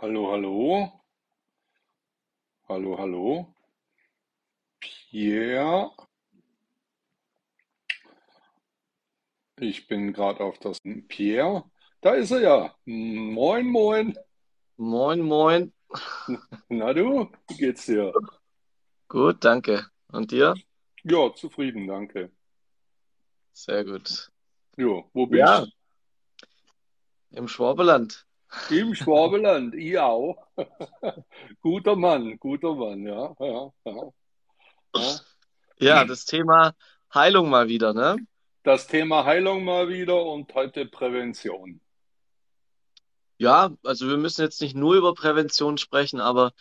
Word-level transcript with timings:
Hallo, 0.00 0.30
hallo, 0.32 0.92
hallo, 2.68 2.96
hallo, 2.98 3.54
Pierre. 4.80 5.90
Ich 9.58 9.86
bin 9.88 10.12
gerade 10.12 10.40
auf 10.44 10.58
das 10.58 10.78
Pierre. 11.08 11.70
Da 12.02 12.14
ist 12.14 12.30
er 12.30 12.40
ja. 12.40 12.76
Moin, 12.84 13.66
moin. 13.66 14.18
Moin, 14.76 15.22
moin. 15.22 15.72
Na 16.68 16.92
du, 16.92 17.30
wie 17.48 17.56
geht's 17.56 17.86
dir? 17.86 18.12
Gut, 19.08 19.44
danke. 19.44 19.86
Und 20.12 20.30
dir? 20.30 20.54
Ja, 21.04 21.32
zufrieden, 21.34 21.86
danke. 21.86 22.30
Sehr 23.52 23.84
gut. 23.84 24.30
Jo, 24.76 25.08
wo 25.14 25.26
Ja, 25.30 25.60
bist? 25.60 25.72
im 27.30 27.48
Schwabenland. 27.48 28.25
Im 28.70 28.94
Schwabenland, 28.94 29.74
ich 29.74 29.98
auch. 29.98 30.36
Guter 31.62 31.96
Mann, 31.96 32.38
guter 32.38 32.74
Mann, 32.74 33.06
ja, 33.06 33.34
ja, 33.38 33.72
ja, 33.84 34.12
ja. 34.96 35.20
Ja, 35.78 36.04
das 36.04 36.24
Thema 36.24 36.74
Heilung 37.12 37.50
mal 37.50 37.68
wieder, 37.68 37.92
ne? 37.92 38.16
Das 38.62 38.86
Thema 38.86 39.24
Heilung 39.24 39.64
mal 39.64 39.88
wieder 39.88 40.24
und 40.24 40.52
heute 40.54 40.86
Prävention. 40.86 41.80
Ja, 43.38 43.70
also 43.84 44.08
wir 44.08 44.16
müssen 44.16 44.42
jetzt 44.42 44.60
nicht 44.62 44.74
nur 44.74 44.94
über 44.94 45.14
Prävention 45.14 45.76
sprechen, 45.76 46.20
aber 46.20 46.52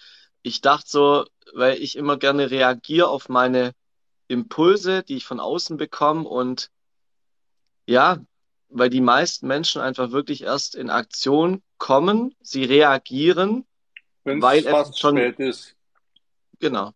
ich 0.41 0.61
dachte 0.61 0.88
so, 0.88 1.25
weil 1.53 1.77
ich 1.81 1.95
immer 1.95 2.17
gerne 2.17 2.52
reagiere 2.52 3.08
auf 3.08 3.30
meine 3.30 3.72
Impulse, 4.27 5.03
die 5.03 5.16
ich 5.16 5.25
von 5.25 5.39
außen 5.39 5.77
bekomme 5.77 6.27
und 6.27 6.70
ja, 7.88 8.20
weil 8.77 8.89
die 8.89 9.02
meisten 9.02 9.47
Menschen 9.47 9.81
einfach 9.81 10.11
wirklich 10.11 10.43
erst 10.43 10.75
in 10.75 10.89
Aktion 10.89 11.63
kommen, 11.77 12.35
sie 12.41 12.63
reagieren, 12.66 13.66
Wenn 14.25 14.39
es 14.39 14.43
weil 14.43 14.59
etwas 14.66 15.00
schon, 15.00 15.17
spät 15.17 15.39
ist. 15.39 15.75
genau, 16.59 16.94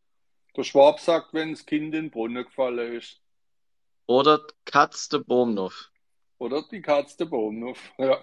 Der 0.55 0.63
Schwab 0.63 0.99
sagt, 0.99 1.33
wenn 1.33 1.53
das 1.53 1.65
Kind 1.65 1.85
in 1.85 1.91
den 1.91 2.11
Brunnen 2.11 2.43
gefallen 2.45 2.93
ist. 2.93 3.19
oder 4.07 4.45
Katz 4.65 5.07
de 5.07 5.19
Boomnoff. 5.23 5.89
Oder 6.37 6.63
die 6.71 6.81
Katze 6.81 7.17
der 7.17 7.25
Baum. 7.25 7.73
Ja. 7.97 8.21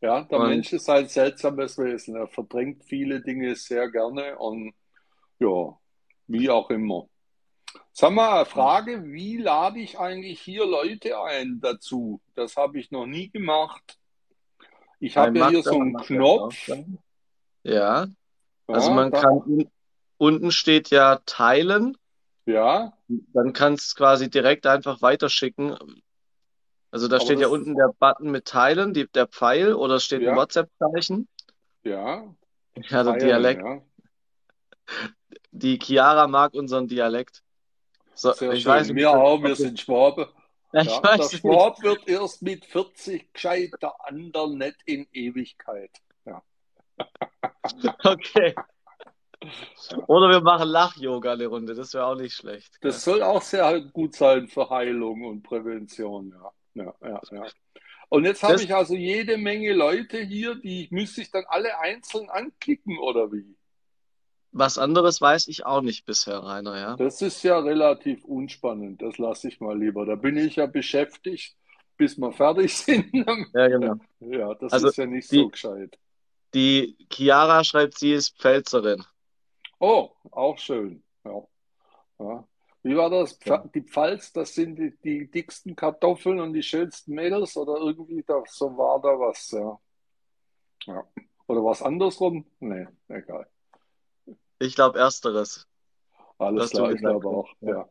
Ja, 0.00 0.22
der 0.24 0.38
Und 0.38 0.46
Mensch 0.48 0.72
ist 0.72 0.88
ein 0.90 1.08
seltsames 1.08 1.76
Wesen. 1.78 2.16
Er 2.16 2.28
verdrängt 2.28 2.84
viele 2.84 3.20
Dinge 3.22 3.54
sehr 3.56 3.90
gerne 3.90 4.38
und 4.38 4.74
ja, 5.40 5.78
wie 6.28 6.50
auch 6.50 6.70
immer. 6.70 7.08
Sag 7.92 8.12
mal, 8.12 8.44
Frage, 8.46 9.04
wie 9.04 9.36
lade 9.36 9.78
ich 9.80 9.98
eigentlich 9.98 10.40
hier 10.40 10.66
Leute 10.66 11.20
ein 11.20 11.60
dazu? 11.60 12.20
Das 12.34 12.56
habe 12.56 12.78
ich 12.78 12.90
noch 12.90 13.06
nie 13.06 13.30
gemacht. 13.30 13.98
Ich 15.00 15.16
habe 15.16 15.38
ja 15.38 15.48
hier 15.48 15.62
so 15.62 15.80
einen 15.80 15.96
Knopf. 15.96 16.66
dann. 16.66 16.98
Ja, 17.62 18.06
also 18.66 18.90
Ja, 18.90 18.96
man 18.96 19.10
da, 19.10 19.20
kann, 19.20 19.36
un- 19.38 19.70
unten 20.18 20.50
steht 20.50 20.90
ja 20.90 21.20
teilen, 21.26 21.96
ja, 22.46 22.92
dann 23.08 23.52
kannst 23.52 23.92
du 23.92 23.96
quasi 23.96 24.30
direkt 24.30 24.66
einfach 24.66 25.02
weiterschicken. 25.02 25.76
Also 26.90 27.06
da 27.06 27.16
aber 27.16 27.24
steht 27.24 27.40
ja 27.40 27.48
unten 27.48 27.76
der 27.76 27.92
Button 27.98 28.30
mit 28.30 28.46
teilen, 28.46 28.94
die, 28.94 29.06
der 29.08 29.26
Pfeil, 29.26 29.74
oder 29.74 29.96
es 29.96 30.04
steht 30.04 30.22
ein 30.22 30.26
ja, 30.26 30.36
WhatsApp-Zeichen. 30.36 31.28
ja, 31.84 32.34
Ja, 32.88 33.02
der 33.04 33.12
Dialekt. 33.14 33.62
ja. 33.62 33.80
Die 35.52 35.78
Chiara 35.78 36.26
mag 36.26 36.54
unseren 36.54 36.88
Dialekt. 36.88 37.42
So, 38.20 38.34
Sehr 38.34 38.52
ich 38.52 38.66
weiß 38.66 38.88
schön. 38.88 38.96
Wir 38.96 39.12
ob 39.12 39.42
wir 39.44 39.56
sind 39.56 39.80
Schwaben. 39.80 40.26
ja, 40.74 40.82
Ja, 40.82 41.00
der 41.00 41.18
weiß 41.20 41.32
nicht. 41.32 41.40
Schwab 41.40 41.82
wird 41.82 42.06
erst 42.06 42.42
mit 42.42 42.66
40 42.66 43.32
gescheit, 43.32 43.70
der 43.80 43.94
andere 44.06 44.54
nicht 44.54 44.76
in 44.84 45.06
Ewigkeit. 45.10 45.90
Ja, 46.26 46.42
Okay. 48.04 48.54
Oder 50.06 50.28
wir 50.28 50.42
machen 50.42 50.68
Lach-Yoga 50.68 51.32
eine 51.32 51.46
Runde, 51.46 51.74
das 51.74 51.94
wäre 51.94 52.04
auch 52.04 52.14
nicht 52.14 52.34
schlecht? 52.34 52.76
Das 52.82 53.02
soll 53.02 53.22
auch 53.22 53.40
sehr 53.40 53.80
gut 53.80 54.14
sein 54.14 54.48
für 54.48 54.68
Heilung 54.68 55.24
und 55.24 55.42
Prävention. 55.42 56.34
Ja, 56.74 56.84
ja, 56.84 56.94
ja, 57.00 57.22
ja. 57.30 57.46
Und 58.10 58.26
jetzt 58.26 58.42
habe 58.42 58.62
ich 58.62 58.74
also 58.74 58.94
jede 58.94 59.38
Menge 59.38 59.72
Leute 59.72 60.18
hier, 60.18 60.56
die 60.56 60.88
müsste 60.90 61.22
ich 61.22 61.30
dann 61.30 61.44
alle 61.48 61.78
einzeln 61.78 62.28
anklicken 62.28 62.98
oder 62.98 63.32
wie? 63.32 63.56
Was 64.52 64.78
anderes 64.78 65.20
weiß 65.20 65.48
ich 65.48 65.66
auch 65.66 65.82
nicht 65.82 66.04
bisher, 66.06 66.38
Rainer, 66.42 66.78
ja. 66.78 66.96
Das 66.96 67.22
ist 67.22 67.42
ja 67.42 67.58
relativ 67.58 68.24
unspannend. 68.24 69.02
Das 69.02 69.18
lasse 69.18 69.48
ich 69.48 69.60
mal 69.60 69.78
lieber. 69.78 70.06
Da 70.06 70.14
bin 70.16 70.36
ich 70.36 70.56
ja 70.56 70.66
beschäftigt, 70.66 71.56
bis 71.96 72.18
wir 72.18 72.32
fertig 72.32 72.76
sind. 72.76 73.12
Ja, 73.52 73.68
genau. 73.68 73.96
Ja, 74.20 74.54
das 74.54 74.72
Also 74.72 74.88
ist 74.88 74.96
ja 74.96 75.06
nicht 75.06 75.28
so 75.28 75.48
die, 75.48 75.50
gescheit. 75.50 75.98
die 76.54 76.96
Chiara 77.12 77.64
schreibt, 77.64 77.98
sie 77.98 78.12
ist 78.12 78.38
Pfälzerin. 78.38 79.04
Oh, 79.78 80.10
auch 80.30 80.58
schön. 80.58 81.02
Ja, 81.24 81.42
ja. 82.20 82.48
Wie 82.82 82.96
war 82.96 83.10
das? 83.10 83.38
Ja. 83.44 83.68
Die 83.74 83.82
Pfalz, 83.82 84.32
das 84.32 84.54
sind 84.54 84.76
die, 84.78 84.96
die 85.04 85.30
dicksten 85.30 85.76
Kartoffeln 85.76 86.40
und 86.40 86.54
die 86.54 86.62
schönsten 86.62 87.14
Mädels 87.14 87.56
oder 87.56 87.76
irgendwie 87.80 88.22
da, 88.24 88.42
so 88.46 88.76
war 88.76 89.00
da 89.02 89.18
was, 89.20 89.50
ja. 89.52 89.78
Ja. 90.86 91.04
Oder 91.46 91.64
was 91.64 91.82
andersrum? 91.82 92.46
Nee, 92.60 92.86
egal. 93.08 93.48
Ich 94.60 94.74
glaube, 94.74 94.98
ersteres, 94.98 95.66
Alles 96.38 96.70
klar, 96.70 96.92
ich 96.92 97.00
glaube 97.00 97.28
auch, 97.28 97.48
Ja. 97.60 97.88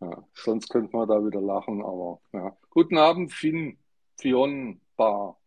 ja. 0.00 0.24
Sonst 0.34 0.68
könnte 0.68 0.94
man 0.96 1.08
da 1.08 1.24
wieder 1.24 1.40
lachen, 1.40 1.80
aber 1.82 2.20
ja. 2.32 2.56
Guten 2.70 2.98
Abend, 2.98 3.32
Finn, 3.32 3.78
Fionn 4.20 4.80
Bar. 4.96 5.38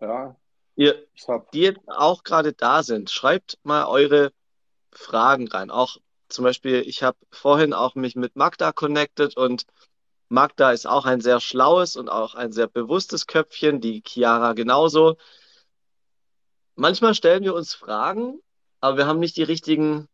Ja, 0.00 0.34
Ihr, 0.76 1.06
habe, 1.28 1.46
die 1.52 1.60
jetzt 1.60 1.86
auch 1.88 2.24
gerade 2.24 2.54
da 2.54 2.82
sind, 2.82 3.10
schreibt 3.10 3.58
mal 3.64 3.84
eure 3.84 4.32
Fragen 4.92 5.46
rein. 5.48 5.70
Auch 5.70 5.98
zum 6.28 6.44
Beispiel, 6.44 6.80
ich 6.86 7.02
habe 7.02 7.18
vorhin 7.30 7.74
auch 7.74 7.94
mich 7.94 8.16
mit 8.16 8.34
Magda 8.34 8.72
connected 8.72 9.36
und 9.36 9.66
Magda 10.30 10.72
ist 10.72 10.86
auch 10.86 11.04
ein 11.04 11.20
sehr 11.20 11.38
schlaues 11.38 11.96
und 11.96 12.08
auch 12.08 12.34
ein 12.34 12.50
sehr 12.50 12.66
bewusstes 12.66 13.26
Köpfchen, 13.26 13.82
die 13.82 14.02
Chiara 14.04 14.54
genauso. 14.54 15.16
Manchmal 16.76 17.14
stellen 17.14 17.44
wir 17.44 17.54
uns 17.54 17.74
Fragen, 17.74 18.40
aber 18.80 18.96
wir 18.96 19.06
haben 19.06 19.20
nicht 19.20 19.36
die 19.36 19.42
richtigen 19.42 20.08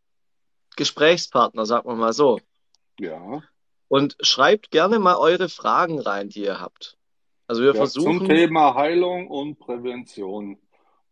Gesprächspartner, 0.75 1.65
sagen 1.65 1.87
wir 1.87 1.95
mal 1.95 2.13
so. 2.13 2.39
ja, 2.99 3.41
Und 3.87 4.17
schreibt 4.21 4.71
gerne 4.71 4.99
mal 4.99 5.17
eure 5.17 5.49
Fragen 5.49 5.99
rein, 5.99 6.29
die 6.29 6.43
ihr 6.43 6.59
habt. 6.59 6.97
Also 7.47 7.63
wir 7.63 7.73
ja, 7.75 7.85
zum 7.85 8.19
versuchen, 8.19 8.27
Thema 8.27 8.75
Heilung 8.75 9.27
und 9.27 9.59
Prävention. 9.59 10.57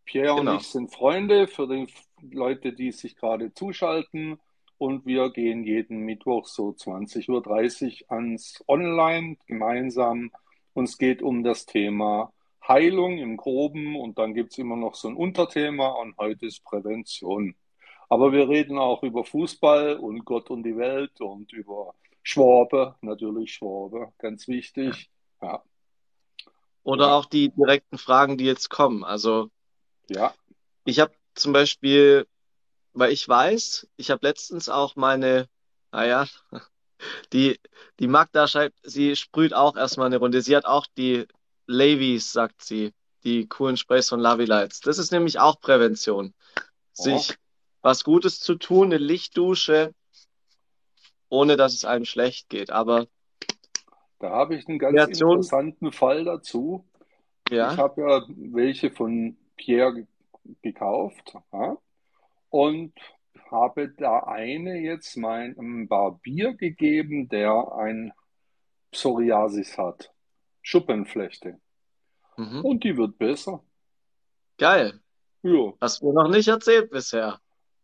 Pierre 0.06 0.34
und 0.34 0.46
genau. 0.46 0.56
ich 0.56 0.64
sind 0.64 0.92
Freunde 0.92 1.48
für 1.48 1.68
die 1.68 1.88
Leute, 2.32 2.74
die 2.74 2.92
sich 2.92 3.16
gerade 3.16 3.54
zuschalten. 3.54 4.40
Und 4.78 5.06
wir 5.06 5.30
gehen 5.32 5.66
jeden 5.66 6.00
Mittwoch 6.00 6.46
so 6.46 6.70
20.30 6.70 8.04
Uhr 8.04 8.12
ans 8.12 8.64
Online 8.68 9.36
gemeinsam. 9.46 10.32
Uns 10.74 10.98
geht 10.98 11.22
um 11.22 11.44
das 11.44 11.66
Thema 11.66 12.32
Heilung 12.66 13.18
im 13.18 13.36
Groben 13.36 13.96
und 13.96 14.18
dann 14.18 14.34
gibt 14.34 14.54
es 14.54 14.58
immer 14.58 14.78
noch 14.78 14.96
so 14.96 15.10
ein 15.10 15.16
Unterthema 15.16 15.90
und 15.90 16.16
heute 16.18 16.46
ist 16.46 16.64
Prävention. 16.64 17.56
Aber 18.10 18.32
wir 18.32 18.50
reden 18.50 18.80
auch 18.80 19.04
über 19.04 19.24
Fußball 19.24 19.98
und 19.98 20.26
Gott 20.26 20.50
und 20.50 20.64
die 20.64 20.76
Welt 20.76 21.22
und 21.22 21.54
über 21.54 21.94
Schwabe, 22.24 22.96
natürlich 23.02 23.54
Schwabe, 23.54 24.12
ganz 24.18 24.48
wichtig. 24.48 25.10
Ja, 25.42 25.64
Oder 26.84 27.14
auch 27.14 27.26
die 27.26 27.50
direkten 27.50 27.98
Fragen, 27.98 28.38
die 28.38 28.46
jetzt 28.46 28.70
kommen. 28.70 29.04
Also 29.04 29.50
ja, 30.10 30.34
ich 30.86 31.00
habe 31.00 31.14
zum 31.36 31.54
Beispiel, 31.54 32.28
weil 32.94 33.12
ich 33.12 33.28
weiß, 33.28 33.88
ich 33.96 34.10
habe 34.10 34.26
letztens 34.26 34.70
auch 34.70 34.96
meine, 34.96 35.48
naja, 35.92 36.28
die, 37.32 37.60
die 38.00 38.08
Magda 38.08 38.48
schreibt, 38.48 38.80
sie 38.84 39.16
sprüht 39.16 39.54
auch 39.54 39.78
erstmal 39.78 40.08
eine 40.08 40.18
Runde. 40.18 40.42
Sie 40.42 40.56
hat 40.56 40.66
auch 40.66 40.88
die 40.98 41.28
Lavies, 41.68 42.34
sagt 42.34 42.64
sie, 42.64 42.92
die 43.24 43.48
coolen 43.48 43.78
Sprays 43.78 44.10
von 44.10 44.20
Lovey 44.20 44.46
Lights. 44.46 44.82
Das 44.82 44.98
ist 44.98 45.12
nämlich 45.12 45.40
auch 45.40 45.60
Prävention. 45.62 46.34
Sich 46.92 47.38
was 47.82 48.04
Gutes 48.04 48.40
zu 48.40 48.56
tun, 48.56 48.88
eine 48.88 48.98
Lichtdusche, 48.98 49.94
ohne 51.30 51.58
dass 51.58 51.74
es 51.74 51.86
einem 51.86 52.06
schlecht 52.06 52.50
geht. 52.50 52.72
Aber 52.72 53.08
Da 54.20 54.30
habe 54.32 54.56
ich 54.56 54.68
einen 54.68 54.80
ganz 54.80 54.96
Kreation, 54.96 55.32
interessanten 55.32 55.92
Fall 55.92 56.26
dazu. 56.26 56.86
Ich 57.50 57.56
ja, 57.58 57.78
habe 57.78 58.02
ja 58.02 58.24
welche 58.30 58.92
von 58.92 59.38
Pierre 59.56 59.94
ge- 59.94 60.08
gekauft, 60.62 61.34
ja, 61.54 61.78
und 62.50 62.94
habe 63.52 63.90
da 63.90 64.20
eine 64.26 64.78
jetzt 64.80 65.18
meinem 65.18 65.88
Barbier 65.88 66.54
gegeben, 66.54 67.30
der 67.30 67.74
ein 67.78 68.14
Psoriasis 68.92 69.78
hat, 69.78 70.12
Schuppenflechte. 70.62 71.60
mhm. 72.38 72.66
Und 72.66 72.84
die 72.84 72.98
wird 72.98 73.18
besser. 73.18 73.64
Geil. 74.58 75.00
Ja, 75.42 75.74
Hast 75.82 76.02
du 76.02 76.08
mir 76.08 76.14
noch 76.14 76.30
nicht 76.30 76.48
erzählt 76.48 76.92
bisher. 76.92 77.40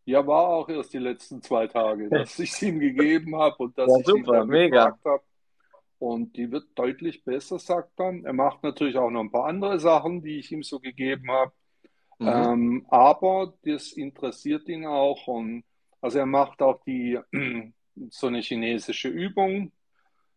Ja, 0.05 0.25
war 0.27 0.47
auch 0.49 0.69
erst 0.69 0.93
die 0.93 0.99
letzten 0.99 1.41
zwei 1.41 1.67
Tage, 1.67 2.11
dass 2.11 2.37
ich 2.39 2.51
es 2.51 2.61
ihm 2.61 2.79
gegeben 2.79 3.35
habe 3.35 3.57
und 3.63 3.77
dass 3.77 3.97
Ja, 3.97 3.97
ich 3.97 4.13
ihn 4.13 4.27
super, 4.27 4.31
dann 4.31 4.47
mega. 4.47 4.87
gefragt 4.87 4.99
habe. 5.05 5.23
Und 5.99 6.37
die 6.37 6.51
wird 6.51 6.67
deutlich 6.75 7.23
besser, 7.25 7.59
sagt 7.59 7.99
er. 7.99 8.13
Er 8.25 8.33
macht 8.33 8.63
natürlich 8.63 8.97
auch 8.97 9.09
noch 9.11 9.21
ein 9.21 9.31
paar 9.31 9.47
andere 9.47 9.79
Sachen, 9.79 10.21
die 10.23 10.39
ich 10.39 10.51
ihm 10.51 10.63
so 10.63 10.79
gegeben 10.79 11.31
habe. 11.31 11.53
Mhm. 12.19 12.49
Ähm, 12.51 12.85
aber 12.89 13.55
das 13.63 13.93
interessiert 13.93 14.67
ihn 14.69 14.85
auch 14.85 15.27
und 15.27 15.63
also 16.01 16.19
er 16.19 16.25
macht 16.27 16.61
auch 16.61 16.83
die 16.85 17.19
so 18.09 18.27
eine 18.27 18.41
chinesische 18.41 19.09
Übung 19.09 19.71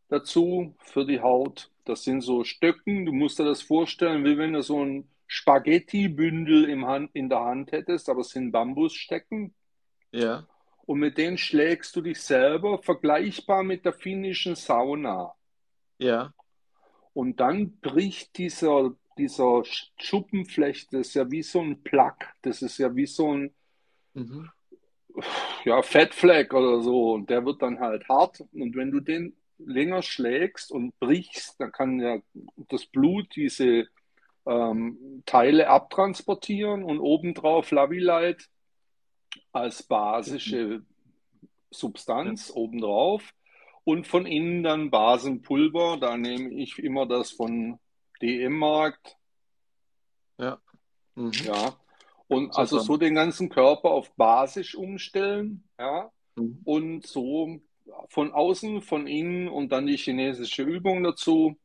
dazu 0.09 0.75
für 0.81 1.07
die 1.07 1.21
Haut. 1.21 1.71
Das 1.85 2.05
sind 2.05 2.23
so 2.23 2.45
Stöcken, 2.45 3.07
du 3.07 3.13
musst 3.13 3.39
dir 3.39 3.45
das 3.45 3.63
vorstellen, 3.63 4.25
wie 4.25 4.39
wenn 4.39 4.53
du 4.55 4.63
so 4.63 4.85
ein 4.85 5.11
Spaghetti-Bündel 5.27 6.67
in 7.15 7.29
der 7.29 7.41
Hand 7.41 7.73
hättest, 7.73 8.09
aber 8.09 8.21
es 8.21 8.31
sind 8.31 8.53
Bambusstecken. 8.53 9.55
Ja. 10.13 10.47
Und 10.87 11.01
mit 11.01 11.19
denen 11.19 11.37
schlägst 11.37 11.95
du 11.97 12.01
dich 12.01 12.21
selber, 12.23 12.79
vergleichbar 12.79 13.63
mit 13.63 13.85
der 13.85 13.93
finnischen 13.93 14.55
Sauna. 14.55 15.35
Ja. 15.99 16.33
Und 17.13 17.41
dann 17.41 17.79
bricht 17.81 18.39
dieser, 18.39 18.95
dieser 19.19 19.63
Schuppenflecht, 19.99 20.93
das 20.93 21.09
ist 21.09 21.15
ja 21.15 21.31
wie 21.31 21.43
so 21.43 21.61
ein 21.61 21.83
Plack, 21.83 22.33
das 22.43 22.63
ist 22.63 22.79
ja 22.79 22.95
wie 22.95 23.07
so 23.07 23.35
ein 23.35 23.55
mhm. 24.15 24.49
ja, 25.65 25.83
Fettfleck 25.83 26.55
oder 26.55 26.81
so. 26.81 27.13
Und 27.13 27.29
der 27.29 27.45
wird 27.45 27.61
dann 27.61 27.81
halt 27.81 28.09
hart. 28.09 28.41
Und 28.53 28.75
wenn 28.77 28.91
du 28.91 29.01
den 29.01 29.37
länger 29.59 30.03
schlägst 30.03 30.71
und 30.73 30.99
brichst, 31.01 31.61
dann 31.61 31.73
kann 31.73 32.01
ja 32.01 32.19
das 32.69 32.87
Blut 32.87 33.35
diese 33.35 33.89
ähm, 34.47 35.23
Teile 35.27 35.69
abtransportieren 35.69 36.83
und 36.83 37.01
obendrauf 37.01 37.71
Lavilite 37.73 38.47
als 39.53 39.83
basische 39.83 40.83
Substanz 41.71 42.51
obendrauf 42.55 43.35
und 43.85 44.07
von 44.07 44.27
innen 44.27 44.63
dann 44.63 44.91
Basenpulver. 44.91 45.97
Da 45.99 46.17
nehme 46.17 46.51
ich 46.51 46.79
immer 46.79 47.07
das 47.07 47.31
von 47.31 47.79
DM-Markt. 48.23 49.17
Ja. 50.39 50.59
Mhm. 51.15 51.33
Ja. 51.45 51.77
Und 52.29 52.53
so 52.55 52.61
also 52.61 52.79
so 52.81 52.97
den 52.97 53.15
ganzen 53.15 53.49
Körper 53.49 53.91
auf 53.91 54.15
basisch 54.15 54.75
umstellen, 54.75 55.65
ja. 55.79 56.11
Mhm. 56.37 56.61
Und 56.65 57.07
so 57.07 57.61
von 58.11 58.33
außen, 58.33 58.83
von 58.83 59.07
innen 59.07 59.49
und 59.49 59.73
dann 59.73 59.87
die 59.87 59.97
chinesische 59.97 60.63
Übung 60.63 61.03
dazu. 61.03 61.57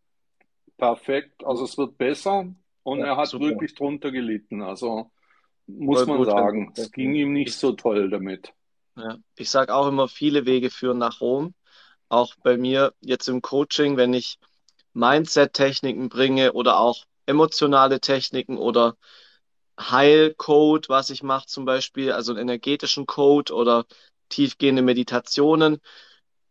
Perfekt. 0.78 1.44
Also 1.44 1.66
es 1.66 1.78
wird 1.78 1.98
besser 1.98 2.48
und 2.84 3.00
ja, 3.00 3.08
er 3.08 3.18
hat 3.18 3.28
super. 3.28 3.46
wirklich 3.46 3.76
drunter 3.76 4.12
gelitten. 4.12 4.62
Also 4.62 5.12
muss 5.68 6.00
Voll 6.00 6.08
man 6.08 6.18
gut, 6.18 6.28
sagen, 6.28 6.74
es 6.76 6.92
ging 6.92 7.16
ihm 7.16 7.34
nicht 7.34 7.54
so 7.54 7.74
toll 7.74 8.10
damit. 8.10 8.54
Ja. 8.96 9.18
Ich 9.36 9.50
sage 9.50 9.74
auch 9.74 9.88
immer, 9.88 10.08
viele 10.08 10.46
Wege 10.46 10.70
führen 10.70 10.98
nach 10.98 11.22
Rom. 11.22 11.54
Auch 12.10 12.36
bei 12.44 12.58
mir 12.58 12.94
jetzt 13.02 13.28
im 13.28 13.42
Coaching, 13.42 13.98
wenn 13.98 14.14
ich 14.14 14.38
Mindset-Techniken 14.94 16.10
bringe 16.10 16.54
oder 16.54 16.80
auch 16.80 17.06
emotionale 17.26 18.00
Techniken 18.00 18.58
oder 18.58 18.96
Heilcode, 19.80 20.90
was 20.90 21.10
ich 21.10 21.24
mache 21.24 21.48
zum 21.48 21.66
Beispiel, 21.66 22.12
also 22.12 22.34
einen 22.34 22.42
energetischen 22.42 23.06
Code 23.08 23.54
oder 23.54 23.86
tiefgehende 24.30 24.82
Meditationen. 24.82 25.80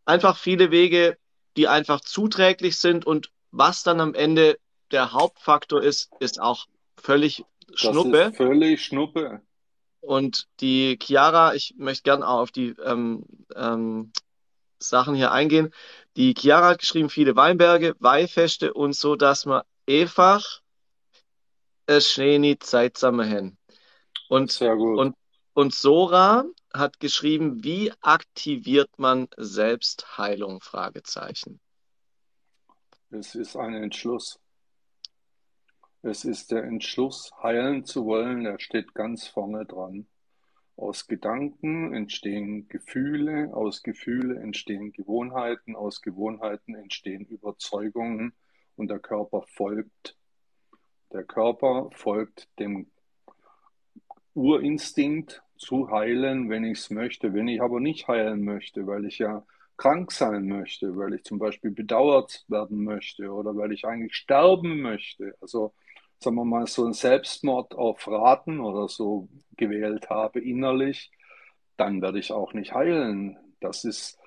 Einfach 0.05 0.37
viele 0.37 0.71
Wege, 0.71 1.17
die 1.57 1.69
einfach 1.69 2.01
zuträglich 2.01 2.79
sind 2.79 3.07
und 3.07 3.31
was 3.53 3.83
dann 3.83 4.01
am 4.01 4.15
Ende 4.15 4.59
der 4.91 5.13
Hauptfaktor 5.13 5.83
ist, 5.83 6.11
ist 6.19 6.41
auch 6.41 6.67
völlig 6.97 7.45
Schnuppe. 7.75 8.33
Völlig 8.33 8.85
Schnuppe. 8.85 9.43
Und 10.01 10.49
die 10.61 10.99
Chiara, 11.01 11.55
ich 11.55 11.75
möchte 11.79 12.03
gerne 12.03 12.27
auch 12.27 12.41
auf 12.41 12.51
die 12.51 12.75
ähm, 12.85 13.25
ähm, 13.55 14.13
Sachen 14.81 15.15
hier 15.15 15.31
eingehen. 15.31 15.73
Die 16.17 16.35
Chiara 16.37 16.71
hat 16.71 16.81
geschrieben, 16.81 17.09
viele 17.09 17.37
Weinberge, 17.37 17.95
Weihfeste 18.01 18.75
und 18.75 18.95
so, 18.95 19.17
dass 19.17 19.47
man 19.47 19.63
einfach 19.89 20.61
es 21.87 22.11
schöne 22.11 22.59
Zeit 22.59 22.99
hin. 22.99 23.57
Und, 24.29 24.51
Sehr 24.51 24.77
gut. 24.77 24.99
Und, 24.99 25.17
und 25.55 25.75
Sora 25.75 26.45
hat 26.73 27.01
geschrieben, 27.01 27.63
wie 27.63 27.93
aktiviert 28.01 28.91
man 28.99 29.29
Selbstheilung? 29.37 30.61
Fragezeichen. 30.61 31.61
Es 33.11 33.35
ist 33.35 33.57
ein 33.57 33.75
Entschluss. 33.75 34.39
Es 36.05 36.25
ist 36.25 36.51
der 36.51 36.65
Entschluss, 36.65 37.31
heilen 37.45 37.85
zu 37.85 38.05
wollen, 38.07 38.43
der 38.43 38.59
steht 38.59 38.93
ganz 38.93 39.29
vorne 39.29 39.65
dran. 39.65 40.09
Aus 40.75 41.07
Gedanken 41.07 41.95
entstehen 41.95 42.67
Gefühle, 42.67 43.55
aus 43.55 43.85
Gefühle 43.85 44.41
entstehen 44.41 44.93
Gewohnheiten, 44.93 45.77
aus 45.77 46.03
Gewohnheiten 46.03 46.75
entstehen 46.75 47.25
Überzeugungen 47.27 48.33
und 48.75 48.89
der 48.91 48.99
Körper 48.99 49.43
folgt. 49.43 50.17
Der 51.13 51.23
Körper 51.23 51.89
folgt 51.93 52.49
dem 52.59 52.91
Urinstinkt 54.35 55.45
zu 55.57 55.89
heilen, 55.93 56.51
wenn 56.51 56.65
ich 56.65 56.79
es 56.79 56.91
möchte. 56.91 57.33
Wenn 57.33 57.47
ich 57.47 57.63
aber 57.63 57.79
nicht 57.79 58.09
heilen 58.09 58.43
möchte, 58.43 58.89
weil 58.89 59.05
ich 59.05 59.19
ja 59.19 59.47
krank 59.77 60.11
sein 60.11 60.49
möchte, 60.49 60.97
weil 60.97 61.15
ich 61.15 61.23
zum 61.23 61.39
Beispiel 61.39 61.71
bedauert 61.71 62.45
werden 62.49 62.83
möchte 62.83 63.31
oder 63.31 63.55
weil 63.55 63.71
ich 63.71 63.85
eigentlich 63.85 64.17
sterben 64.17 64.81
möchte, 64.81 65.37
also 65.41 65.73
sagen 66.23 66.37
wir 66.37 66.45
mal, 66.45 66.67
so 66.67 66.85
einen 66.85 66.93
Selbstmord 66.93 67.75
auf 67.75 68.07
Raten 68.07 68.61
oder 68.61 68.89
so 68.89 69.29
gewählt 69.57 70.11
habe 70.11 70.41
innerlich, 70.41 71.11
dann 71.77 72.01
werde 72.03 72.19
ich 72.19 72.33
auch 72.33 72.53
nicht 72.55 72.75
heilen. 72.75 73.37
Das 73.61 73.85
ist, 73.85 74.19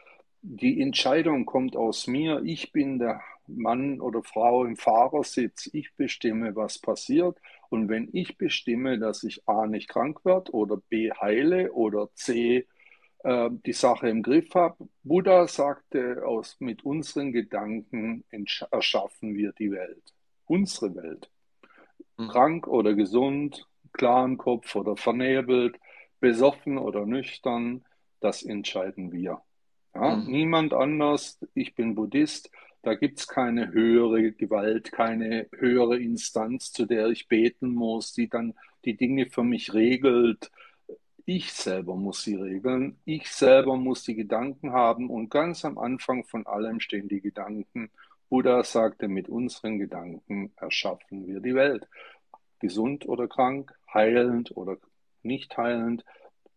die 0.42 0.82
Entscheidung 0.82 1.46
kommt 1.46 1.76
aus 1.76 2.08
mir. 2.08 2.42
Ich 2.44 2.72
bin 2.72 3.00
der 3.00 3.22
Mann 3.48 4.02
oder 4.02 4.24
Frau 4.24 4.66
im 4.66 4.76
Fahrersitz. 4.76 5.70
Ich 5.74 5.94
bestimme, 5.96 6.56
was 6.56 6.80
passiert. 6.80 7.40
Und 7.70 7.90
wenn 7.90 8.10
ich 8.14 8.38
bestimme, 8.38 9.00
dass 9.00 9.24
ich 9.24 9.48
A 9.48 9.68
nicht 9.68 9.90
krank 9.90 10.26
werde 10.26 10.52
oder 10.52 10.78
B 10.90 11.12
heile 11.12 11.72
oder 11.72 12.10
C 12.14 12.68
äh, 13.24 13.50
die 13.66 13.74
Sache 13.74 14.10
im 14.10 14.22
Griff 14.22 14.54
habe, 14.54 14.88
Buddha 15.04 15.48
sagte, 15.48 16.24
aus, 16.26 16.58
mit 16.60 16.84
unseren 16.84 17.32
Gedanken 17.32 18.24
erschaffen 18.72 19.36
wir 19.36 19.52
die 19.54 19.72
Welt, 19.72 20.14
unsere 20.46 20.96
Welt 20.96 21.30
mhm. 22.18 22.28
krank 22.28 22.68
oder 22.68 22.94
gesund, 22.94 23.68
klar 23.94 24.26
im 24.26 24.38
Kopf 24.38 24.76
oder 24.76 24.98
vernebelt, 24.98 25.80
besoffen 26.20 26.78
oder 26.78 27.06
nüchtern, 27.06 27.86
das 28.20 28.44
entscheiden 28.44 29.12
wir. 29.12 29.42
Ja? 29.94 30.16
Mhm. 30.16 30.32
Niemand 30.32 30.74
anders, 30.74 31.40
ich 31.54 31.76
bin 31.76 31.96
Buddhist, 31.96 32.50
da 32.86 32.94
gibt 32.94 33.20
es 33.20 33.28
keine 33.28 33.72
höhere 33.72 34.32
Gewalt, 34.32 34.92
keine 34.92 35.48
höhere 35.58 35.98
Instanz, 35.98 36.72
zu 36.72 36.86
der 36.86 37.08
ich 37.08 37.28
beten 37.28 37.70
muss, 37.74 38.14
die 38.14 38.30
dann 38.30 38.54
die 38.86 38.96
Dinge 38.96 39.26
für 39.26 39.44
mich 39.44 39.74
regelt. 39.74 40.52
Ich 41.26 41.52
selber 41.52 41.96
muss 41.96 42.22
sie 42.22 42.36
regeln. 42.36 43.00
Ich 43.04 43.30
selber 43.30 43.76
muss 43.76 44.04
die 44.04 44.14
Gedanken 44.14 44.72
haben. 44.72 45.10
Und 45.10 45.32
ganz 45.32 45.66
am 45.66 45.80
Anfang 45.80 46.26
von 46.26 46.46
allem 46.46 46.80
stehen 46.80 47.08
die 47.08 47.22
Gedanken. 47.22 47.90
Buddha 48.30 48.64
sagte, 48.64 49.08
mit 49.08 49.30
unseren 49.30 49.80
Gedanken 49.80 50.54
erschaffen 50.58 51.28
wir 51.28 51.40
die 51.40 51.56
Welt. 51.56 51.88
Gesund 52.60 53.08
oder 53.08 53.28
krank, 53.28 53.74
heilend 53.94 54.56
oder 54.56 54.78
nicht 55.24 55.56
heilend. 55.58 56.04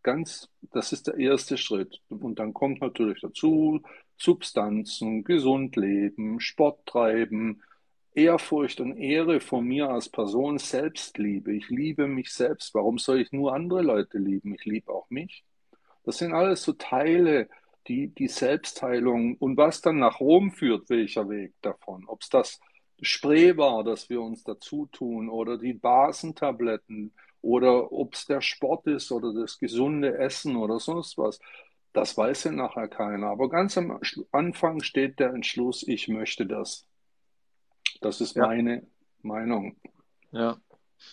Ganz, 0.03 0.49
das 0.73 0.93
ist 0.93 1.07
der 1.07 1.19
erste 1.19 1.59
Schritt. 1.59 2.01
Und 2.09 2.39
dann 2.39 2.55
kommt 2.55 2.81
natürlich 2.81 3.21
dazu 3.21 3.83
Substanzen, 4.17 5.25
gesund 5.25 5.77
leben, 5.77 6.41
Sport 6.41 6.87
treiben, 6.87 7.63
Ehrfurcht 8.15 8.81
und 8.81 8.97
Ehre 8.97 9.41
vor 9.41 9.63
mir 9.63 9.91
als 9.91 10.09
Person, 10.09 10.59
Selbstliebe. 10.59 11.53
Ich 11.53 11.69
liebe 11.69 12.09
mich 12.09 12.33
selbst. 12.33 12.75
Warum 12.75 12.99
soll 12.99 13.21
ich 13.21 13.33
nur 13.33 13.55
andere 13.55 13.83
Leute 13.83 14.19
lieben? 14.19 14.55
Ich 14.55 14.65
liebe 14.65 14.93
auch 14.93 15.09
mich. 15.11 15.45
Das 16.05 16.19
sind 16.19 16.33
alles 16.33 16.63
so 16.63 16.73
Teile 16.73 17.49
die, 17.89 18.09
die 18.09 18.29
Selbstheilung 18.29 19.37
und 19.37 19.57
was 19.57 19.81
dann 19.81 19.99
nach 19.99 20.21
Rom 20.21 20.51
führt, 20.51 20.91
welcher 20.91 21.29
Weg 21.29 21.55
davon. 21.63 22.05
Ob 22.07 22.23
es 22.23 22.29
das 22.29 22.61
Spray 23.01 23.57
war, 23.57 23.85
das 23.85 24.09
wir 24.11 24.21
uns 24.21 24.45
dazu 24.45 24.87
tun 24.87 25.29
oder 25.29 25.57
die 25.57 25.73
Basentabletten 25.73 27.13
oder 27.41 27.93
ob 27.93 28.15
es 28.15 28.27
der 28.27 28.41
Sport 28.41 28.87
ist 28.87 29.13
oder 29.13 29.33
das 29.33 29.59
gesunde 29.59 30.19
Essen 30.19 30.57
oder 30.57 30.81
sonst 30.81 31.17
was. 31.17 31.39
Das 31.93 32.17
weiß 32.17 32.45
ja 32.45 32.53
nachher 32.53 32.89
keiner. 32.89 33.29
Aber 33.29 33.49
ganz 33.49 33.79
am 33.79 34.01
Anfang 34.33 34.83
steht 34.83 35.19
der 35.21 35.31
Entschluss, 35.31 35.87
ich 35.87 36.09
möchte 36.09 36.47
das. 36.47 36.87
Das 38.01 38.21
ist 38.21 38.37
ja. 38.37 38.47
meine 38.47 38.87
Meinung. 39.23 39.77
Ja. 40.31 40.59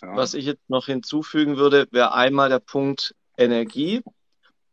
ja. 0.02 0.16
Was 0.16 0.34
ich 0.34 0.44
jetzt 0.44 0.68
noch 0.68 0.86
hinzufügen 0.86 1.56
würde, 1.56 1.86
wäre 1.90 2.12
einmal 2.12 2.48
der 2.48 2.58
Punkt 2.58 3.14
Energie 3.38 4.02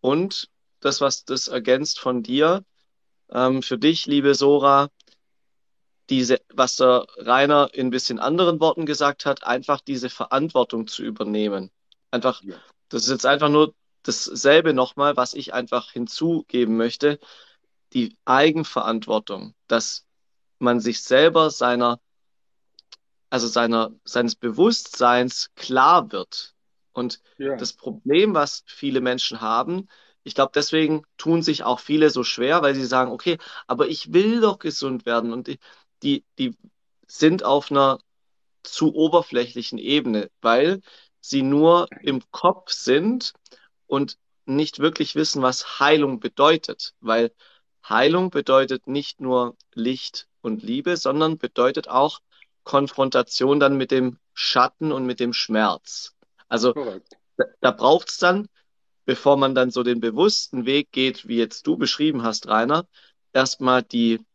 und 0.01 0.49
das, 0.85 1.01
was 1.01 1.25
das 1.25 1.47
ergänzt 1.47 1.99
von 1.99 2.23
dir. 2.23 2.63
Ähm, 3.29 3.61
für 3.63 3.77
dich, 3.77 4.05
liebe 4.05 4.35
Sora, 4.35 4.89
diese, 6.09 6.41
was 6.53 6.75
der 6.75 7.05
Rainer 7.17 7.69
in 7.73 7.87
ein 7.87 7.91
bisschen 7.91 8.19
anderen 8.19 8.59
Worten 8.59 8.85
gesagt 8.85 9.25
hat, 9.25 9.43
einfach 9.45 9.81
diese 9.81 10.09
Verantwortung 10.09 10.87
zu 10.87 11.03
übernehmen. 11.03 11.71
Einfach, 12.11 12.43
ja. 12.43 12.55
das 12.89 13.03
ist 13.03 13.09
jetzt 13.09 13.25
einfach 13.25 13.49
nur 13.49 13.73
dasselbe 14.03 14.73
nochmal, 14.73 15.15
was 15.15 15.33
ich 15.33 15.53
einfach 15.53 15.91
hinzugeben 15.91 16.75
möchte. 16.75 17.19
Die 17.93 18.17
Eigenverantwortung, 18.25 19.55
dass 19.67 20.05
man 20.59 20.79
sich 20.79 21.01
selber 21.01 21.49
seiner, 21.49 21.99
also 23.29 23.47
seiner, 23.47 23.91
seines 24.03 24.35
Bewusstseins 24.35 25.51
klar 25.55 26.11
wird, 26.11 26.53
Und 26.91 27.21
Ja, 27.37 27.55
das 27.55 27.73
Problem, 27.73 28.33
was 28.33 28.63
viele 28.67 29.01
Menschen 29.01 29.41
haben, 29.41 29.87
ich 30.23 30.35
glaube, 30.35 30.51
deswegen 30.55 31.03
tun 31.17 31.41
sich 31.41 31.63
auch 31.63 31.79
viele 31.79 32.09
so 32.09 32.23
schwer, 32.23 32.61
weil 32.61 32.75
sie 32.75 32.85
sagen, 32.85 33.11
okay, 33.11 33.37
aber 33.67 33.87
ich 33.87 34.13
will 34.13 34.41
doch 34.41 34.59
gesund 34.59 35.05
werden. 35.05 35.33
Und 35.33 35.47
die, 35.47 35.59
die, 36.01 36.23
die 36.39 36.55
sind 37.07 37.43
auf 37.43 37.71
einer 37.71 37.99
zu 38.63 38.95
oberflächlichen 38.95 39.77
Ebene, 39.77 40.31
weil 40.41 40.81
sie 41.19 41.41
nur 41.41 41.87
im 42.01 42.21
Kopf 42.31 42.71
sind 42.71 43.33
und 43.87 44.17
nicht 44.45 44.79
wirklich 44.79 45.15
wissen, 45.15 45.41
was 45.41 45.79
Heilung 45.79 46.19
bedeutet. 46.19 46.93
Weil 47.01 47.31
Heilung 47.87 48.29
bedeutet 48.29 48.87
nicht 48.87 49.19
nur 49.19 49.55
Licht 49.73 50.27
und 50.41 50.63
Liebe, 50.63 50.97
sondern 50.97 51.37
bedeutet 51.37 51.87
auch 51.89 52.19
Konfrontation 52.63 53.59
dann 53.59 53.77
mit 53.77 53.91
dem 53.91 54.19
Schatten 54.33 54.91
und 54.91 55.05
mit 55.05 55.19
dem 55.19 55.33
Schmerz. 55.33 56.15
Also 56.47 56.73
korrekt. 56.73 57.17
da, 57.37 57.45
da 57.59 57.71
braucht 57.71 58.09
es 58.09 58.17
dann, 58.17 58.47
bevor 59.05 59.37
man 59.37 59.55
dann 59.55 59.71
so 59.71 59.83
den 59.83 59.99
bewussten 59.99 60.65
Weg 60.65 60.91
geht, 60.91 61.27
wie 61.27 61.37
jetzt 61.37 61.67
du 61.67 61.77
beschrieben 61.77 62.23
hast, 62.23 62.47
Rainer, 62.47 62.87
erstmal 63.33 63.83
die, 63.83 64.25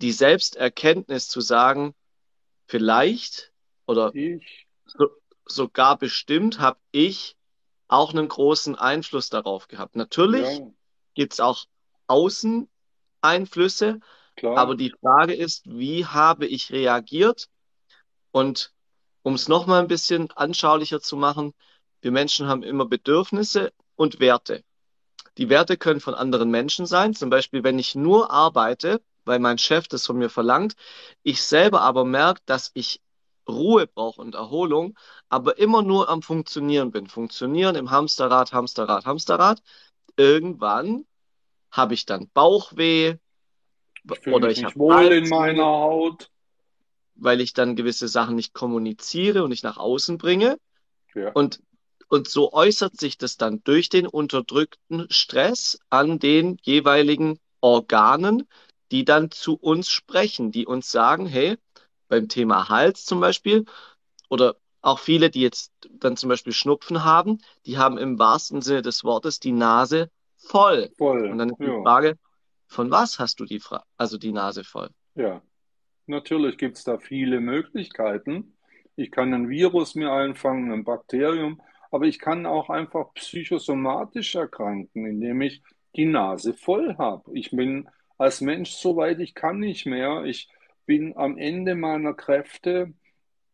die 0.00 0.12
Selbsterkenntnis 0.12 1.28
zu 1.28 1.40
sagen, 1.40 1.94
vielleicht 2.66 3.52
oder 3.86 4.14
Ich, 4.14 4.66
so, 4.84 5.08
sogar 5.44 5.98
bestimmt 5.98 6.58
habe 6.58 6.78
ich 6.92 7.36
auch 7.88 8.12
einen 8.12 8.28
großen 8.28 8.74
Einfluss 8.74 9.30
darauf 9.30 9.68
gehabt. 9.68 9.96
Natürlich 9.96 10.58
ja, 10.58 10.66
gibt 11.14 11.34
es 11.34 11.40
auch 11.40 11.64
Außeneinflüsse, 12.08 14.00
aber 14.42 14.74
klar, 14.74 14.74
die 14.76 14.94
Frage 15.00 15.34
ist, 15.34 15.66
wie 15.66 16.04
habe 16.04 16.46
ich 16.46 16.72
reagiert? 16.72 17.48
Und 18.32 18.72
um 19.22 19.34
es 19.34 19.48
nochmal 19.48 19.80
ein 19.80 19.88
bisschen 19.88 20.30
anschaulicher 20.32 21.00
zu 21.00 21.16
machen, 21.16 21.54
wir 22.00 22.12
Menschen 22.12 22.48
haben 22.48 22.62
immer 22.62 22.86
Bedürfnisse 22.86 23.72
und 23.96 24.20
Werte. 24.20 24.64
Die 25.38 25.48
Werte 25.48 25.76
können 25.76 26.00
von 26.00 26.14
anderen 26.14 26.50
Menschen 26.50 26.86
sein, 26.86 27.14
zum 27.14 27.30
Beispiel, 27.30 27.62
wenn 27.64 27.78
ich 27.78 27.94
nur 27.94 28.30
arbeite, 28.30 29.02
weil 29.24 29.38
mein 29.38 29.58
Chef 29.58 29.88
das 29.88 30.06
von 30.06 30.16
mir 30.18 30.30
verlangt, 30.30 30.74
ich 31.22 31.42
selber 31.42 31.82
aber 31.82 32.04
merke, 32.04 32.40
dass 32.46 32.70
ich 32.74 33.00
Ruhe 33.48 33.86
brauche 33.86 34.20
und 34.20 34.34
Erholung, 34.34 34.98
aber 35.28 35.58
immer 35.58 35.82
nur 35.82 36.08
am 36.08 36.22
Funktionieren 36.22 36.90
bin. 36.90 37.06
Funktionieren 37.06 37.76
im 37.76 37.90
Hamsterrad, 37.90 38.52
Hamsterrad, 38.52 39.04
Hamsterrad. 39.06 39.62
Irgendwann 40.16 41.04
habe 41.70 41.94
ich 41.94 42.06
dann 42.06 42.28
Bauchweh 42.32 43.16
ich 44.04 44.26
oder 44.26 44.50
ich 44.50 44.64
habe 44.64 44.76
wohl 44.76 45.12
in 45.12 45.28
meiner 45.28 45.64
Haut. 45.64 46.30
weil 47.14 47.40
ich 47.40 47.52
dann 47.52 47.76
gewisse 47.76 48.08
Sachen 48.08 48.36
nicht 48.36 48.52
kommuniziere 48.54 49.42
und 49.42 49.50
nicht 49.50 49.64
nach 49.64 49.76
außen 49.76 50.18
bringe. 50.18 50.58
Ja, 51.14 51.30
Und, 51.32 51.60
und 52.08 52.28
so 52.28 52.52
äußert 52.52 52.98
sich 52.98 53.18
das 53.18 53.36
dann 53.36 53.62
durch 53.64 53.88
den 53.88 54.06
unterdrückten 54.06 55.06
Stress 55.10 55.78
an 55.90 56.18
den 56.18 56.58
jeweiligen 56.62 57.38
Organen, 57.60 58.48
die 58.92 59.04
dann 59.04 59.30
zu 59.30 59.54
uns 59.56 59.88
sprechen, 59.90 60.52
die 60.52 60.66
uns 60.66 60.90
sagen, 60.90 61.26
hey, 61.26 61.56
beim 62.08 62.28
Thema 62.28 62.68
Hals 62.68 63.04
zum 63.04 63.20
Beispiel, 63.20 63.64
oder 64.28 64.56
auch 64.82 64.98
viele, 65.00 65.30
die 65.30 65.40
jetzt 65.40 65.72
dann 65.90 66.16
zum 66.16 66.28
Beispiel 66.28 66.52
Schnupfen 66.52 67.04
haben, 67.04 67.38
die 67.66 67.78
haben 67.78 67.98
im 67.98 68.18
wahrsten 68.18 68.62
Sinne 68.62 68.82
des 68.82 69.04
Wortes 69.04 69.40
die 69.40 69.52
Nase 69.52 70.10
voll. 70.36 70.92
Und 71.28 71.38
voll. 71.38 71.38
dann 71.38 71.50
ist 71.50 71.64
die 71.64 71.72
Ja, 71.72 71.76
Frage, 71.82 72.18
von 72.68 72.90
was 72.90 73.18
hast 73.18 73.40
du 73.40 73.44
die 73.46 73.60
Fra 73.60 73.84
also 73.96 74.18
die 74.18 74.32
Nase 74.32 74.64
voll? 74.64 74.90
ja. 75.14 75.42
Natürlich 76.06 76.58
gibt 76.58 76.78
es 76.78 76.84
da 76.84 76.98
viele 76.98 77.40
Möglichkeiten. 77.40 78.56
Ich 78.96 79.10
kann 79.12 79.34
ein 79.34 79.48
Virus 79.50 79.94
mir 79.96 80.12
einfangen, 80.12 80.72
ein 80.72 80.84
Bakterium, 80.84 81.62
aber 81.90 82.06
ich 82.06 82.18
kann 82.18 82.46
auch 82.46 82.70
einfach 82.70 83.12
psychosomatisch 83.14 84.34
erkranken, 84.34 85.06
indem 85.06 85.40
ich 85.40 85.62
die 85.94 86.06
Nase 86.06 86.52
voll 86.52 86.96
habe. 86.98 87.30
Ich 87.32 87.50
bin 87.50 87.88
als 88.18 88.40
Mensch 88.40 88.70
so 88.70 88.96
weit, 88.96 89.20
ich 89.20 89.34
kann 89.34 89.58
nicht 89.58 89.86
mehr. 89.86 90.24
Ich 90.24 90.48
bin 90.86 91.16
am 91.16 91.38
Ende 91.38 91.74
meiner 91.74 92.14
Kräfte 92.14 92.92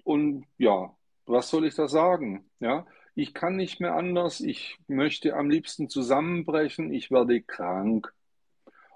und 0.04 0.44
ja, 0.58 0.94
was 1.26 1.48
soll 1.48 1.66
ich 1.66 1.74
da 1.74 1.88
sagen? 1.88 2.50
Ja, 2.60 2.86
ich 3.14 3.34
kann 3.34 3.56
nicht 3.56 3.80
mehr 3.80 3.94
anders. 3.94 4.40
Ich 4.40 4.78
möchte 4.88 5.34
am 5.34 5.50
liebsten 5.50 5.88
zusammenbrechen. 5.88 6.92
Ich 6.92 7.10
werde 7.10 7.42
krank. 7.42 8.12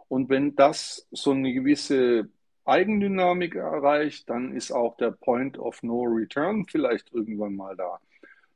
Und 0.09 0.29
wenn 0.29 0.55
das 0.55 1.07
so 1.11 1.33
eine 1.33 1.53
gewisse 1.53 2.29
Eigendynamik 2.65 3.55
erreicht, 3.55 4.29
dann 4.31 4.53
ist 4.53 4.73
auch 4.73 4.97
der 4.97 5.13
Point 5.13 5.59
of 5.59 5.83
No 5.83 6.03
Return 6.03 6.67
vielleicht 6.67 7.13
irgendwann 7.13 7.55
mal 7.55 7.77
da. 7.77 8.01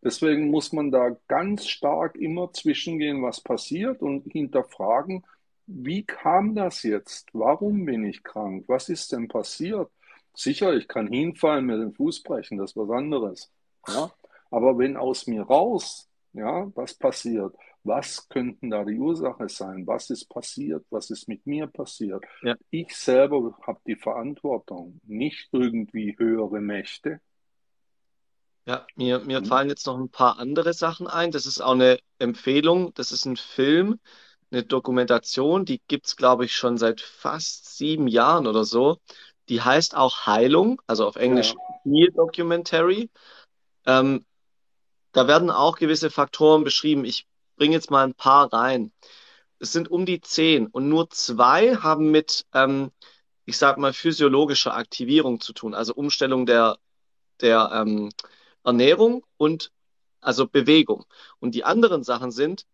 Deswegen 0.02 0.50
muss 0.50 0.72
man 0.72 0.90
da 0.90 1.16
ganz 1.28 1.66
stark 1.66 2.16
immer 2.16 2.52
zwischengehen, 2.52 3.22
was 3.22 3.40
passiert 3.40 4.00
und 4.00 4.30
hinterfragen, 4.32 5.24
wie 5.66 6.04
kam 6.04 6.54
das 6.54 6.82
jetzt? 6.82 7.28
Warum 7.32 7.84
bin 7.84 8.04
ich 8.04 8.22
krank? 8.22 8.64
Was 8.66 8.88
ist 8.88 9.12
denn 9.12 9.28
passiert? 9.28 9.90
Sicher, 10.34 10.74
ich 10.74 10.88
kann 10.88 11.06
hinfallen, 11.08 11.66
mir 11.66 11.78
den 11.78 11.92
Fuß 11.92 12.22
brechen, 12.22 12.58
das 12.58 12.70
ist 12.70 12.76
was 12.76 12.90
anderes. 12.90 13.52
Ja? 13.86 14.10
Aber 14.50 14.78
wenn 14.78 14.96
aus 14.96 15.26
mir 15.26 15.42
raus, 15.42 16.08
ja, 16.32 16.70
was 16.74 16.94
passiert? 16.94 17.54
Was 17.82 18.28
könnten 18.28 18.70
da 18.70 18.84
die 18.84 18.98
Ursache 18.98 19.48
sein? 19.48 19.86
Was 19.86 20.10
ist 20.10 20.26
passiert? 20.28 20.84
Was 20.90 21.10
ist 21.10 21.28
mit 21.28 21.46
mir 21.46 21.66
passiert? 21.66 22.24
Ja, 22.42 22.54
Ich 22.70 22.94
selber 22.96 23.56
habe 23.66 23.80
die 23.86 23.96
Verantwortung, 23.96 25.00
nicht 25.04 25.48
irgendwie 25.52 26.16
höhere 26.18 26.60
Mächte. 26.60 27.20
Ja, 28.66 28.86
mir, 28.94 29.20
mir 29.20 29.44
fallen 29.44 29.68
jetzt 29.68 29.86
noch 29.86 29.98
ein 29.98 30.10
paar 30.10 30.38
andere 30.38 30.72
Sachen 30.74 31.06
ein. 31.06 31.30
Das 31.30 31.46
ist 31.46 31.60
auch 31.60 31.72
eine 31.72 31.98
Empfehlung. 32.18 32.92
Das 32.94 33.12
ist 33.12 33.24
ein 33.24 33.36
Film, 33.36 33.98
eine 34.50 34.64
Dokumentation, 34.64 35.64
die 35.64 35.80
gibt's, 35.88 36.16
glaube 36.16 36.44
ich, 36.44 36.54
schon 36.54 36.76
seit 36.76 37.00
fast 37.00 37.76
sieben 37.76 38.08
Jahren 38.08 38.46
oder 38.46 38.64
so. 38.64 38.98
Die 39.48 39.62
heißt 39.62 39.96
auch 39.96 40.26
Heilung, 40.26 40.80
also 40.86 41.06
auf 41.06 41.16
Ja, 41.16 41.22
Englisch 41.22 41.54
Heal 41.84 42.10
Documentary. 42.12 43.10
Ähm, 43.86 44.24
da 45.12 45.26
werden 45.26 45.50
auch 45.50 45.76
gewisse 45.76 46.10
Faktoren 46.10 46.64
beschrieben. 46.64 47.04
Ich 47.04 47.26
bringe 47.56 47.74
jetzt 47.74 47.90
mal 47.90 48.04
ein 48.04 48.14
paar 48.14 48.52
rein. 48.52 48.92
Es 49.58 49.72
sind 49.72 49.90
um 49.90 50.06
die 50.06 50.20
zehn 50.20 50.66
und 50.66 50.88
nur 50.88 51.10
zwei 51.10 51.76
haben 51.76 52.10
mit, 52.10 52.46
ähm, 52.54 52.90
ich 53.44 53.58
sag 53.58 53.78
mal, 53.78 53.92
physiologischer 53.92 54.74
Aktivierung 54.74 55.40
zu 55.40 55.52
tun, 55.52 55.74
also 55.74 55.94
Umstellung 55.94 56.46
der, 56.46 56.78
der 57.40 57.70
ähm, 57.74 58.10
Ernährung 58.64 59.24
und 59.36 59.72
also 60.20 60.46
Bewegung. 60.48 61.04
Und 61.40 61.54
die 61.54 61.64
anderen 61.64 62.04
Sachen 62.04 62.30
sind 62.30 62.66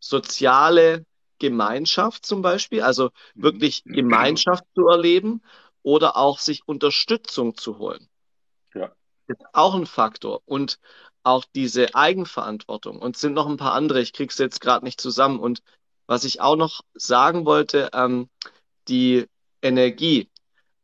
soziale 0.00 1.04
Gemeinschaft 1.38 2.26
zum 2.26 2.42
Beispiel, 2.42 2.82
also 2.82 3.10
Mhm. 3.34 3.42
wirklich 3.42 3.84
Gemeinschaft 3.92 4.64
zu 4.74 4.88
erleben 4.88 5.42
oder 5.82 6.16
auch 6.16 6.38
sich 6.38 6.66
Unterstützung 6.66 7.56
zu 7.56 7.78
holen 7.78 8.08
ja, 8.74 8.94
ist 9.26 9.42
auch 9.52 9.74
ein 9.74 9.86
Faktor. 9.86 10.42
Und 10.46 10.78
auch 11.22 11.44
diese 11.54 11.94
Eigenverantwortung. 11.94 12.98
Und 13.00 13.16
es 13.16 13.20
sind 13.20 13.34
noch 13.34 13.48
ein 13.48 13.56
paar 13.56 13.72
andere, 13.74 14.00
ich 14.00 14.12
krieg's 14.12 14.38
jetzt 14.38 14.60
gerade 14.60 14.84
nicht 14.84 15.00
zusammen. 15.00 15.40
Und 15.40 15.60
was 16.06 16.24
ich 16.24 16.40
auch 16.40 16.56
noch 16.56 16.82
sagen 16.94 17.44
wollte, 17.46 17.90
ähm, 17.92 18.28
die 18.88 19.26
Energie. 19.62 20.30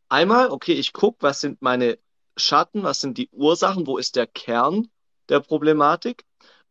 Einmal, 0.09 0.51
okay, 0.51 0.75
ich 0.75 0.93
gucke, 0.93 1.19
was 1.23 1.41
sind 1.41 1.63
meine 1.63 1.99
Schatten, 2.37 2.83
was 2.83 3.01
sind 3.01 3.19
die 3.19 3.29
Ursachen, 3.33 3.87
wo 3.87 3.99
ist 3.99 4.17
der 4.17 4.27
Kern 4.27 4.89
der 5.29 5.41
Problematik? 5.41 6.25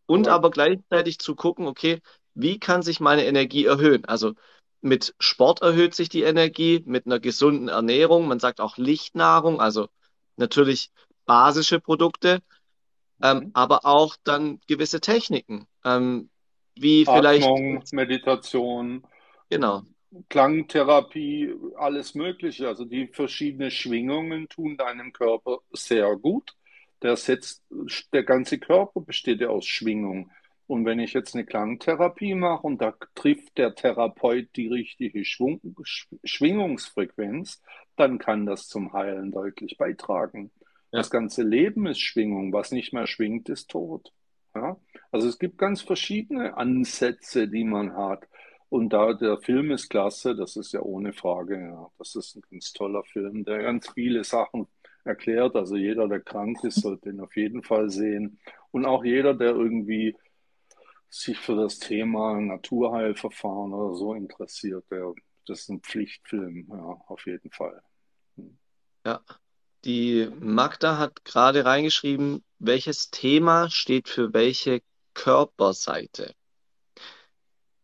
Und 0.05 0.27
aber 0.27 0.51
korrekt. 0.51 0.51
gleichzeitig 0.51 1.19
zu 1.19 1.35
gucken, 1.35 1.67
okay, 1.67 2.01
wie 2.33 2.59
kann 2.59 2.81
sich 2.83 2.99
meine 2.99 3.25
Energie 3.25 3.65
erhöhen? 3.65 4.05
Also 4.05 4.33
mit 4.81 5.15
Sport 5.19 5.61
erhöht 5.61 5.93
sich 5.95 6.09
die 6.09 6.23
Energie, 6.23 6.83
mit 6.85 7.05
einer 7.05 7.19
gesunden 7.19 7.67
Ernährung, 7.69 8.27
man 8.27 8.39
sagt 8.39 8.61
auch 8.61 8.77
Lichtnahrung, 8.77 9.61
also 9.61 9.89
natürlich 10.37 10.91
basische 11.25 11.79
Produkte, 11.79 12.41
ähm, 13.21 13.45
Mhm. 13.45 13.51
aber 13.53 13.85
auch 13.85 14.15
dann 14.23 14.59
gewisse 14.67 15.01
Techniken, 15.01 15.67
ähm, 15.85 16.29
wie 16.75 17.05
vielleicht, 17.05 17.45
Atmung, 17.45 17.83
Meditation, 17.91 19.03
genau, 19.49 19.83
Klangtherapie, 20.29 21.53
alles 21.77 22.15
Mögliche. 22.15 22.67
Also 22.67 22.85
die 22.85 23.07
verschiedenen 23.07 23.71
Schwingungen 23.71 24.47
tun 24.49 24.77
deinem 24.77 25.13
Körper 25.13 25.59
sehr 25.71 26.15
gut. 26.17 26.55
Der 27.01 27.15
setzt, 27.15 27.63
der 28.13 28.23
ganze 28.23 28.59
Körper 28.59 29.01
besteht 29.01 29.41
ja 29.41 29.47
aus 29.49 29.65
Schwingung. 29.65 30.31
Und 30.67 30.85
wenn 30.85 30.99
ich 30.99 31.13
jetzt 31.13 31.33
eine 31.35 31.45
Klangtherapie 31.45 32.35
mache 32.35 32.65
und 32.67 32.81
da 32.81 32.93
trifft 33.15 33.57
der 33.57 33.75
Therapeut 33.75 34.49
die 34.55 34.67
richtige 34.67 35.25
Schwung, 35.25 35.59
Sch- 35.83 36.07
Schwingungsfrequenz, 36.23 37.61
dann 37.97 38.19
kann 38.19 38.45
das 38.45 38.67
zum 38.67 38.93
Heilen 38.93 39.31
deutlich 39.31 39.77
beitragen. 39.77 40.51
ja, 40.91 40.99
Das 40.99 41.09
ganze 41.09 41.43
Leben 41.43 41.87
ist 41.87 41.99
Schwingung. 41.99 42.53
Was 42.53 42.71
nicht 42.71 42.93
mehr 42.93 43.07
schwingt, 43.07 43.49
ist 43.49 43.69
tot. 43.69 44.13
Ja? 44.55 44.77
Also 45.11 45.27
es 45.27 45.39
gibt 45.39 45.57
ganz 45.57 45.81
verschiedene 45.81 46.55
Ansätze, 46.55 47.47
die 47.47 47.63
man 47.65 47.95
hat. 47.95 48.27
Und 48.71 48.91
da 48.93 49.11
der 49.11 49.37
Film 49.37 49.71
ist 49.71 49.89
klasse, 49.89 50.33
das 50.33 50.55
ist 50.55 50.71
ja 50.71 50.79
ohne 50.79 51.11
Frage, 51.11 51.59
ja. 51.59 51.91
Das 51.97 52.15
ist 52.15 52.37
ein 52.37 52.41
ganz 52.49 52.71
toller 52.71 53.03
Film, 53.03 53.43
der 53.43 53.63
ganz 53.63 53.89
viele 53.93 54.23
Sachen 54.23 54.65
erklärt. 55.03 55.57
Also 55.57 55.75
jeder, 55.75 56.07
der 56.07 56.21
krank 56.21 56.63
ist, 56.63 56.79
sollte 56.79 57.09
ihn 57.09 57.19
auf 57.19 57.35
jeden 57.35 57.63
Fall 57.63 57.89
sehen. 57.89 58.39
Und 58.71 58.85
auch 58.85 59.03
jeder, 59.03 59.33
der 59.33 59.49
irgendwie 59.49 60.15
sich 61.09 61.37
für 61.37 61.57
das 61.57 61.79
Thema 61.79 62.39
Naturheilverfahren 62.39 63.73
oder 63.73 63.93
so 63.93 64.13
interessiert, 64.13 64.85
der, 64.89 65.13
das 65.47 65.63
ist 65.63 65.69
ein 65.69 65.81
Pflichtfilm, 65.81 66.67
ja, 66.69 66.97
auf 67.07 67.25
jeden 67.25 67.51
Fall. 67.51 67.83
Ja, 69.05 69.19
die 69.83 70.29
Magda 70.39 70.97
hat 70.97 71.25
gerade 71.25 71.65
reingeschrieben, 71.65 72.41
welches 72.59 73.11
Thema 73.11 73.69
steht 73.69 74.07
für 74.07 74.33
welche 74.33 74.81
Körperseite. 75.13 76.33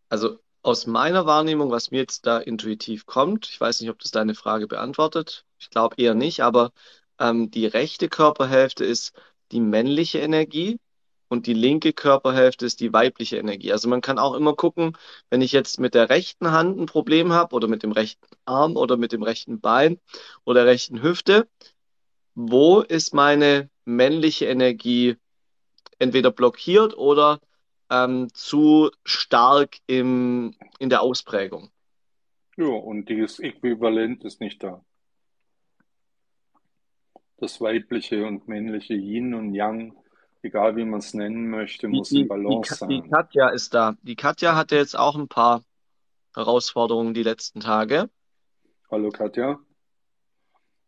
Also 0.08 0.40
aus 0.68 0.86
meiner 0.86 1.26
Wahrnehmung, 1.26 1.72
was 1.72 1.92
mir 1.92 2.00
jetzt 2.00 2.26
da 2.28 2.40
intuitiv 2.40 3.06
kommt, 3.06 3.48
ich 3.50 3.60
weiß 3.60 3.80
nicht, 3.80 3.90
ob 3.90 4.00
das 4.00 4.12
deine 4.12 4.36
Frage 4.36 4.68
beantwortet, 4.68 5.46
ich 5.58 5.70
glaube 5.70 5.96
eher 5.98 6.14
nicht, 6.14 6.42
aber 6.42 6.74
ähm, 7.20 7.50
die 7.50 7.66
rechte 7.66 8.10
Körperhälfte 8.10 8.84
ist 8.84 9.14
die 9.54 9.62
männliche 9.62 10.20
Energie 10.20 10.78
und 11.30 11.48
die 11.48 11.54
linke 11.54 11.94
Körperhälfte 11.94 12.66
ist 12.66 12.82
die 12.82 12.92
weibliche 12.92 13.38
Energie. 13.38 13.72
Also 13.72 13.88
man 13.88 14.02
kann 14.02 14.20
auch 14.20 14.34
immer 14.34 14.56
gucken, 14.56 14.98
wenn 15.30 15.42
ich 15.42 15.54
jetzt 15.54 15.80
mit 15.80 15.94
der 15.94 16.10
rechten 16.10 16.52
Hand 16.52 16.78
ein 16.78 16.86
Problem 16.86 17.32
habe 17.32 17.56
oder 17.56 17.70
mit 17.70 17.82
dem 17.84 17.94
rechten 17.94 18.28
Arm 18.44 18.76
oder 18.76 18.98
mit 18.98 19.14
dem 19.14 19.24
rechten 19.24 19.62
Bein 19.62 20.02
oder 20.44 20.66
der 20.66 20.74
rechten 20.74 21.02
Hüfte, 21.02 21.48
wo 22.36 22.82
ist 22.82 23.14
meine 23.14 23.70
männliche 23.86 24.48
Energie 24.48 25.16
entweder 25.98 26.32
blockiert 26.32 26.98
oder 26.98 27.40
ähm, 27.90 28.28
zu 28.34 28.92
stark 29.04 29.78
im, 29.88 30.56
in 30.80 30.90
der 30.90 31.02
Ausprägung. 31.02 31.72
Ja, 32.58 32.68
und 32.68 33.08
dieses 33.10 33.40
Äquivalent 33.40 34.24
ist 34.24 34.42
nicht 34.42 34.64
da. 34.64 34.84
Das 37.38 37.62
weibliche 37.62 38.26
und 38.26 38.48
männliche 38.48 38.96
Yin 38.96 39.36
und 39.36 39.54
Yang, 39.54 39.96
egal 40.42 40.76
wie 40.76 40.86
man 40.86 41.00
es 41.00 41.14
nennen 41.14 41.50
möchte, 41.50 41.88
muss 41.88 42.10
die, 42.10 42.22
in 42.22 42.28
Balance 42.28 42.74
die, 42.74 42.80
sein. 42.80 42.90
Die 42.90 43.10
Katja 43.10 43.50
ist 43.50 43.74
da. 43.76 43.96
Die 44.02 44.16
Katja 44.16 44.56
hatte 44.56 44.76
jetzt 44.76 44.98
auch 44.98 45.16
ein 45.16 45.28
paar 45.28 45.64
Herausforderungen 46.34 47.14
die 47.14 47.24
letzten 47.24 47.60
Tage. 47.60 48.10
Hallo 48.90 49.10
Katja. 49.10 49.60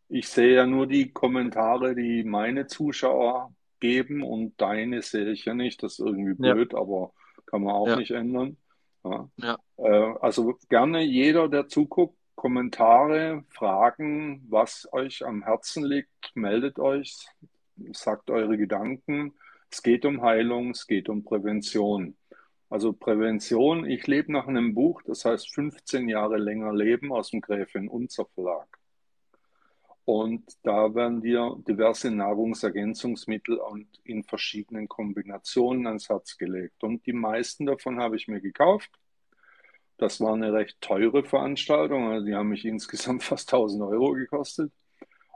Ich 0.08 0.28
sehe 0.28 0.56
ja 0.56 0.66
nur 0.66 0.88
die 0.88 1.12
Kommentare, 1.12 1.94
die 1.94 2.24
meine 2.24 2.66
Zuschauer 2.66 3.54
geben 3.80 4.24
und 4.24 4.60
deine 4.60 5.02
sehe 5.02 5.32
ich 5.32 5.46
ja 5.46 5.54
nicht. 5.54 5.84
Das 5.84 5.94
ist 5.94 6.00
irgendwie 6.00 6.34
blöd, 6.34 6.74
ja. 6.74 6.80
aber 6.80 7.14
kann 7.46 7.64
man 7.64 7.74
auch 7.74 7.88
ja. 7.88 7.96
nicht 7.96 8.12
ändern. 8.12 8.58
Ja. 9.04 9.58
Äh, 9.78 10.14
also 10.22 10.58
gerne 10.70 11.02
jeder, 11.02 11.48
der 11.48 11.68
zuguckt, 11.68 12.18
Kommentare, 12.36 13.44
Fragen, 13.50 14.46
was 14.50 14.88
euch 14.94 15.26
am 15.26 15.44
Herzen 15.44 15.84
liegt, 15.84 16.36
meldet 16.36 16.80
euch, 16.80 17.28
sagt 17.92 18.30
eure 18.30 18.58
Gedanken. 18.58 19.34
Es 19.70 19.84
geht 19.84 20.06
um 20.06 20.22
Heilung, 20.22 20.72
es 20.72 20.88
geht 20.88 21.10
um 21.10 21.26
Prävention. 21.26 22.16
Also 22.70 22.94
Prävention, 22.94 23.86
ich 23.86 24.08
lebe 24.08 24.32
nach 24.32 24.48
einem 24.48 24.74
Buch, 24.74 25.02
das 25.02 25.26
heißt 25.26 25.54
15 25.54 26.08
Jahre 26.08 26.38
länger 26.38 26.74
leben 26.74 27.12
aus 27.12 27.32
dem 27.32 27.42
Gräfin 27.42 27.90
Unzer 27.90 28.26
Verlag. 28.34 28.79
Und 30.10 30.58
da 30.64 30.96
werden 30.96 31.22
dir 31.22 31.56
diverse 31.68 32.10
Nahrungsergänzungsmittel 32.10 33.58
und 33.58 33.86
in 34.04 34.24
verschiedenen 34.24 34.88
Kombinationen 34.88 35.86
ans 35.86 36.10
Herz 36.10 36.36
gelegt. 36.36 36.84
Und 36.84 37.06
die 37.06 37.14
meisten 37.14 37.68
davon 37.68 38.00
habe 38.00 38.16
ich 38.16 38.28
mir 38.28 38.42
gekauft. 38.42 38.90
Das 39.98 40.20
war 40.20 40.34
eine 40.34 40.52
recht 40.52 40.82
teure 40.82 41.24
Veranstaltung. 41.24 42.10
Also 42.10 42.26
die 42.26 42.34
haben 42.34 42.50
mich 42.50 42.66
insgesamt 42.66 43.22
fast 43.22 43.54
1000 43.54 43.84
Euro 43.84 44.14
gekostet. 44.14 44.72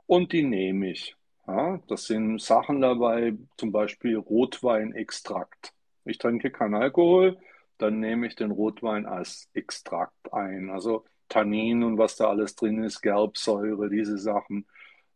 Und 0.08 0.34
die 0.34 0.42
nehme 0.42 0.90
ich. 0.90 1.16
Ja, 1.46 1.80
das 1.88 2.06
sind 2.06 2.42
Sachen 2.42 2.82
dabei, 2.82 3.38
zum 3.58 3.72
Beispiel 3.72 4.18
Rotweinextrakt. 4.18 5.72
Ich 6.04 6.18
trinke 6.18 6.50
keinen 6.50 6.74
Alkohol, 6.74 7.38
dann 7.78 8.00
nehme 8.00 8.26
ich 8.26 8.36
den 8.36 8.50
Rotwein 8.50 9.06
als 9.06 9.52
Extrakt 9.54 10.34
ein. 10.34 10.72
Also 10.72 11.06
Tannin 11.34 11.84
und 11.84 11.98
was 11.98 12.16
da 12.16 12.30
alles 12.30 12.56
drin 12.56 12.84
ist, 12.84 13.02
Gerbsäure, 13.02 13.90
diese 13.90 14.20
Sachen. 14.20 14.68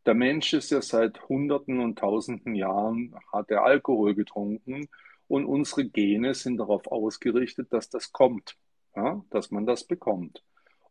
Der 0.08 0.15
Mensch 0.15 0.53
ist 0.53 0.71
ja 0.71 0.82
seit 0.82 1.30
Hunderten 1.30 1.80
und 1.80 1.99
Tausenden 1.99 2.56
Jahren, 2.56 3.13
hat 3.32 3.51
er 3.51 3.63
Alkohol 3.63 4.15
getrunken 4.15 4.88
und 5.27 5.45
unsere 5.45 5.86
Gene 5.86 6.34
sind 6.34 6.58
darauf 6.58 6.88
ausgerichtet, 6.88 7.71
dass 7.71 7.89
das 7.89 8.12
kommt, 8.12 8.56
ja, 8.95 9.23
dass 9.30 9.51
man 9.51 9.67
das 9.67 9.84
bekommt. 9.84 10.43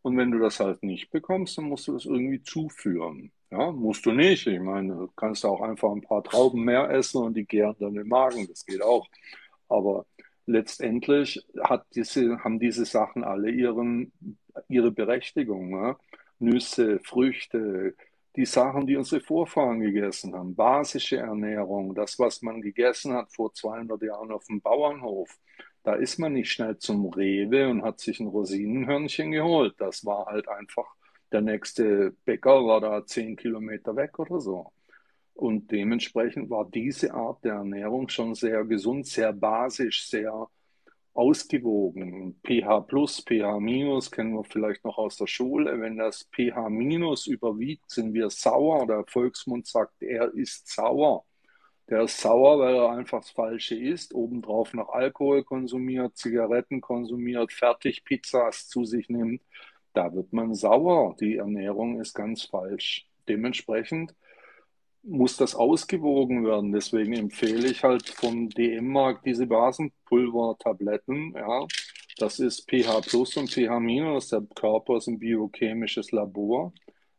Und 0.02 0.16
wenn 0.16 0.30
du 0.30 0.38
das 0.38 0.60
halt 0.60 0.84
nicht 0.84 1.10
bekommst, 1.10 1.58
dann 1.58 1.64
musst 1.64 1.88
du 1.88 1.94
das 1.94 2.04
irgendwie 2.04 2.40
zuführen. 2.40 3.32
Ja, 3.50 3.72
musst 3.72 4.06
du 4.06 4.12
nicht. 4.12 4.46
Ich 4.46 4.60
meine, 4.60 4.94
du 4.94 5.08
kannst 5.16 5.44
auch 5.44 5.60
einfach 5.60 5.90
ein 5.90 6.02
paar 6.02 6.22
Trauben 6.22 6.62
mehr 6.62 6.88
essen 6.90 7.22
und 7.22 7.34
die 7.34 7.44
gären 7.44 7.74
dann 7.80 7.96
im 7.96 8.06
Magen. 8.06 8.46
Das 8.46 8.64
geht 8.64 8.82
auch. 8.82 9.08
Aber 9.68 10.06
letztendlich 10.46 11.46
diese, 11.94 12.38
haben 12.38 12.58
diese 12.58 12.84
Sachen 12.84 13.24
alle 13.24 13.50
ihren 13.50 14.12
ihre 14.68 14.90
Berechtigung. 14.90 15.70
Ne? 15.70 15.96
Nüsse, 16.38 17.00
Früchte, 17.00 17.94
die 18.36 18.44
Sachen, 18.44 18.86
die 18.86 18.96
unsere 18.96 19.20
Vorfahren 19.20 19.80
gegessen 19.80 20.34
haben, 20.34 20.54
basische 20.54 21.16
Ernährung, 21.16 21.94
das, 21.94 22.18
was 22.18 22.42
man 22.42 22.60
gegessen 22.60 23.14
hat 23.14 23.32
vor 23.32 23.52
200 23.54 24.02
Jahren 24.02 24.30
auf 24.30 24.44
dem 24.46 24.60
Bauernhof. 24.60 25.38
Da 25.82 25.94
ist 25.94 26.18
man 26.18 26.32
nicht 26.34 26.50
schnell 26.50 26.78
zum 26.78 27.06
Rewe 27.06 27.68
und 27.68 27.82
hat 27.82 28.00
sich 28.00 28.20
ein 28.20 28.26
Rosinenhörnchen 28.26 29.30
geholt. 29.30 29.74
Das 29.78 30.04
war 30.04 30.26
halt 30.26 30.48
einfach, 30.48 30.86
der 31.32 31.40
nächste 31.42 32.14
Bäcker 32.24 32.66
war 32.66 32.80
da 32.80 33.06
zehn 33.06 33.36
Kilometer 33.36 33.96
weg 33.96 34.18
oder 34.18 34.40
so. 34.40 34.72
Und 35.36 35.70
dementsprechend 35.70 36.48
war 36.48 36.64
diese 36.64 37.12
Art 37.12 37.44
der 37.44 37.54
Ernährung 37.56 38.08
schon 38.08 38.34
sehr 38.34 38.64
gesund, 38.64 39.06
sehr 39.06 39.34
basisch, 39.34 40.08
sehr 40.08 40.48
ausgewogen. 41.12 42.40
pH 42.42 42.80
plus, 42.86 43.20
pH 43.20 43.60
minus 43.60 44.10
kennen 44.10 44.34
wir 44.34 44.44
vielleicht 44.44 44.84
noch 44.84 44.96
aus 44.96 45.16
der 45.18 45.26
Schule. 45.26 45.78
Wenn 45.78 45.98
das 45.98 46.28
pH 46.34 46.70
minus 46.70 47.26
überwiegt, 47.26 47.90
sind 47.90 48.14
wir 48.14 48.30
sauer. 48.30 48.86
Der 48.86 49.04
Volksmund 49.06 49.66
sagt, 49.66 50.02
er 50.02 50.32
ist 50.34 50.68
sauer. 50.68 51.24
Der 51.90 52.02
ist 52.02 52.18
sauer, 52.18 52.58
weil 52.58 52.74
er 52.74 52.90
einfach 52.90 53.20
das 53.20 53.30
Falsche 53.30 53.76
isst, 53.76 54.14
obendrauf 54.14 54.72
noch 54.74 54.88
Alkohol 54.88 55.44
konsumiert, 55.44 56.16
Zigaretten 56.16 56.80
konsumiert, 56.80 57.52
Fertigpizzas 57.52 58.68
zu 58.68 58.84
sich 58.84 59.08
nimmt. 59.10 59.42
Da 59.92 60.14
wird 60.14 60.32
man 60.32 60.54
sauer. 60.54 61.14
Die 61.20 61.36
Ernährung 61.36 62.00
ist 62.00 62.14
ganz 62.14 62.44
falsch. 62.44 63.06
Dementsprechend 63.28 64.14
muss 65.06 65.36
das 65.36 65.54
ausgewogen 65.54 66.44
werden. 66.44 66.72
Deswegen 66.72 67.12
empfehle 67.12 67.68
ich 67.68 67.84
halt 67.84 68.08
vom 68.08 68.50
DM-Markt 68.50 69.24
diese 69.24 69.46
Basenpulver-Tabletten. 69.46 71.34
Ja, 71.34 71.66
das 72.18 72.40
ist 72.40 72.68
pH 72.68 73.00
Plus 73.02 73.36
und 73.36 73.50
pH 73.50 73.78
Minus. 73.80 74.28
Der 74.28 74.42
Körper 74.54 74.96
ist 74.96 75.06
ein 75.06 75.18
biochemisches 75.18 76.10
Labor. 76.12 76.72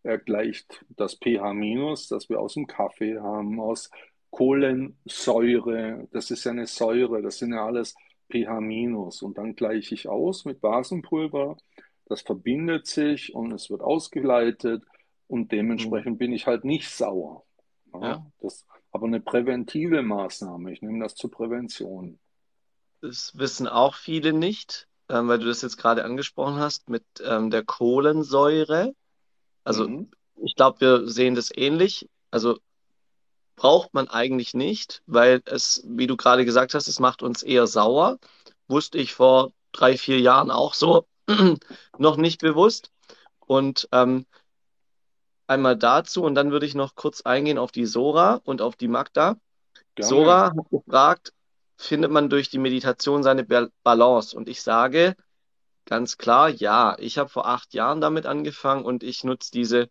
Er 0.04 0.18
gleicht 0.18 0.86
das 0.90 1.16
pH 1.16 1.54
Minus, 1.54 2.08
das 2.08 2.30
wir 2.30 2.40
aus 2.40 2.56
dem 2.56 2.68
Kaffee 2.68 3.20
haben, 3.20 3.60
aus 3.60 3.90
Kohlensäure. 4.32 6.08
Das 6.12 6.30
ist 6.30 6.44
ja 6.44 6.52
eine 6.52 6.68
Säure. 6.68 7.22
Das 7.22 7.40
sind 7.40 7.54
ja 7.54 7.66
alles 7.66 7.96
pH 8.30 8.60
Minus. 8.60 9.22
Und 9.22 9.38
dann 9.38 9.56
gleiche 9.56 9.96
ich 9.96 10.10
aus 10.10 10.46
mit 10.46 10.60
Basenpulver. 10.60 11.58
Das 12.06 12.22
verbindet 12.22 12.88
sich 12.88 13.34
und 13.34 13.52
es 13.54 13.70
wird 13.70 13.82
ausgeleitet. 13.82 14.84
Und 15.28 15.52
dementsprechend 15.52 16.14
mhm. 16.14 16.18
bin 16.18 16.34
ich 16.34 16.48
halt 16.48 16.66
nicht 16.66 16.90
sauer. 16.90 17.44
Ja, 17.94 18.26
Das, 18.42 18.66
aber 18.92 19.08
eine 19.08 19.20
präventive 19.20 20.02
Maßnahme, 20.02 20.72
ich 20.72 20.82
nehme 20.82 21.04
das 21.04 21.16
zur 21.16 21.32
Prävention. 21.32 22.20
Das 23.02 23.38
wissen 23.38 23.68
auch 23.68 23.96
viele 23.96 24.34
nicht, 24.34 24.88
ähm, 25.10 25.28
weil 25.28 25.40
du 25.40 25.46
das 25.46 25.62
jetzt 25.62 25.78
gerade 25.78 26.04
angesprochen 26.04 26.60
hast 26.60 26.90
mit 26.90 27.04
ähm, 27.24 27.50
der 27.50 27.64
Kohlensäure. 27.64 28.94
Also 29.64 29.88
mhm. 29.88 30.12
ich 30.44 30.56
glaube, 30.56 30.82
wir 30.82 31.08
sehen 31.08 31.36
das 31.36 31.52
ähnlich. 31.56 32.10
Also 32.32 32.58
braucht 33.56 33.94
man 33.94 34.08
eigentlich 34.08 34.54
nicht, 34.54 35.02
weil 35.06 35.42
es, 35.46 35.84
wie 35.86 36.08
du 36.08 36.16
gerade 36.16 36.46
gesagt 36.46 36.74
hast, 36.74 36.88
es 36.88 37.00
macht 37.00 37.22
uns 37.24 37.44
eher 37.44 37.68
sauer. 37.68 38.20
Wusste 38.68 38.98
ich 38.98 39.14
vor 39.14 39.52
drei, 39.72 39.98
vier 39.98 40.20
Jahren 40.20 40.52
auch 40.52 40.74
so 40.74 41.06
noch 41.98 42.18
nicht 42.18 42.40
bewusst. 42.42 42.92
Und 43.40 43.88
ähm, 43.92 44.26
einmal 45.48 45.78
dazu 45.78 46.24
und 46.24 46.36
dann 46.36 46.52
würde 46.52 46.66
ich 46.66 46.76
noch 46.76 46.96
kurz 46.96 47.22
eingehen 47.22 47.58
auf 47.58 47.72
die 47.72 47.86
Sora 47.86 48.42
und 48.44 48.62
auf 48.62 48.76
die 48.76 48.88
Magda. 48.88 49.38
Gerne. 49.96 50.10
Sora 50.10 50.54
hat 50.56 50.70
gefragt, 50.70 51.34
findet 51.78 52.12
man 52.12 52.30
durch 52.30 52.50
die 52.50 52.60
Meditation 52.60 53.24
seine 53.24 53.46
Balance? 53.84 54.36
Und 54.36 54.50
ich 54.50 54.62
sage 54.62 55.16
ganz 55.86 56.18
klar, 56.18 56.50
ja. 56.50 56.98
Ich 57.00 57.18
habe 57.18 57.30
vor 57.30 57.48
acht 57.48 57.74
Jahren 57.74 58.02
damit 58.02 58.26
angefangen 58.26 58.86
und 58.86 59.04
ich 59.04 59.24
nutze 59.24 59.52
diese 59.52 59.90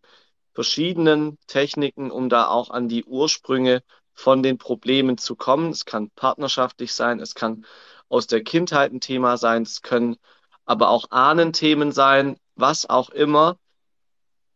verschiedenen 0.52 1.38
Techniken, 1.46 2.10
um 2.10 2.28
da 2.28 2.48
auch 2.48 2.70
an 2.70 2.88
die 2.88 3.04
Ursprünge 3.04 3.82
von 4.14 4.42
den 4.42 4.58
Problemen 4.58 5.18
zu 5.18 5.36
kommen. 5.36 5.70
Es 5.70 5.84
kann 5.84 6.10
partnerschaftlich 6.10 6.94
sein, 6.94 7.20
es 7.20 7.34
kann 7.34 7.66
aus 8.08 8.26
der 8.26 8.42
Kindheit 8.42 8.92
ein 8.92 9.00
Thema 9.00 9.36
sein, 9.36 9.62
es 9.62 9.82
können 9.82 10.16
aber 10.64 10.88
auch 10.88 11.10
Ahnenthemen 11.10 11.92
sein, 11.92 12.36
was 12.54 12.88
auch 12.88 13.10
immer 13.10 13.58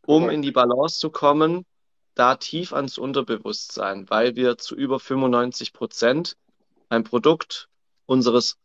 um 0.06 0.30
in 0.30 0.42
die 0.42 0.52
Balance 0.52 0.98
zu 0.98 1.10
kommen, 1.10 1.64
da 2.14 2.36
tief 2.36 2.72
ans 2.72 2.98
Unterbewusstsein, 2.98 4.08
weil 4.10 4.36
wir 4.36 4.58
zu 4.58 4.74
über 4.74 4.98
95 4.98 5.72
Prozent 5.72 6.36
ein 6.88 7.04
Produkt 7.04 7.68
unseres 8.06 8.58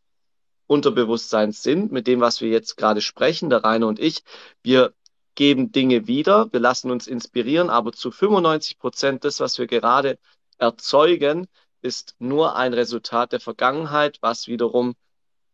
Unterbewusstseins 0.66 1.62
sind, 1.62 1.92
mit 1.92 2.06
dem, 2.06 2.20
was 2.20 2.40
wir 2.40 2.48
jetzt 2.48 2.76
gerade 2.76 3.00
sprechen, 3.00 3.50
der 3.50 3.62
Rainer 3.62 3.86
und 3.86 4.00
ich. 4.00 4.24
Wir 4.62 4.92
geben 5.36 5.70
Dinge 5.70 6.06
wieder, 6.08 6.52
wir 6.52 6.60
lassen 6.60 6.90
uns 6.90 7.06
inspirieren, 7.06 7.70
aber 7.70 7.92
zu 7.92 8.10
95 8.10 8.78
Prozent 8.78 9.24
das, 9.24 9.38
was 9.38 9.58
wir 9.58 9.66
gerade 9.66 10.18
erzeugen, 10.58 11.46
ist 11.82 12.16
nur 12.18 12.56
ein 12.56 12.74
Resultat 12.74 13.32
der 13.32 13.40
Vergangenheit, 13.40 14.18
was 14.20 14.48
wiederum 14.48 14.94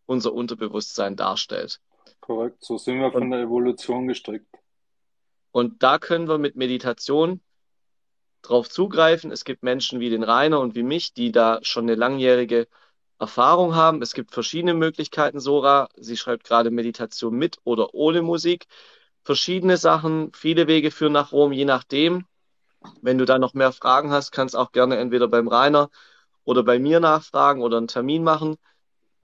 unser 0.06 0.32
Unterbewusstsein 0.32 1.16
darstellt. 1.16 1.80
Korrekt, 2.20 2.64
so 2.64 2.78
sind 2.78 3.00
wir 3.00 3.12
von 3.12 3.30
der 3.30 3.40
Evolution 3.40 4.06
gestrickt. 4.06 4.46
Und 5.52 5.82
da 5.82 5.98
können 5.98 6.28
wir 6.28 6.38
mit 6.38 6.56
Meditation 6.56 7.40
drauf 8.42 8.68
zugreifen. 8.68 9.30
Es 9.30 9.44
gibt 9.44 9.62
Menschen 9.62 10.00
wie 10.00 10.10
den 10.10 10.24
Rainer 10.24 10.60
und 10.60 10.74
wie 10.74 10.82
mich, 10.82 11.14
die 11.14 11.30
da 11.30 11.60
schon 11.62 11.84
eine 11.84 11.94
langjährige 11.94 12.66
Erfahrung 13.18 13.74
haben. 13.76 14.02
Es 14.02 14.14
gibt 14.14 14.32
verschiedene 14.32 14.74
Möglichkeiten, 14.74 15.38
Sora. 15.38 15.88
Sie 15.96 16.16
schreibt 16.16 16.44
gerade 16.44 16.70
Meditation 16.70 17.36
mit 17.36 17.58
oder 17.64 17.94
ohne 17.94 18.22
Musik. 18.22 18.66
Verschiedene 19.22 19.76
Sachen, 19.76 20.32
viele 20.34 20.66
Wege 20.66 20.90
führen 20.90 21.12
nach 21.12 21.30
Rom, 21.30 21.52
je 21.52 21.64
nachdem. 21.64 22.26
Wenn 23.00 23.18
du 23.18 23.24
da 23.24 23.38
noch 23.38 23.54
mehr 23.54 23.70
Fragen 23.70 24.10
hast, 24.10 24.32
kannst 24.32 24.56
auch 24.56 24.72
gerne 24.72 24.96
entweder 24.96 25.28
beim 25.28 25.46
Rainer 25.46 25.88
oder 26.42 26.64
bei 26.64 26.80
mir 26.80 26.98
nachfragen 26.98 27.62
oder 27.62 27.76
einen 27.76 27.86
Termin 27.86 28.24
machen. 28.24 28.56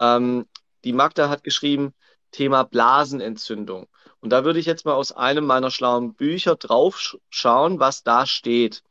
Ähm, 0.01 0.47
die 0.85 0.93
Magda 0.93 1.29
hat 1.29 1.43
geschrieben, 1.43 1.93
Thema 2.31 2.62
Blasenentzündung. 2.62 3.88
Und 4.20 4.31
da 4.31 4.44
würde 4.44 4.59
ich 4.59 4.66
jetzt 4.66 4.85
mal 4.85 4.94
aus 4.94 5.12
einem 5.12 5.46
meiner 5.46 5.70
schlauen 5.70 6.14
Bücher 6.14 6.57
drauf 6.57 7.16
schauen, 7.31 7.78
was 7.78 8.02
da 8.02 8.26
steht. 8.26 8.83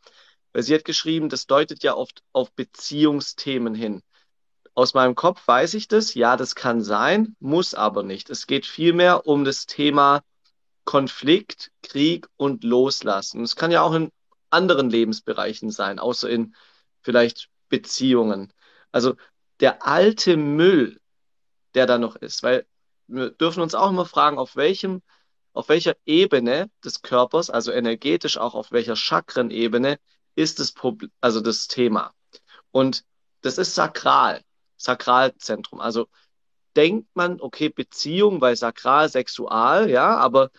Weil 0.53 0.63
sie 0.63 0.73
hat 0.73 0.85
geschrieben, 0.85 1.29
das 1.29 1.47
deutet 1.47 1.83
ja 1.83 1.95
oft 1.95 2.23
auf 2.31 2.51
Beziehungsthemen 2.53 3.75
hin. 3.75 4.01
Aus 4.73 4.93
meinem 4.93 5.15
Kopf 5.15 5.45
weiß 5.47 5.73
ich 5.73 5.87
das, 5.87 6.13
ja, 6.13 6.37
das 6.37 6.55
kann 6.55 6.81
sein, 6.81 7.35
muss 7.39 7.73
aber 7.73 8.03
nicht. 8.03 8.29
Es 8.29 8.47
geht 8.47 8.65
vielmehr 8.65 9.25
um 9.27 9.43
das 9.43 9.65
Thema 9.65 10.21
Konflikt, 10.85 11.71
Krieg 11.81 12.27
und 12.37 12.63
Loslassen. 12.63 13.43
Es 13.43 13.55
kann 13.55 13.71
ja 13.71 13.81
auch 13.81 13.93
in 13.93 14.11
anderen 14.49 14.89
Lebensbereichen 14.89 15.71
sein, 15.71 15.99
außer 15.99 16.29
in 16.29 16.55
vielleicht 17.01 17.49
Beziehungen. 17.69 18.53
Also 18.91 19.15
der 19.59 19.85
alte 19.85 20.37
Müll, 20.37 20.99
der 21.73 21.87
da 21.87 21.97
noch 21.97 22.15
ist, 22.15 22.43
weil 22.43 22.65
wir 23.07 23.31
dürfen 23.31 23.61
uns 23.61 23.75
auch 23.75 23.89
immer 23.89 24.05
fragen, 24.05 24.37
auf 24.37 24.55
welchem, 24.55 25.01
auf 25.57 25.69
welcher 25.69 25.95
Ebene 26.05 26.69
des 26.85 27.01
Körpers, 27.01 27.49
also 27.49 27.71
energetisch 27.71 28.37
auch 28.37 28.55
auf 28.55 28.71
welcher 28.71 28.95
Chakrenebene 28.95 29.99
ist 30.35 30.59
das 30.59 30.71
Problem, 30.71 31.11
also 31.19 31.41
das 31.41 31.67
Thema. 31.67 32.13
Und 32.71 33.03
das 33.41 33.57
ist 33.57 33.75
sakral, 33.75 34.43
Sakralzentrum. 34.77 35.81
Also 35.81 36.07
denkt 36.75 37.09
man, 37.15 37.41
okay, 37.41 37.69
Beziehung, 37.69 38.39
weil 38.39 38.55
sakral, 38.55 39.09
sexual, 39.09 39.89
ja, 39.89 40.15
aber 40.17 40.51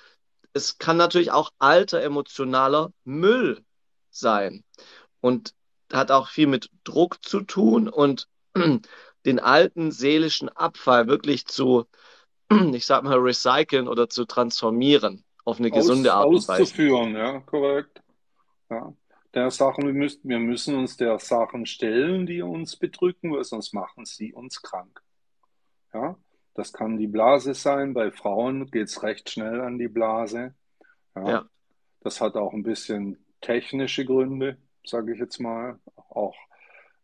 es 0.52 0.78
kann 0.78 0.96
natürlich 0.96 1.30
auch 1.30 1.50
alter 1.58 2.02
emotionaler 2.02 2.92
Müll 3.04 3.64
sein. 4.11 4.64
Und 5.20 5.54
hat 5.92 6.11
auch 6.11 6.28
viel 6.28 6.48
mit 6.48 6.70
Druck 6.84 7.24
zu 7.24 7.42
tun 7.42 7.88
und 7.88 8.28
den 9.24 9.38
alten 9.38 9.92
seelischen 9.92 10.48
Abfall 10.48 11.06
wirklich 11.06 11.46
zu, 11.46 11.87
ich 12.74 12.87
sag 12.87 13.02
mal, 13.02 13.18
recyceln 13.18 13.88
oder 13.88 14.08
zu 14.08 14.24
transformieren 14.24 15.24
auf 15.44 15.58
eine 15.58 15.70
gesunde 15.70 16.12
Art 16.12 16.26
und 16.26 16.48
Weise. 16.48 16.62
Auszuführen, 16.62 17.14
ja, 17.14 17.40
korrekt. 17.40 18.02
Ja. 18.70 18.92
Der 19.34 19.50
Sachen, 19.50 19.87
wir 19.87 19.92
müssen, 19.92 20.20
wir 20.28 20.38
müssen 20.38 20.74
uns 20.74 20.96
der 20.96 21.18
Sachen 21.18 21.66
stellen, 21.66 22.26
die 22.26 22.42
uns 22.42 22.76
bedrücken, 22.76 23.32
weil 23.32 23.44
sonst 23.44 23.72
machen 23.72 24.04
sie 24.04 24.32
uns 24.32 24.62
krank. 24.62 25.02
Ja, 25.92 26.16
das 26.54 26.72
kann 26.72 26.98
die 26.98 27.06
Blase 27.06 27.54
sein. 27.54 27.94
Bei 27.94 28.11
Frauen 28.11 28.70
geht 28.70 28.88
es 28.88 29.02
recht 29.02 29.30
schnell 29.30 29.61
an 29.61 29.78
die 29.78 29.88
Blase. 29.88 30.54
Ja. 31.14 31.28
ja. 31.28 31.48
Das 32.00 32.20
hat 32.20 32.37
auch 32.37 32.52
ein 32.52 32.62
bisschen 32.62 33.24
technische 33.40 34.04
Gründe, 34.04 34.58
sage 34.84 35.12
ich 35.12 35.18
jetzt 35.18 35.38
mal. 35.40 35.78
Auch 36.08 36.37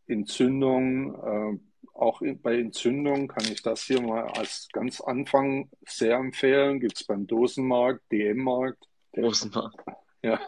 Entzündung, 0.07 1.15
äh, 1.15 1.59
auch 1.95 2.21
bei 2.43 2.59
Entzündung 2.59 3.29
kann 3.29 3.45
ich 3.51 3.63
das 3.63 3.83
hier 3.83 4.03
mal 4.03 4.25
als 4.25 4.69
ganz 4.73 5.01
Anfang 5.01 5.71
sehr 5.87 6.17
empfehlen. 6.17 6.81
Gibt 6.81 6.97
es 7.01 7.07
beim 7.07 7.27
Dosenmarkt, 7.27 8.03
DM-Markt. 8.13 8.89
Dosenmarkt. 9.13 9.81
Ja. 10.23 10.41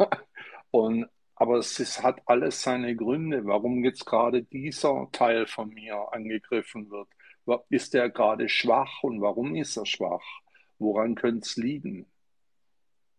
Und, 0.70 1.06
aber 1.35 1.59
es 1.59 1.78
ist, 1.78 2.02
hat 2.02 2.22
alles 2.24 2.62
seine 2.62 2.96
Gründe, 2.96 3.44
warum 3.44 3.85
jetzt 3.85 4.06
gerade 4.06 4.42
dieser 4.42 5.06
Teil 5.12 5.46
von 5.46 5.68
mir 5.68 6.14
angegriffen 6.14 6.88
wird. 6.90 7.09
Ist 7.68 7.92
der 7.92 8.09
gerade 8.09 8.48
schwach 8.48 9.02
und 9.02 9.20
warum 9.20 9.54
ist 9.54 9.76
er 9.76 9.85
schwach? 9.85 10.24
Woran 10.78 11.14
könnte 11.14 11.40
es 11.40 11.56
liegen? 11.56 12.06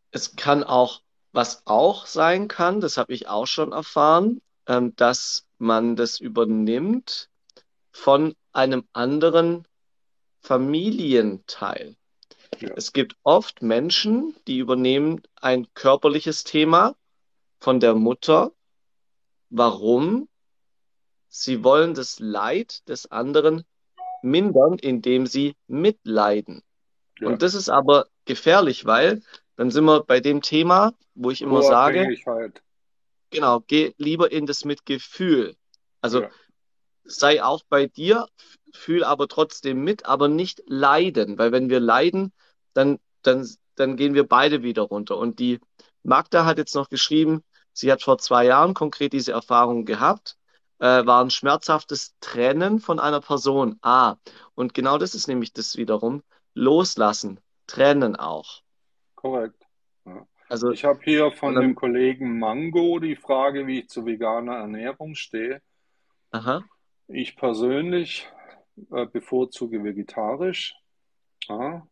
Es 0.09 0.35
kann 0.35 0.63
auch, 0.63 1.03
was 1.31 1.61
auch 1.67 2.07
sein 2.07 2.47
kann, 2.47 2.81
das 2.81 2.97
habe 2.97 3.13
ich 3.13 3.27
auch 3.27 3.45
schon 3.45 3.71
erfahren, 3.71 4.41
ähm, 4.65 4.95
dass 4.95 5.47
man 5.59 5.95
das 5.95 6.19
übernimmt 6.19 7.29
von 7.97 8.35
einem 8.53 8.87
anderen 8.93 9.67
Familienteil. 10.39 11.97
Ja. 12.59 12.69
Es 12.75 12.93
gibt 12.93 13.15
oft 13.23 13.63
Menschen, 13.63 14.35
die 14.47 14.59
übernehmen 14.59 15.23
ein 15.35 15.67
körperliches 15.73 16.43
Thema 16.43 16.95
von 17.59 17.79
der 17.79 17.95
Mutter. 17.95 18.51
Warum? 19.49 20.29
Sie 21.27 21.63
wollen 21.63 21.95
das 21.95 22.19
Leid 22.19 22.87
des 22.87 23.09
anderen 23.11 23.65
mindern, 24.21 24.77
indem 24.77 25.25
sie 25.25 25.55
mitleiden. 25.65 26.61
Ja. 27.19 27.27
Und 27.27 27.41
das 27.41 27.55
ist 27.55 27.67
aber 27.67 28.07
gefährlich, 28.25 28.85
weil 28.85 29.23
dann 29.55 29.71
sind 29.71 29.85
wir 29.85 30.03
bei 30.03 30.19
dem 30.19 30.41
Thema, 30.43 30.93
wo 31.15 31.31
ich 31.31 31.41
immer 31.41 31.63
sage, 31.63 32.15
genau, 33.31 33.61
geh 33.65 33.93
lieber 33.97 34.31
in 34.31 34.45
das 34.45 34.65
Mitgefühl. 34.65 35.55
Also 35.99 36.21
ja 36.21 36.29
sei 37.07 37.43
auch 37.43 37.63
bei 37.69 37.87
dir, 37.87 38.27
fühl 38.73 39.03
aber 39.03 39.27
trotzdem 39.27 39.83
mit, 39.83 40.05
aber 40.05 40.27
nicht 40.27 40.63
leiden, 40.67 41.37
weil 41.37 41.51
wenn 41.51 41.69
wir 41.69 41.79
leiden, 41.79 42.33
dann, 42.73 42.99
dann, 43.23 43.47
dann 43.75 43.97
gehen 43.97 44.13
wir 44.13 44.27
beide 44.27 44.63
wieder 44.63 44.83
runter. 44.83 45.17
Und 45.17 45.39
die 45.39 45.59
Magda 46.03 46.45
hat 46.45 46.57
jetzt 46.57 46.75
noch 46.75 46.89
geschrieben, 46.89 47.43
sie 47.73 47.91
hat 47.91 48.03
vor 48.03 48.17
zwei 48.17 48.45
Jahren 48.45 48.73
konkret 48.73 49.13
diese 49.13 49.31
Erfahrung 49.31 49.85
gehabt, 49.85 50.37
äh, 50.79 51.05
war 51.05 51.23
ein 51.23 51.31
schmerzhaftes 51.31 52.15
Trennen 52.19 52.79
von 52.79 52.99
einer 52.99 53.21
Person. 53.21 53.77
Ah, 53.81 54.15
und 54.55 54.73
genau 54.73 54.97
das 54.97 55.15
ist 55.15 55.27
nämlich 55.27 55.53
das 55.53 55.77
wiederum, 55.77 56.23
loslassen, 56.53 57.39
trennen 57.65 58.15
auch. 58.15 58.61
Korrekt. 59.15 59.65
Ja. 60.05 60.25
Also, 60.49 60.71
ich 60.71 60.85
habe 60.85 60.99
hier 61.03 61.31
von 61.31 61.55
dann, 61.55 61.63
dem 61.63 61.75
Kollegen 61.75 62.39
Mango 62.39 62.99
die 62.99 63.15
Frage, 63.15 63.67
wie 63.67 63.79
ich 63.79 63.89
zu 63.89 64.05
veganer 64.05 64.55
Ernährung 64.55 65.15
stehe. 65.15 65.61
Aha. 66.31 66.63
Ich 67.07 67.37
persönlich 67.37 68.27
äh, 68.91 69.05
bevorzuge 69.05 69.83
vegetarisch. 69.83 70.75
Ja. 71.47 71.87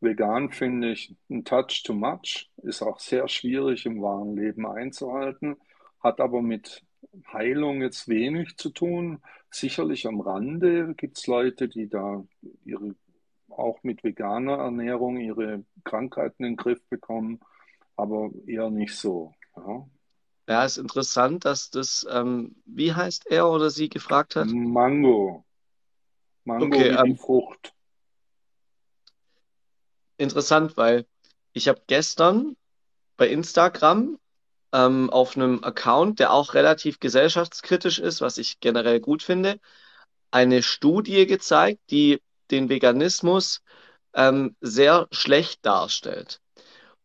Vegan 0.00 0.50
finde 0.50 0.92
ich 0.92 1.14
ein 1.30 1.44
Touch 1.44 1.82
too 1.84 1.94
much, 1.94 2.50
ist 2.62 2.82
auch 2.82 2.98
sehr 2.98 3.28
schwierig 3.28 3.86
im 3.86 4.00
wahren 4.02 4.36
Leben 4.36 4.66
einzuhalten, 4.66 5.56
hat 6.00 6.20
aber 6.20 6.42
mit 6.42 6.84
Heilung 7.32 7.82
jetzt 7.82 8.08
wenig 8.08 8.56
zu 8.56 8.70
tun. 8.70 9.22
Sicherlich 9.50 10.06
am 10.06 10.20
Rande 10.20 10.94
gibt 10.94 11.18
es 11.18 11.26
Leute, 11.26 11.68
die 11.68 11.88
da 11.88 12.24
ihre, 12.64 12.94
auch 13.48 13.82
mit 13.82 14.04
veganer 14.04 14.58
Ernährung 14.58 15.18
ihre 15.18 15.64
Krankheiten 15.84 16.44
in 16.44 16.52
den 16.52 16.56
Griff 16.56 16.82
bekommen, 16.88 17.40
aber 17.96 18.30
eher 18.46 18.70
nicht 18.70 18.94
so. 18.94 19.34
Ja. 19.56 19.86
Ja, 20.48 20.64
ist 20.64 20.76
interessant, 20.76 21.44
dass 21.44 21.70
das, 21.70 22.06
ähm, 22.08 22.54
wie 22.64 22.94
heißt 22.94 23.26
er 23.26 23.48
oder 23.50 23.70
sie 23.70 23.88
gefragt 23.88 24.36
hat? 24.36 24.46
Mango. 24.46 25.44
Mango 26.44 26.66
okay, 26.66 26.92
wie 26.92 26.96
ähm, 26.96 27.04
die 27.04 27.16
Frucht. 27.16 27.72
Interessant, 30.18 30.76
weil 30.76 31.06
ich 31.52 31.68
habe 31.68 31.82
gestern 31.86 32.56
bei 33.16 33.28
Instagram 33.28 34.18
ähm, 34.72 35.10
auf 35.10 35.36
einem 35.36 35.64
Account, 35.64 36.20
der 36.20 36.32
auch 36.32 36.54
relativ 36.54 37.00
gesellschaftskritisch 37.00 37.98
ist, 37.98 38.20
was 38.20 38.38
ich 38.38 38.60
generell 38.60 39.00
gut 39.00 39.22
finde, 39.22 39.58
eine 40.30 40.62
Studie 40.62 41.26
gezeigt, 41.26 41.80
die 41.90 42.22
den 42.50 42.68
Veganismus 42.68 43.62
ähm, 44.14 44.56
sehr 44.60 45.08
schlecht 45.10 45.64
darstellt. 45.64 46.40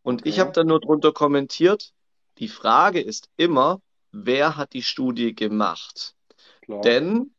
Und 0.04 0.21
okay. 0.21 0.30
ich 0.30 0.39
habe 0.39 0.51
dann 0.51 0.67
nur 0.67 0.80
drunter 0.80 1.12
kommentiert, 1.12 1.93
die 2.41 2.49
Frage 2.49 2.99
ist 2.99 3.30
immer, 3.38 3.82
wer 4.12 4.58
hat 4.58 4.73
die 4.73 4.82
Studie 4.82 5.34
gemacht? 5.36 6.15
Klar. 6.63 6.82
Denn 6.82 7.34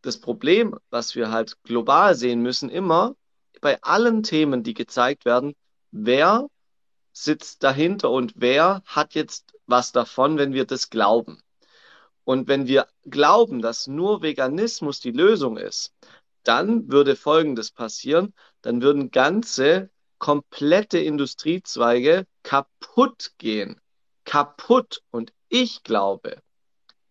das 0.00 0.18
Problem, 0.18 0.76
was 0.90 1.14
wir 1.14 1.30
halt 1.30 1.62
global 1.62 2.14
sehen 2.14 2.40
müssen, 2.40 2.70
immer 2.70 3.14
bei 3.60 3.80
allen 3.82 4.22
Themen, 4.22 4.64
die 4.64 4.74
gezeigt 4.74 5.26
werden, 5.26 5.54
wer 5.90 6.48
sitzt 7.12 7.62
dahinter 7.62 8.10
und 8.10 8.32
wer 8.34 8.82
hat 8.86 9.14
jetzt 9.14 9.54
was 9.66 9.92
davon, 9.92 10.38
wenn 10.38 10.54
wir 10.54 10.64
das 10.64 10.88
glauben? 10.88 11.40
Und 12.24 12.48
wenn 12.48 12.66
wir 12.66 12.88
glauben, 13.04 13.60
dass 13.60 13.86
nur 13.86 14.22
Veganismus 14.22 15.00
die 15.00 15.10
Lösung 15.10 15.58
ist, 15.58 15.92
dann 16.42 16.90
würde 16.90 17.16
Folgendes 17.16 17.70
passieren. 17.70 18.32
Dann 18.62 18.80
würden 18.80 19.10
ganze, 19.10 19.90
komplette 20.18 20.98
Industriezweige 20.98 22.26
kaputt 22.42 23.32
gehen. 23.38 23.81
Kaputt. 24.24 25.02
Und 25.10 25.32
ich 25.48 25.82
glaube, 25.82 26.40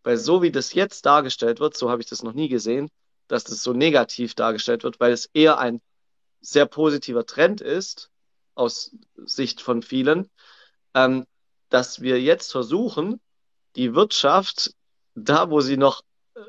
weil 0.04 0.18
so 0.18 0.42
wie 0.42 0.52
das 0.52 0.74
jetzt 0.74 1.06
dargestellt 1.06 1.60
wird, 1.60 1.78
so 1.78 1.90
habe 1.90 2.02
ich 2.02 2.08
das 2.08 2.24
noch 2.24 2.34
nie 2.34 2.50
gesehen, 2.50 2.90
dass 3.28 3.44
das 3.44 3.64
so 3.64 3.74
negativ 3.74 4.36
dargestellt 4.36 4.84
wird, 4.84 5.00
weil 5.00 5.14
es 5.14 5.30
eher 5.34 5.60
ein 5.60 5.82
sehr 6.42 6.66
positiver 6.66 7.26
Trend 7.26 7.62
ist, 7.62 8.10
aus 8.56 8.92
Sicht 9.16 9.62
von 9.62 9.82
vielen, 9.82 10.30
ähm, 10.94 11.26
dass 11.70 12.02
wir 12.02 12.22
jetzt 12.22 12.52
versuchen, 12.52 13.22
die 13.76 13.96
Wirtschaft 13.96 14.74
da, 15.16 15.50
wo 15.50 15.62
sie 15.62 15.78
noch, 15.78 16.02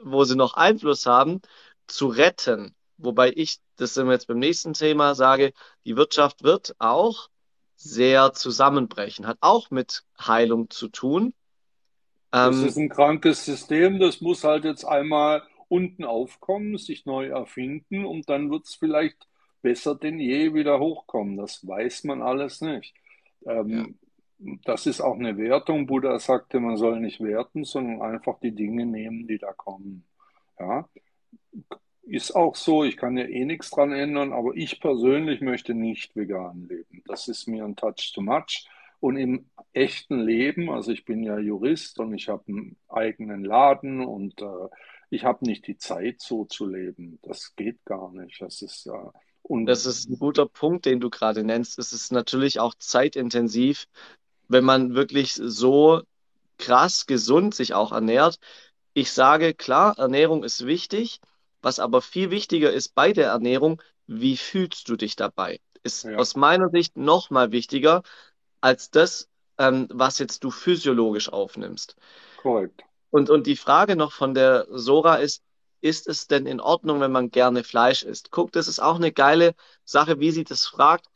wo 0.03 0.25
sie 0.25 0.37
noch 0.37 0.55
Einfluss 0.55 1.07
haben, 1.07 1.41
zu 1.87 2.09
retten. 2.09 2.75
Wobei 2.97 3.33
ich, 3.35 3.59
das 3.77 3.95
sind 3.95 4.07
wir 4.07 4.13
jetzt 4.15 4.27
beim 4.27 4.39
nächsten 4.39 4.75
Thema, 4.75 5.15
sage, 5.15 5.53
die 5.85 5.97
Wirtschaft 5.97 6.43
wird 6.43 6.75
auch 6.79 7.29
sehr 7.83 8.33
zusammenbrechen, 8.33 9.27
hat 9.27 9.39
auch 9.41 9.71
mit 9.71 10.05
Heilung 10.21 10.71
zu 10.71 10.89
tun. 10.89 11.35
Das 12.31 12.57
ähm, 12.57 12.67
ist 12.67 12.77
ein 12.77 12.89
krankes 12.89 13.45
System, 13.45 13.99
das 13.99 14.21
muss 14.21 14.45
halt 14.45 14.65
jetzt 14.65 14.85
einmal 14.85 15.43
unten 15.69 16.05
aufkommen, 16.05 16.79
sich 16.79 17.07
neu 17.07 17.29
erfinden 17.29 18.05
und 18.05 18.29
dann 18.29 18.51
wird 18.51 18.67
es 18.67 18.75
vielleicht 18.75 19.27
besser 19.63 19.95
denn 19.95 20.19
je 20.19 20.55
wieder 20.55 20.79
hochkommen. 20.79 21.37
Das 21.37 21.67
weiß 21.67 22.05
man 22.05 22.23
alles 22.23 22.61
nicht. 22.61 22.95
Ähm, 23.47 23.97
ja. 24.39 24.57
Das 24.65 24.87
ist 24.87 25.01
auch 25.01 25.15
eine 25.15 25.39
Wertung. 25.39 25.87
Buddha 25.87 26.19
sagte, 26.19 26.59
man 26.59 26.77
soll 26.77 27.01
nicht 27.01 27.21
werten, 27.21 27.65
sondern 27.65 28.03
einfach 28.03 28.41
die 28.41 28.53
Dinge 28.53 28.87
nehmen, 28.87 29.29
die 29.29 29.39
da 29.39 29.53
kommen. 29.53 30.05
Ja, 30.59 30.89
ist 32.03 32.35
auch 32.35 32.57
so. 32.57 32.85
Ich 32.85 32.97
kann 32.97 33.17
ja 33.17 33.25
eh 33.25 33.45
nichts 33.45 33.71
dran 33.71 33.93
ändern, 33.93 34.33
aber 34.33 34.55
ich 34.55 34.81
persönlich 34.81 35.41
möchte 35.41 35.75
nicht 35.75 36.17
vegan 36.17 36.67
leben. 36.69 37.03
Das 37.07 37.29
ist 37.29 37.47
mir 37.49 37.65
ein 37.65 37.77
Touch 37.77 38.13
too 38.15 38.23
much. 38.23 38.69
Und 39.01 39.17
im 39.17 39.47
echten 39.73 40.21
Leben, 40.21 40.71
also 40.71 40.93
ich 40.93 41.05
bin 41.05 41.23
ja 41.23 41.39
Jurist 41.39 41.99
und 41.99 42.15
ich 42.15 42.29
habe 42.29 42.45
einen 42.49 42.77
eigenen 42.89 43.45
Laden 43.45 44.01
und 44.01 44.41
äh, 44.41 44.69
ich 45.11 45.25
habe 45.25 45.45
nicht 45.45 45.67
die 45.67 45.77
Zeit, 45.77 46.21
so 46.21 46.45
zu 46.45 46.67
leben. 46.67 47.19
Das 47.23 47.55
geht 47.57 47.85
gar 47.85 48.13
nicht. 48.13 48.41
Das 48.41 48.63
ist 48.63 48.87
äh, 48.87 49.11
und 49.43 49.67
das 49.67 49.87
ist 49.87 50.09
ein 50.09 50.19
guter 50.19 50.47
Punkt, 50.47 50.87
den 50.87 51.01
du 51.01 51.11
gerade 51.11 51.45
nennst. 51.45 51.79
Es 51.79 51.93
ist 51.93 52.13
natürlich 52.13 52.61
auch 52.61 52.75
zeitintensiv, 52.79 53.87
wenn 54.49 54.65
man 54.65 54.95
wirklich 54.95 55.35
so 55.35 56.03
krass 56.59 57.07
gesund 57.07 57.55
sich 57.55 57.75
auch 57.75 57.93
ernährt. 57.93 58.39
Ich 58.95 59.11
sage 59.13 59.55
klar, 59.55 59.99
Ernährung 59.99 60.45
ist 60.45 60.67
wichtig. 60.67 61.21
Was 61.63 61.79
aber 61.79 62.03
viel 62.03 62.31
wichtiger 62.31 62.73
ist 62.73 62.95
bei 62.95 63.13
der 63.13 63.29
Ernährung, 63.29 63.81
wie 64.07 64.37
fühlst 64.37 64.89
du 64.89 64.97
dich 64.97 65.17
dabei? 65.17 65.61
Ist 65.83 66.05
ja. 66.05 66.17
aus 66.17 66.37
meiner 66.37 66.69
Sicht 66.71 66.97
noch 66.97 67.31
mal 67.31 67.53
wichtiger 67.53 68.03
als 68.61 68.91
das, 68.91 69.29
ähm, 69.59 69.89
was 69.91 70.19
jetzt 70.19 70.45
du 70.45 70.51
physiologisch 70.51 71.29
aufnimmst. 71.29 71.97
Korrekt. 72.37 72.83
Und, 73.11 73.31
und 73.31 73.47
die 73.47 73.57
Frage 73.57 73.97
noch 73.97 74.13
von 74.13 74.35
der 74.35 74.67
Sora 74.71 75.17
ist, 75.17 75.43
ist 75.81 76.09
es 76.09 76.29
denn 76.29 76.47
in 76.47 76.61
Ordnung, 76.61 77.01
wenn 77.01 77.13
man 77.13 77.31
gerne 77.31 77.65
Fleisch 77.65 78.05
isst? 78.05 78.31
Guck, 78.31 78.53
das 78.53 78.69
ist 78.69 78.81
auch 78.81 78.97
eine 78.97 79.13
geile 79.13 79.55
Sache, 79.85 80.21
wie 80.21 80.31
sie 80.31 80.45
das 80.45 80.67
fragt. 80.67 81.07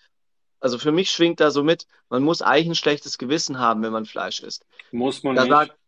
Also 0.60 0.78
für 0.78 0.92
mich 0.92 1.10
schwingt 1.10 1.40
da 1.40 1.50
so 1.50 1.62
mit, 1.62 1.86
man 2.08 2.22
muss 2.22 2.42
eigentlich 2.42 2.68
ein 2.68 2.74
schlechtes 2.74 3.18
Gewissen 3.18 3.58
haben, 3.58 3.82
wenn 3.82 3.92
man 3.92 4.06
Fleisch 4.06 4.40
isst. 4.40 4.66
Muss 4.90 5.22
man 5.22 5.36
da 5.36 5.44
nicht. 5.44 5.52
Sag, 5.52 5.78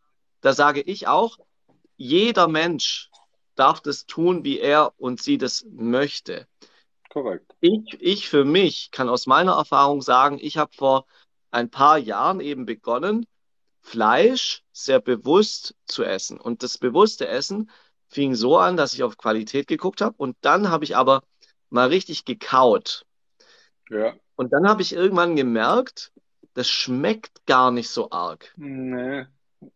da 0.40 0.52
sage 0.52 0.80
ich 0.80 1.08
auch, 1.08 1.38
jeder 1.96 2.46
Mensch 2.46 3.10
darf 3.58 3.80
das 3.80 4.06
tun, 4.06 4.44
wie 4.44 4.58
er 4.58 4.92
und 4.98 5.20
sie 5.20 5.38
das 5.38 5.66
möchte. 5.70 6.46
Korrekt. 7.10 7.54
Ich, 7.60 7.96
ich 8.00 8.28
für 8.28 8.44
mich 8.44 8.90
kann 8.90 9.08
aus 9.08 9.26
meiner 9.26 9.52
Erfahrung 9.52 10.02
sagen, 10.02 10.38
ich 10.40 10.58
habe 10.58 10.72
vor 10.74 11.06
ein 11.50 11.70
paar 11.70 11.98
Jahren 11.98 12.40
eben 12.40 12.66
begonnen, 12.66 13.26
Fleisch 13.80 14.64
sehr 14.72 15.00
bewusst 15.00 15.74
zu 15.86 16.04
essen. 16.04 16.38
Und 16.38 16.62
das 16.62 16.76
bewusste 16.76 17.26
Essen 17.26 17.70
fing 18.08 18.34
so 18.34 18.58
an, 18.58 18.76
dass 18.76 18.94
ich 18.94 19.02
auf 19.02 19.16
Qualität 19.16 19.66
geguckt 19.66 20.00
habe 20.00 20.14
und 20.18 20.36
dann 20.42 20.70
habe 20.70 20.84
ich 20.84 20.96
aber 20.96 21.22
mal 21.70 21.88
richtig 21.88 22.24
gekaut. 22.24 23.06
Ja. 23.88 24.14
Und 24.36 24.52
dann 24.52 24.68
habe 24.68 24.82
ich 24.82 24.92
irgendwann 24.92 25.36
gemerkt, 25.36 26.12
das 26.54 26.68
schmeckt 26.68 27.46
gar 27.46 27.70
nicht 27.70 27.88
so 27.88 28.10
arg. 28.10 28.52
Nee. 28.56 29.26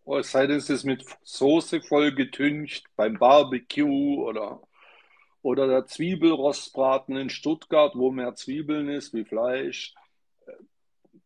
Oh, 0.05 0.19
es 0.19 0.31
sei 0.31 0.47
denn, 0.47 0.59
es 0.59 0.71
ist 0.71 0.85
mit 0.85 1.05
Soße 1.23 1.81
voll 1.83 2.15
getüncht 2.15 2.87
beim 2.97 3.19
Barbecue 3.19 4.23
oder, 4.23 4.63
oder 5.43 5.67
der 5.67 5.87
Zwiebelrostbraten 5.87 7.17
in 7.17 7.31
Stuttgart, 7.31 7.95
wo 7.95 8.11
mehr 8.11 8.35
Zwiebeln 8.35 8.89
ist 8.89 9.13
wie 9.13 9.25
Fleisch. 9.25 9.95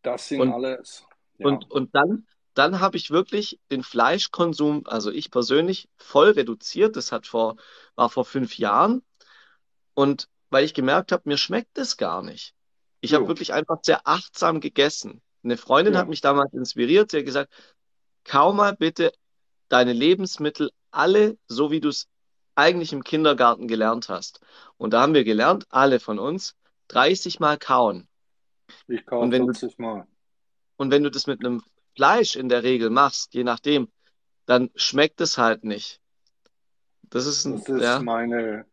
Das 0.02 0.28
sind 0.28 0.40
und, 0.40 0.52
alles. 0.52 1.06
Ja. 1.38 1.48
Und, 1.48 1.70
und 1.70 1.94
dann 1.94 2.26
dann 2.56 2.80
habe 2.80 2.96
ich 2.96 3.10
wirklich 3.10 3.60
den 3.70 3.82
Fleischkonsum, 3.82 4.84
also 4.86 5.10
ich 5.10 5.30
persönlich, 5.30 5.90
voll 5.98 6.30
reduziert. 6.30 6.96
Das 6.96 7.12
hat 7.12 7.26
vor, 7.26 7.56
war 7.96 8.08
vor 8.08 8.24
fünf 8.24 8.56
Jahren. 8.56 9.02
Und 9.92 10.30
weil 10.48 10.64
ich 10.64 10.72
gemerkt 10.72 11.12
habe, 11.12 11.24
mir 11.26 11.36
schmeckt 11.36 11.76
es 11.76 11.98
gar 11.98 12.22
nicht. 12.22 12.54
Ich 13.00 13.12
habe 13.12 13.28
wirklich 13.28 13.52
einfach 13.52 13.80
sehr 13.82 14.08
achtsam 14.08 14.60
gegessen. 14.60 15.20
Eine 15.44 15.58
Freundin 15.58 15.94
ja. 15.94 16.00
hat 16.00 16.08
mich 16.08 16.22
damals 16.22 16.54
inspiriert. 16.54 17.10
Sie 17.10 17.18
hat 17.18 17.26
gesagt, 17.26 17.52
kaum 18.26 18.56
mal 18.56 18.74
bitte 18.76 19.12
deine 19.68 19.92
Lebensmittel 19.92 20.70
alle 20.90 21.38
so, 21.48 21.70
wie 21.70 21.80
du 21.80 21.88
es 21.88 22.08
eigentlich 22.54 22.92
im 22.92 23.04
Kindergarten 23.04 23.68
gelernt 23.68 24.08
hast. 24.08 24.40
Und 24.76 24.92
da 24.92 25.02
haben 25.02 25.14
wir 25.14 25.24
gelernt, 25.24 25.66
alle 25.70 26.00
von 26.00 26.18
uns, 26.18 26.56
30 26.88 27.40
Mal 27.40 27.58
kauen. 27.58 28.08
Ich 28.88 29.04
kaue 29.06 29.30
40 29.30 29.78
Mal. 29.78 30.06
Und 30.76 30.90
wenn 30.90 31.02
du 31.02 31.10
das 31.10 31.26
mit 31.26 31.44
einem 31.44 31.62
Fleisch 31.94 32.36
in 32.36 32.48
der 32.48 32.62
Regel 32.62 32.90
machst, 32.90 33.34
je 33.34 33.44
nachdem, 33.44 33.88
dann 34.44 34.70
schmeckt 34.74 35.20
es 35.20 35.38
halt 35.38 35.64
nicht. 35.64 36.00
Das 37.02 37.26
ist, 37.26 37.44
ein, 37.44 37.56
das 37.56 37.68
ist 37.68 37.82
ja. 37.82 38.00
meine 38.00 38.66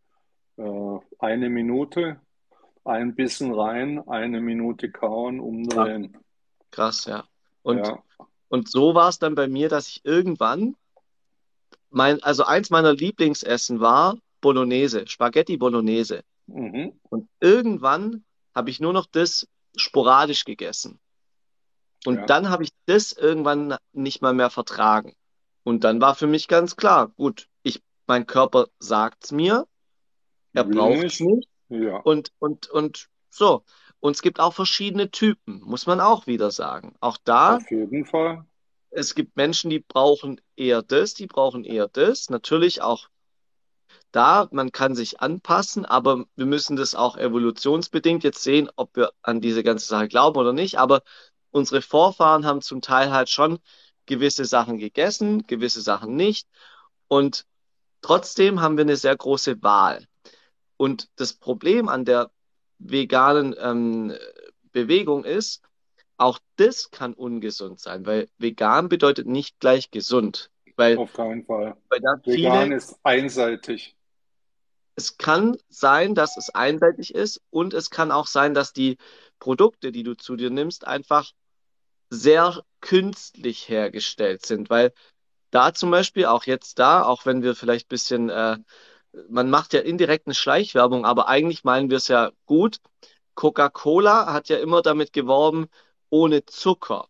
äh, 0.57 0.99
eine 1.19 1.49
Minute, 1.49 2.19
ein 2.83 3.15
Bissen 3.15 3.53
rein, 3.53 4.07
eine 4.07 4.41
Minute 4.41 4.91
kauen, 4.91 5.39
umdrehen. 5.39 6.17
Krass, 6.71 7.05
ja. 7.05 7.25
Und, 7.61 7.85
ja. 7.85 8.03
Und 8.53 8.69
so 8.69 8.93
war 8.93 9.09
es 9.09 9.17
dann 9.17 9.33
bei 9.33 9.47
mir, 9.47 9.67
dass 9.67 9.87
ich 9.87 10.05
irgendwann, 10.05 10.75
mein, 11.89 12.21
also 12.21 12.43
eins 12.43 12.69
meiner 12.69 12.93
Lieblingsessen 12.93 13.79
war 13.79 14.15
Bolognese, 14.41 15.07
Spaghetti 15.07 15.57
Bolognese. 15.57 16.21
Mhm. 16.45 16.99
Und 17.09 17.27
irgendwann 17.39 18.23
habe 18.53 18.69
ich 18.69 18.79
nur 18.79 18.93
noch 18.93 19.07
das 19.07 19.47
sporadisch 19.75 20.45
gegessen. 20.45 20.99
Und 22.05 22.17
ja. 22.17 22.25
dann 22.27 22.49
habe 22.51 22.63
ich 22.63 22.69
das 22.85 23.11
irgendwann 23.13 23.75
nicht 23.91 24.21
mal 24.21 24.35
mehr 24.35 24.51
vertragen. 24.51 25.15
Und 25.63 25.83
dann 25.83 25.99
war 25.99 26.13
für 26.13 26.27
mich 26.27 26.47
ganz 26.47 26.75
klar, 26.75 27.07
gut, 27.07 27.47
ich, 27.63 27.81
mein 28.05 28.27
Körper 28.27 28.67
sagt's 28.77 29.31
mir, 29.31 29.65
er 30.53 30.65
braucht 30.65 31.03
es 31.03 31.19
nicht. 31.19 31.49
Ja. 31.69 31.97
Und, 32.01 32.31
und, 32.37 32.69
und 32.69 33.09
so. 33.31 33.63
Und 34.03 34.17
es 34.17 34.21
gibt 34.21 34.41
auch 34.41 34.53
verschiedene 34.53 35.11
Typen, 35.11 35.61
muss 35.61 35.85
man 35.85 36.01
auch 36.01 36.27
wieder 36.27 36.51
sagen. 36.51 36.93
Auch 36.99 37.17
da. 37.23 37.55
Auf 37.55 37.71
jeden 37.71 38.03
Fall. 38.03 38.45
Es 38.89 39.15
gibt 39.15 39.37
Menschen, 39.37 39.69
die 39.69 39.79
brauchen 39.79 40.41
eher 40.57 40.81
das, 40.81 41.13
die 41.13 41.25
brauchen 41.25 41.63
eher 41.63 41.87
das. 41.87 42.29
Natürlich 42.29 42.81
auch 42.81 43.07
da, 44.11 44.49
man 44.51 44.73
kann 44.73 44.93
sich 44.93 45.21
anpassen, 45.21 45.85
aber 45.85 46.25
wir 46.35 46.45
müssen 46.45 46.75
das 46.75 46.95
auch 46.95 47.15
evolutionsbedingt 47.15 48.25
jetzt 48.25 48.43
sehen, 48.43 48.69
ob 48.75 48.93
wir 48.97 49.13
an 49.21 49.39
diese 49.39 49.63
ganze 49.63 49.87
Sache 49.87 50.09
glauben 50.09 50.37
oder 50.37 50.51
nicht. 50.51 50.79
Aber 50.79 51.01
unsere 51.51 51.81
Vorfahren 51.81 52.45
haben 52.45 52.61
zum 52.61 52.81
Teil 52.81 53.13
halt 53.13 53.29
schon 53.29 53.59
gewisse 54.05 54.43
Sachen 54.43 54.79
gegessen, 54.79 55.47
gewisse 55.47 55.79
Sachen 55.79 56.17
nicht. 56.17 56.49
Und 57.07 57.45
trotzdem 58.01 58.59
haben 58.59 58.75
wir 58.75 58.83
eine 58.83 58.97
sehr 58.97 59.15
große 59.15 59.63
Wahl. 59.63 60.05
Und 60.75 61.07
das 61.15 61.31
Problem 61.31 61.87
an 61.87 62.03
der 62.03 62.32
veganen 62.83 63.55
ähm, 63.59 64.13
Bewegung 64.71 65.23
ist, 65.23 65.61
auch 66.17 66.39
das 66.57 66.91
kann 66.91 67.13
ungesund 67.13 67.79
sein, 67.79 68.05
weil 68.05 68.29
vegan 68.37 68.89
bedeutet 68.89 69.27
nicht 69.27 69.59
gleich 69.59 69.91
gesund. 69.91 70.51
Weil, 70.75 70.97
Auf 70.97 71.13
keinen 71.13 71.45
Fall. 71.45 71.77
Weil 71.89 71.99
da 71.99 72.15
vegan 72.23 72.63
viele, 72.63 72.75
ist 72.75 72.97
einseitig. 73.03 73.95
Es 74.95 75.17
kann 75.17 75.57
sein, 75.69 76.13
dass 76.15 76.37
es 76.37 76.49
einseitig 76.49 77.15
ist 77.15 77.41
und 77.49 77.73
es 77.73 77.89
kann 77.89 78.11
auch 78.11 78.27
sein, 78.27 78.53
dass 78.53 78.73
die 78.73 78.97
Produkte, 79.39 79.91
die 79.91 80.03
du 80.03 80.15
zu 80.15 80.35
dir 80.35 80.49
nimmst, 80.49 80.85
einfach 80.85 81.31
sehr 82.09 82.63
künstlich 82.79 83.67
hergestellt 83.69 84.45
sind, 84.45 84.69
weil 84.69 84.93
da 85.49 85.73
zum 85.73 85.91
Beispiel 85.91 86.25
auch 86.25 86.45
jetzt 86.45 86.79
da, 86.79 87.03
auch 87.03 87.25
wenn 87.25 87.43
wir 87.43 87.55
vielleicht 87.55 87.87
ein 87.87 87.89
bisschen, 87.89 88.29
äh, 88.29 88.57
man 89.29 89.49
macht 89.49 89.73
ja 89.73 89.79
indirekt 89.81 90.27
eine 90.27 90.33
Schleichwerbung, 90.33 91.05
aber 91.05 91.27
eigentlich 91.27 91.63
meinen 91.63 91.89
wir 91.89 91.97
es 91.97 92.07
ja 92.07 92.31
gut. 92.45 92.79
Coca-Cola 93.35 94.31
hat 94.31 94.49
ja 94.49 94.57
immer 94.57 94.81
damit 94.81 95.13
geworben, 95.13 95.67
ohne 96.09 96.45
Zucker. 96.45 97.07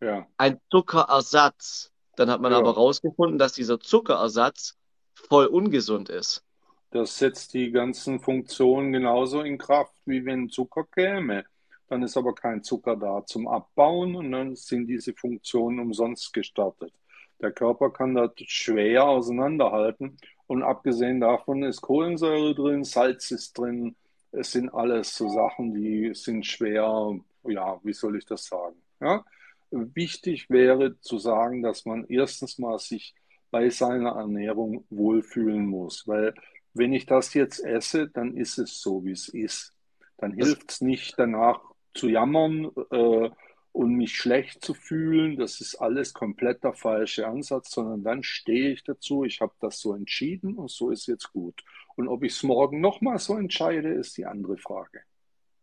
Ja. 0.00 0.26
Ein 0.36 0.60
Zuckerersatz. 0.70 1.92
Dann 2.16 2.30
hat 2.30 2.40
man 2.40 2.52
Ja. 2.52 2.58
aber 2.58 2.74
rausgefunden, 2.74 3.38
dass 3.38 3.52
dieser 3.52 3.80
Zuckerersatz 3.80 4.76
voll 5.14 5.46
ungesund 5.46 6.08
ist. 6.08 6.44
Das 6.90 7.16
setzt 7.16 7.54
die 7.54 7.70
ganzen 7.70 8.20
Funktionen 8.20 8.92
genauso 8.92 9.40
in 9.40 9.56
Kraft, 9.56 9.94
wie 10.04 10.24
wenn 10.26 10.50
Zucker 10.50 10.84
käme. 10.84 11.44
Dann 11.88 12.02
ist 12.02 12.16
aber 12.16 12.34
kein 12.34 12.62
Zucker 12.62 12.96
da 12.96 13.24
zum 13.24 13.48
Abbauen 13.48 14.14
und 14.14 14.32
dann 14.32 14.56
sind 14.56 14.86
diese 14.88 15.14
Funktionen 15.14 15.78
umsonst 15.80 16.32
gestartet. 16.32 16.92
Der 17.40 17.52
Körper 17.52 17.90
kann 17.90 18.14
das 18.14 18.32
schwer 18.36 19.04
auseinanderhalten 19.04 20.16
und 20.46 20.62
abgesehen 20.62 21.20
davon 21.20 21.62
ist 21.62 21.80
Kohlensäure 21.80 22.54
drin, 22.54 22.84
Salz 22.84 23.30
ist 23.30 23.56
drin. 23.56 23.94
Es 24.32 24.52
sind 24.52 24.70
alles 24.70 25.14
so 25.14 25.28
Sachen, 25.28 25.74
die 25.74 26.14
sind 26.14 26.46
schwer, 26.46 27.18
ja, 27.44 27.80
wie 27.82 27.92
soll 27.92 28.16
ich 28.16 28.26
das 28.26 28.46
sagen? 28.46 28.76
Ja? 29.00 29.24
Wichtig 29.70 30.50
wäre 30.50 30.98
zu 31.00 31.18
sagen, 31.18 31.62
dass 31.62 31.84
man 31.84 32.04
erstens 32.08 32.58
mal 32.58 32.78
sich 32.78 33.14
bei 33.50 33.70
seiner 33.70 34.12
Ernährung 34.12 34.84
wohlfühlen 34.90 35.66
muss, 35.66 36.06
weil 36.08 36.34
wenn 36.74 36.92
ich 36.92 37.06
das 37.06 37.34
jetzt 37.34 37.60
esse, 37.60 38.08
dann 38.08 38.36
ist 38.36 38.58
es 38.58 38.80
so, 38.80 39.04
wie 39.04 39.12
es 39.12 39.28
ist. 39.28 39.74
Dann 40.16 40.32
hilft 40.32 40.70
es 40.70 40.80
nicht 40.80 41.18
danach 41.18 41.60
zu 41.94 42.08
jammern 42.08 42.70
äh, 42.90 43.30
und 43.72 43.94
mich 43.94 44.16
schlecht 44.16 44.64
zu 44.64 44.74
fühlen. 44.74 45.36
Das 45.36 45.60
ist 45.60 45.76
alles 45.76 46.12
komplett 46.14 46.62
der 46.64 46.74
falsche 46.74 47.26
Ansatz, 47.26 47.72
sondern 47.72 48.02
dann 48.04 48.22
stehe 48.22 48.70
ich 48.72 48.84
dazu. 48.84 49.24
Ich 49.24 49.40
habe 49.40 49.54
das 49.60 49.80
so 49.80 49.94
entschieden 49.94 50.56
und 50.58 50.70
so 50.70 50.90
ist 50.90 51.06
jetzt 51.06 51.32
gut. 51.32 51.64
Und 51.96 52.08
ob 52.08 52.22
ich 52.22 52.32
es 52.34 52.42
morgen 52.42 52.80
nochmal 52.80 53.18
so 53.18 53.36
entscheide, 53.36 53.88
ist 53.92 54.16
die 54.16 54.26
andere 54.26 54.58
Frage. 54.58 55.02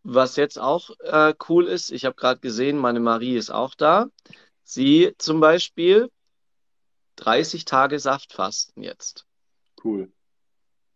was 0.04 0.36
jetzt 0.38 0.58
auch 0.60 0.92
äh, 1.02 1.34
cool 1.50 1.68
ist, 1.68 1.92
ich 1.92 2.06
habe 2.06 2.16
gerade 2.16 2.40
gesehen, 2.40 2.78
meine 2.78 3.00
Marie 3.00 3.36
ist 3.38 3.52
auch 3.52 3.76
da. 3.76 4.08
Sie 4.64 5.14
zum 5.18 5.40
Beispiel 5.40 6.10
30 7.18 7.66
Tage 7.66 8.00
Saftfasten 8.00 8.84
jetzt. 8.84 9.26
Cool. 9.84 10.12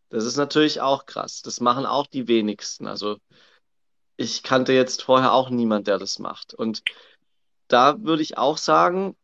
Das 0.10 0.26
ist 0.26 0.38
natürlich 0.38 0.80
auch 0.82 1.06
krass. 1.06 1.42
Das 1.42 1.60
machen 1.60 1.86
auch 1.86 2.08
die 2.08 2.28
wenigsten. 2.28 2.88
Also 2.88 3.18
ich 4.24 4.44
kannte 4.44 4.74
jetzt 4.74 5.04
vorher 5.04 5.34
auch 5.34 5.50
niemand, 5.50 5.88
der 5.88 6.00
das 6.00 6.20
macht. 6.20 6.54
Und 6.54 6.84
da 7.68 8.02
würde 8.04 8.24
ich 8.24 8.38
auch 8.38 8.58
sagen, 8.58 9.16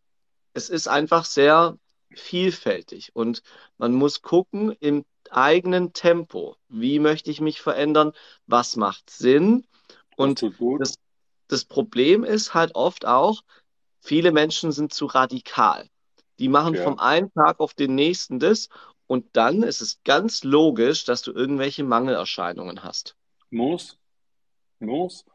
es 0.53 0.69
ist 0.69 0.87
einfach 0.87 1.25
sehr 1.25 1.77
vielfältig 2.13 3.15
und 3.15 3.43
man 3.77 3.93
muss 3.93 4.21
gucken 4.21 4.71
im 4.79 5.05
eigenen 5.29 5.93
Tempo. 5.93 6.57
Wie 6.69 6.99
möchte 6.99 7.31
ich 7.31 7.41
mich 7.41 7.61
verändern? 7.61 8.13
Was 8.47 8.75
macht 8.75 9.09
Sinn? 9.09 9.65
Und 10.17 10.45
das, 10.77 10.95
das 11.47 11.65
Problem 11.65 12.23
ist 12.23 12.53
halt 12.53 12.75
oft 12.75 13.05
auch, 13.05 13.43
viele 14.01 14.31
Menschen 14.31 14.71
sind 14.71 14.93
zu 14.93 15.05
radikal. 15.05 15.87
Die 16.39 16.49
machen 16.49 16.75
Ja. 16.75 16.83
vom 16.83 16.99
einen 16.99 17.31
Tag 17.33 17.59
auf 17.59 17.73
den 17.73 17.95
nächsten 17.95 18.39
das 18.39 18.69
und 19.07 19.25
dann 19.33 19.63
ist 19.63 19.81
es 19.81 20.01
ganz 20.03 20.43
logisch, 20.43 21.05
dass 21.05 21.21
du 21.21 21.31
irgendwelche 21.31 21.83
Mangelerscheinungen 21.83 22.83
hast. 22.83 23.15
Muss. 23.51 23.98
Muss. 24.81 25.25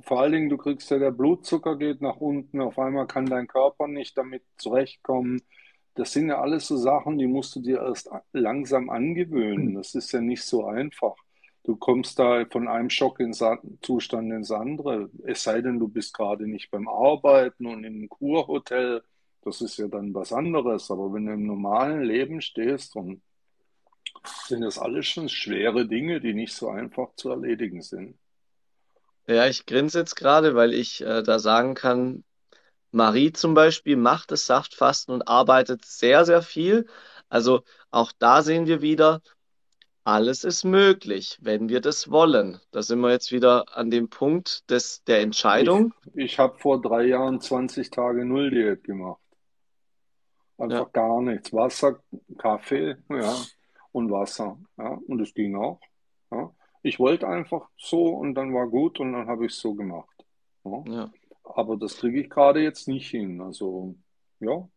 Vor 0.00 0.20
allen 0.20 0.32
Dingen, 0.32 0.48
du 0.48 0.56
kriegst 0.56 0.90
ja, 0.90 0.98
der 0.98 1.10
Blutzucker 1.10 1.76
geht 1.76 2.00
nach 2.00 2.16
unten, 2.16 2.60
auf 2.60 2.78
einmal 2.78 3.06
kann 3.06 3.26
dein 3.26 3.46
Körper 3.46 3.88
nicht 3.88 4.16
damit 4.16 4.42
zurechtkommen. 4.56 5.42
Das 5.94 6.12
sind 6.12 6.28
ja 6.28 6.40
alles 6.40 6.66
so 6.66 6.76
Sachen, 6.76 7.18
die 7.18 7.26
musst 7.26 7.54
du 7.56 7.60
dir 7.60 7.82
erst 7.82 8.10
langsam 8.32 8.88
angewöhnen. 8.90 9.74
Das 9.74 9.94
ist 9.94 10.12
ja 10.12 10.20
nicht 10.20 10.42
so 10.42 10.64
einfach. 10.66 11.14
Du 11.64 11.76
kommst 11.76 12.18
da 12.18 12.44
von 12.50 12.66
einem 12.68 12.90
Schockzustand 12.90 14.32
ins 14.32 14.50
andere. 14.50 15.10
Es 15.24 15.44
sei 15.44 15.60
denn, 15.60 15.78
du 15.78 15.88
bist 15.88 16.14
gerade 16.14 16.48
nicht 16.48 16.70
beim 16.70 16.88
Arbeiten 16.88 17.66
und 17.66 17.84
im 17.84 18.08
Kurhotel. 18.08 19.02
Das 19.42 19.60
ist 19.60 19.76
ja 19.78 19.88
dann 19.88 20.14
was 20.14 20.32
anderes. 20.32 20.90
Aber 20.90 21.12
wenn 21.12 21.26
du 21.26 21.32
im 21.34 21.46
normalen 21.46 22.02
Leben 22.02 22.40
stehst, 22.40 22.96
dann 22.96 23.22
sind 24.46 24.62
das 24.62 24.78
alles 24.78 25.06
schon 25.06 25.28
schwere 25.28 25.86
Dinge, 25.86 26.20
die 26.20 26.34
nicht 26.34 26.54
so 26.54 26.68
einfach 26.68 27.14
zu 27.16 27.30
erledigen 27.30 27.82
sind. 27.82 28.16
Ja, 29.34 29.46
ich 29.46 29.66
grinse 29.66 29.98
jetzt 30.00 30.16
gerade, 30.16 30.54
weil 30.54 30.74
ich 30.74 31.00
äh, 31.02 31.22
da 31.22 31.38
sagen 31.38 31.74
kann, 31.74 32.24
Marie 32.92 33.32
zum 33.32 33.54
Beispiel 33.54 33.96
macht 33.96 34.30
das 34.32 34.46
Saftfasten 34.46 35.14
und 35.14 35.28
arbeitet 35.28 35.84
sehr, 35.84 36.24
sehr 36.26 36.42
viel. 36.42 36.86
Also 37.28 37.64
auch 37.90 38.12
da 38.18 38.42
sehen 38.42 38.66
wir 38.66 38.82
wieder, 38.82 39.22
alles 40.04 40.44
ist 40.44 40.64
möglich, 40.64 41.38
wenn 41.42 41.68
wir 41.68 41.80
das 41.80 42.10
wollen. 42.10 42.60
Da 42.72 42.82
sind 42.82 43.00
wir 43.00 43.10
jetzt 43.10 43.32
wieder 43.32 43.76
an 43.76 43.90
dem 43.90 44.08
Punkt 44.10 44.70
des, 44.70 45.04
der 45.04 45.20
Ich, 45.20 45.24
Entscheidung. 45.24 45.94
ich 46.14 46.38
habe 46.38 46.58
vor 46.58 46.80
drei 46.82 47.04
Jahren 47.06 47.40
20 47.40 47.90
Tage 47.90 48.24
Null-Diät 48.26 48.84
gemacht. 48.84 49.20
Ja, 50.66 50.66
Einfach 50.66 50.92
gar 50.92 51.20
nichts. 51.22 51.52
Wasser, 51.52 52.02
Kaffee, 52.38 52.96
ja, 53.08 53.34
und 53.92 54.10
Wasser. 54.10 54.58
Ja, 54.78 54.98
und 55.06 55.20
es 55.20 55.34
ging 55.34 55.56
auch. 55.56 55.80
Ja. 56.30 56.54
Ich 56.82 56.98
wollte 56.98 57.28
einfach 57.28 57.68
so 57.76 58.08
und 58.08 58.34
dann 58.34 58.52
war 58.54 58.68
gut 58.68 59.00
und 59.00 59.12
dann 59.12 59.26
habe 59.28 59.46
ich 59.46 59.52
es 59.52 59.60
so 59.60 59.74
gemacht. 59.74 60.24
Ja. 60.64 60.84
ja. 60.86 61.12
Aber 61.44 61.76
das 61.76 61.96
kriege 61.96 62.20
ich 62.20 62.30
gerade 62.30 62.60
jetzt 62.60 62.88
nicht 62.88 63.10
hin. 63.10 63.40
Also, 63.40 63.94
ja, 64.40 64.68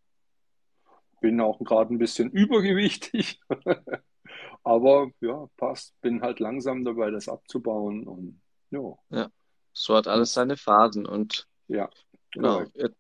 bin 1.22 1.41
auch 1.41 1.60
gerade 1.60 1.94
ein 1.94 1.98
bisschen 1.98 2.32
übergewichtig. 2.32 3.39
Aber 4.63 5.12
ja, 5.22 5.48
passt. 5.58 6.00
Bin 6.02 6.22
halt 6.22 6.39
langsam 6.39 6.84
dabei, 6.84 7.12
das 7.12 7.30
abzubauen. 7.30 8.08
Und 8.08 8.41
ja, 8.72 8.96
Ja. 9.10 9.30
So 9.74 9.96
hat 9.96 10.08
alles 10.08 10.30
muss, 10.30 10.34
seine 10.34 10.58
Phasen. 10.58 11.06
Und 11.06 11.48
ja, 11.68 11.89
genau, 12.32 12.60
korrekt. 12.60 12.76
jetzt 12.76 12.98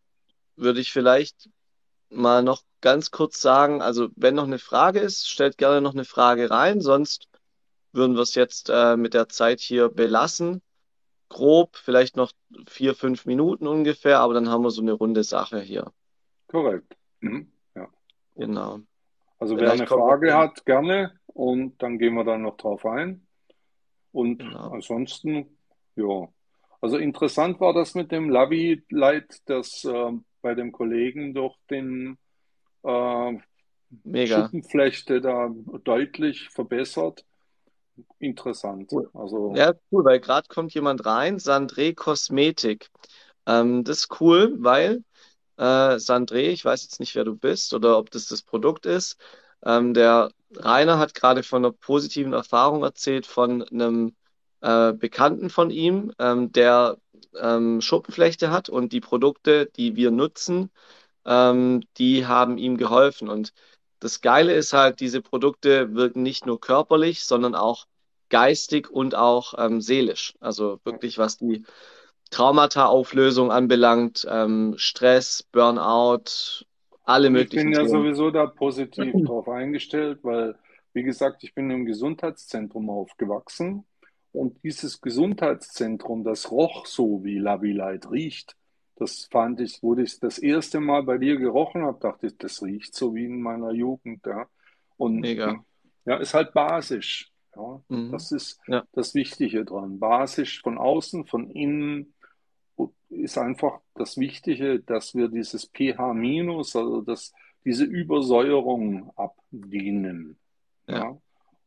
würde 0.55 0.81
ich 0.81 0.91
vielleicht 0.91 1.49
mal 2.09 2.43
noch 2.43 2.63
ganz 2.81 3.11
kurz 3.11 3.41
sagen, 3.41 3.81
also 3.81 4.09
wenn 4.15 4.35
noch 4.35 4.43
eine 4.43 4.59
Frage 4.59 4.99
ist, 4.99 5.27
stellt 5.29 5.57
gerne 5.57 5.81
noch 5.81 5.93
eine 5.93 6.05
Frage 6.05 6.49
rein, 6.49 6.81
sonst 6.81 7.27
würden 7.95 8.15
wir 8.15 8.21
es 8.21 8.35
jetzt 8.35 8.69
äh, 8.69 8.97
mit 8.97 9.13
der 9.13 9.29
Zeit 9.29 9.59
hier 9.59 9.89
belassen. 9.89 10.61
Grob, 11.29 11.75
vielleicht 11.75 12.17
noch 12.17 12.31
vier, 12.67 12.93
fünf 12.93 13.25
Minuten 13.25 13.67
ungefähr, 13.67 14.19
aber 14.19 14.33
dann 14.33 14.49
haben 14.49 14.63
wir 14.63 14.69
so 14.69 14.81
eine 14.81 14.93
runde 14.93 15.23
Sache 15.23 15.59
hier. 15.59 15.91
Korrekt. 16.47 16.95
Mhm. 17.19 17.51
Ja. 17.75 17.87
Genau. 18.35 18.79
Also 19.39 19.55
wer 19.55 19.63
Vielleicht 19.63 19.81
eine 19.81 19.87
kommt 19.87 19.99
noch 20.01 20.07
Frage 20.07 20.35
ein, 20.35 20.41
hat, 20.41 20.65
gerne. 20.65 21.19
Und 21.27 21.81
dann 21.81 21.97
gehen 21.97 22.13
wir 22.13 22.23
dann 22.23 22.43
noch 22.43 22.57
drauf 22.57 22.85
ein. 22.85 23.27
Und 24.11 24.39
genau. 24.39 24.69
ansonsten, 24.69 25.57
ja. 25.95 26.27
Also 26.79 26.97
interessant 26.97 27.59
war 27.59 27.73
das 27.73 27.95
mit 27.95 28.11
dem 28.11 28.29
Lavi-Light, 28.29 29.41
das 29.45 29.83
äh, 29.83 30.11
bei 30.41 30.53
dem 30.53 30.71
Kollegen 30.71 31.33
durch 31.33 31.55
den 31.69 32.17
äh, 32.83 33.33
Mega. 34.03 34.43
Schuppenflechte 34.43 35.19
da 35.19 35.49
deutlich 35.83 36.49
verbessert. 36.49 37.25
Interessant. 38.19 38.91
Cool. 38.91 39.09
Also, 39.13 39.53
Ja, 39.55 39.73
cool, 39.91 40.05
weil 40.05 40.19
gerade 40.19 40.47
kommt 40.47 40.73
jemand 40.73 41.05
rein, 41.05 41.37
Sandré 41.37 41.93
Kosmetik. 41.93 42.89
Ähm, 43.45 43.83
das 43.83 43.99
ist 43.99 44.21
cool, 44.21 44.55
weil 44.59 45.03
äh, 45.57 45.97
Sandré, 45.97 46.49
ich 46.49 46.65
weiß 46.65 46.83
jetzt 46.83 46.99
nicht, 46.99 47.15
wer 47.15 47.23
du 47.23 47.35
bist 47.35 47.73
oder 47.73 47.97
ob 47.97 48.11
das 48.11 48.27
das 48.27 48.41
Produkt 48.41 48.85
ist. 48.85 49.17
Ähm, 49.63 49.93
der 49.93 50.31
Rainer 50.55 50.99
hat 50.99 51.13
gerade 51.13 51.43
von 51.43 51.63
einer 51.65 51.73
positiven 51.73 52.33
Erfahrung 52.33 52.83
erzählt 52.83 53.25
von 53.25 53.63
einem 53.63 54.15
äh, 54.61 54.93
Bekannten 54.93 55.49
von 55.49 55.69
ihm, 55.71 56.11
ähm, 56.19 56.51
der 56.51 56.97
ähm, 57.39 57.81
Schuppenflechte 57.81 58.51
hat 58.51 58.69
und 58.69 58.93
die 58.93 59.01
Produkte, 59.01 59.67
die 59.75 59.95
wir 59.95 60.11
nutzen, 60.11 60.71
ähm, 61.25 61.83
die 61.97 62.27
haben 62.27 62.57
ihm 62.57 62.77
geholfen. 62.77 63.29
Und 63.29 63.53
das 64.05 64.21
Geile 64.21 64.53
ist 64.53 64.71
halt, 64.71 64.99
diese 64.99 65.19
Produkte 65.19 65.95
wirken 65.95 66.21
nicht 66.21 66.45
nur 66.45 66.61
körperlich, 66.61 67.25
sondern 67.25 67.55
auch 67.55 67.87
geistig 68.29 68.87
und 68.91 69.15
auch 69.15 69.55
ähm, 69.57 69.81
seelisch. 69.81 70.35
Also 70.39 70.79
wirklich, 70.83 71.17
was 71.17 71.39
die 71.39 71.63
Traumata-Auflösung 72.29 73.51
anbelangt, 73.51 74.23
ähm, 74.29 74.75
Stress, 74.77 75.41
Burnout, 75.51 76.65
alle 77.03 77.29
und 77.29 77.35
ich 77.35 77.49
bin 77.49 77.69
möglichen 77.69 77.71
ja 77.71 77.79
Themen. 77.79 77.89
sowieso 77.89 78.29
da 78.29 78.45
positiv 78.45 79.11
drauf 79.25 79.49
eingestellt, 79.49 80.19
weil, 80.21 80.53
wie 80.93 81.01
gesagt, 81.01 81.43
ich 81.43 81.55
bin 81.55 81.71
im 81.71 81.87
Gesundheitszentrum 81.87 82.91
aufgewachsen 82.91 83.85
und 84.33 84.63
dieses 84.63 85.01
Gesundheitszentrum, 85.01 86.23
das 86.23 86.51
roch 86.51 86.85
so, 86.85 87.23
wie 87.23 87.39
Lavilite 87.39 88.11
riecht. 88.11 88.55
Das 88.95 89.27
fand 89.29 89.59
ich, 89.59 89.79
wo 89.83 89.95
ich 89.95 90.19
das 90.19 90.37
erste 90.39 90.79
Mal 90.79 91.03
bei 91.03 91.17
dir 91.17 91.37
gerochen 91.37 91.83
habe, 91.83 91.99
dachte 91.99 92.27
ich, 92.27 92.37
das 92.37 92.61
riecht 92.63 92.95
so 92.95 93.13
wie 93.13 93.25
in 93.25 93.41
meiner 93.41 93.71
Jugend, 93.71 94.25
ja. 94.25 94.47
Und 94.97 95.19
Mega. 95.19 95.63
ja, 96.05 96.17
ist 96.17 96.33
halt 96.33 96.53
basisch. 96.53 97.31
Ja, 97.55 97.81
Mhm. 97.89 98.11
das 98.11 98.31
ist 98.31 98.59
Ja, 98.67 98.83
das 98.93 99.13
Wichtige 99.15 99.65
dran. 99.65 99.99
Basisch 99.99 100.61
von 100.61 100.77
außen, 100.77 101.25
von 101.25 101.49
innen 101.49 102.13
ist 103.09 103.37
einfach 103.37 103.79
das 103.95 104.17
Wichtige, 104.17 104.79
dass 104.81 105.15
wir 105.15 105.29
dieses 105.29 105.65
pH-, 105.73 106.11
also 106.77 107.01
das, 107.01 107.33
diese 107.63 107.85
Übersäuerung 107.85 109.11
abdienen. 109.15 110.37
ja. 110.87 110.97
Ja. 110.97 111.17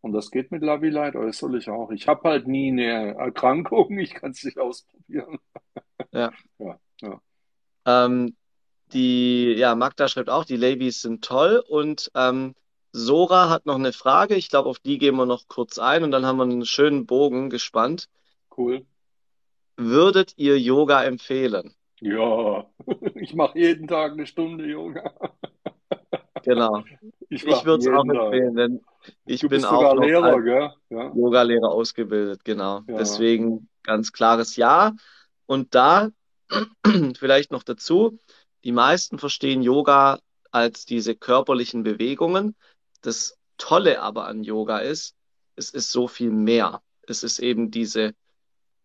Und 0.00 0.12
das 0.12 0.30
geht 0.30 0.52
mit 0.52 0.62
Lavilite 0.62 1.18
äußerlich 1.18 1.68
auch. 1.70 1.90
Ich 1.90 2.06
habe 2.06 2.28
halt 2.28 2.46
nie 2.46 2.70
eine 2.70 3.16
Erkrankung, 3.16 3.98
ich 3.98 4.14
kann 4.14 4.30
es 4.30 4.44
nicht 4.44 4.58
ausprobieren. 4.58 5.38
Ja. 6.12 6.32
Ja, 6.58 6.78
ja. 7.00 7.20
Ähm, 7.86 8.36
die, 8.92 9.52
ja, 9.52 9.74
Magda 9.74 10.08
schreibt 10.08 10.30
auch, 10.30 10.44
die 10.44 10.56
Levis 10.56 11.02
sind 11.02 11.24
toll 11.24 11.62
und 11.68 12.10
ähm, 12.14 12.54
Sora 12.92 13.50
hat 13.50 13.66
noch 13.66 13.76
eine 13.76 13.92
Frage. 13.92 14.34
Ich 14.34 14.48
glaube, 14.48 14.68
auf 14.68 14.78
die 14.78 14.98
gehen 14.98 15.16
wir 15.16 15.26
noch 15.26 15.46
kurz 15.48 15.78
ein 15.78 16.04
und 16.04 16.10
dann 16.10 16.24
haben 16.24 16.38
wir 16.38 16.44
einen 16.44 16.64
schönen 16.64 17.06
Bogen 17.06 17.50
gespannt. 17.50 18.08
Cool. 18.56 18.86
Würdet 19.76 20.32
ihr 20.36 20.58
Yoga 20.58 21.04
empfehlen? 21.04 21.74
Ja, 22.00 22.66
ich 23.14 23.34
mache 23.34 23.58
jeden 23.58 23.86
Tag 23.86 24.12
eine 24.12 24.26
Stunde 24.26 24.66
Yoga. 24.66 25.12
Genau. 26.44 26.82
Ich 27.28 27.44
Ich 27.44 27.64
würde 27.64 27.82
es 27.82 27.88
auch 27.88 28.04
empfehlen, 28.04 28.54
denn 28.54 28.80
ich 29.26 29.42
bin 29.42 29.64
auch 29.64 29.94
Lehrer? 30.00 30.72
Ja. 30.88 31.12
Yoga-Lehrer 31.14 31.68
ausgebildet, 31.68 32.44
genau. 32.44 32.82
Ja. 32.86 32.96
Deswegen 32.96 33.68
ganz 33.82 34.12
klares 34.12 34.56
Ja. 34.56 34.92
Und 35.48 35.74
da 35.74 36.10
vielleicht 37.18 37.50
noch 37.50 37.62
dazu, 37.62 38.18
die 38.64 38.72
meisten 38.72 39.18
verstehen 39.18 39.62
Yoga 39.62 40.20
als 40.50 40.84
diese 40.84 41.16
körperlichen 41.16 41.82
Bewegungen. 41.82 42.54
Das 43.00 43.38
Tolle 43.56 44.02
aber 44.02 44.26
an 44.26 44.44
Yoga 44.44 44.78
ist, 44.80 45.16
es 45.56 45.70
ist 45.70 45.90
so 45.90 46.06
viel 46.06 46.30
mehr. 46.30 46.82
Es 47.06 47.22
ist 47.22 47.38
eben 47.38 47.70
diese, 47.70 48.14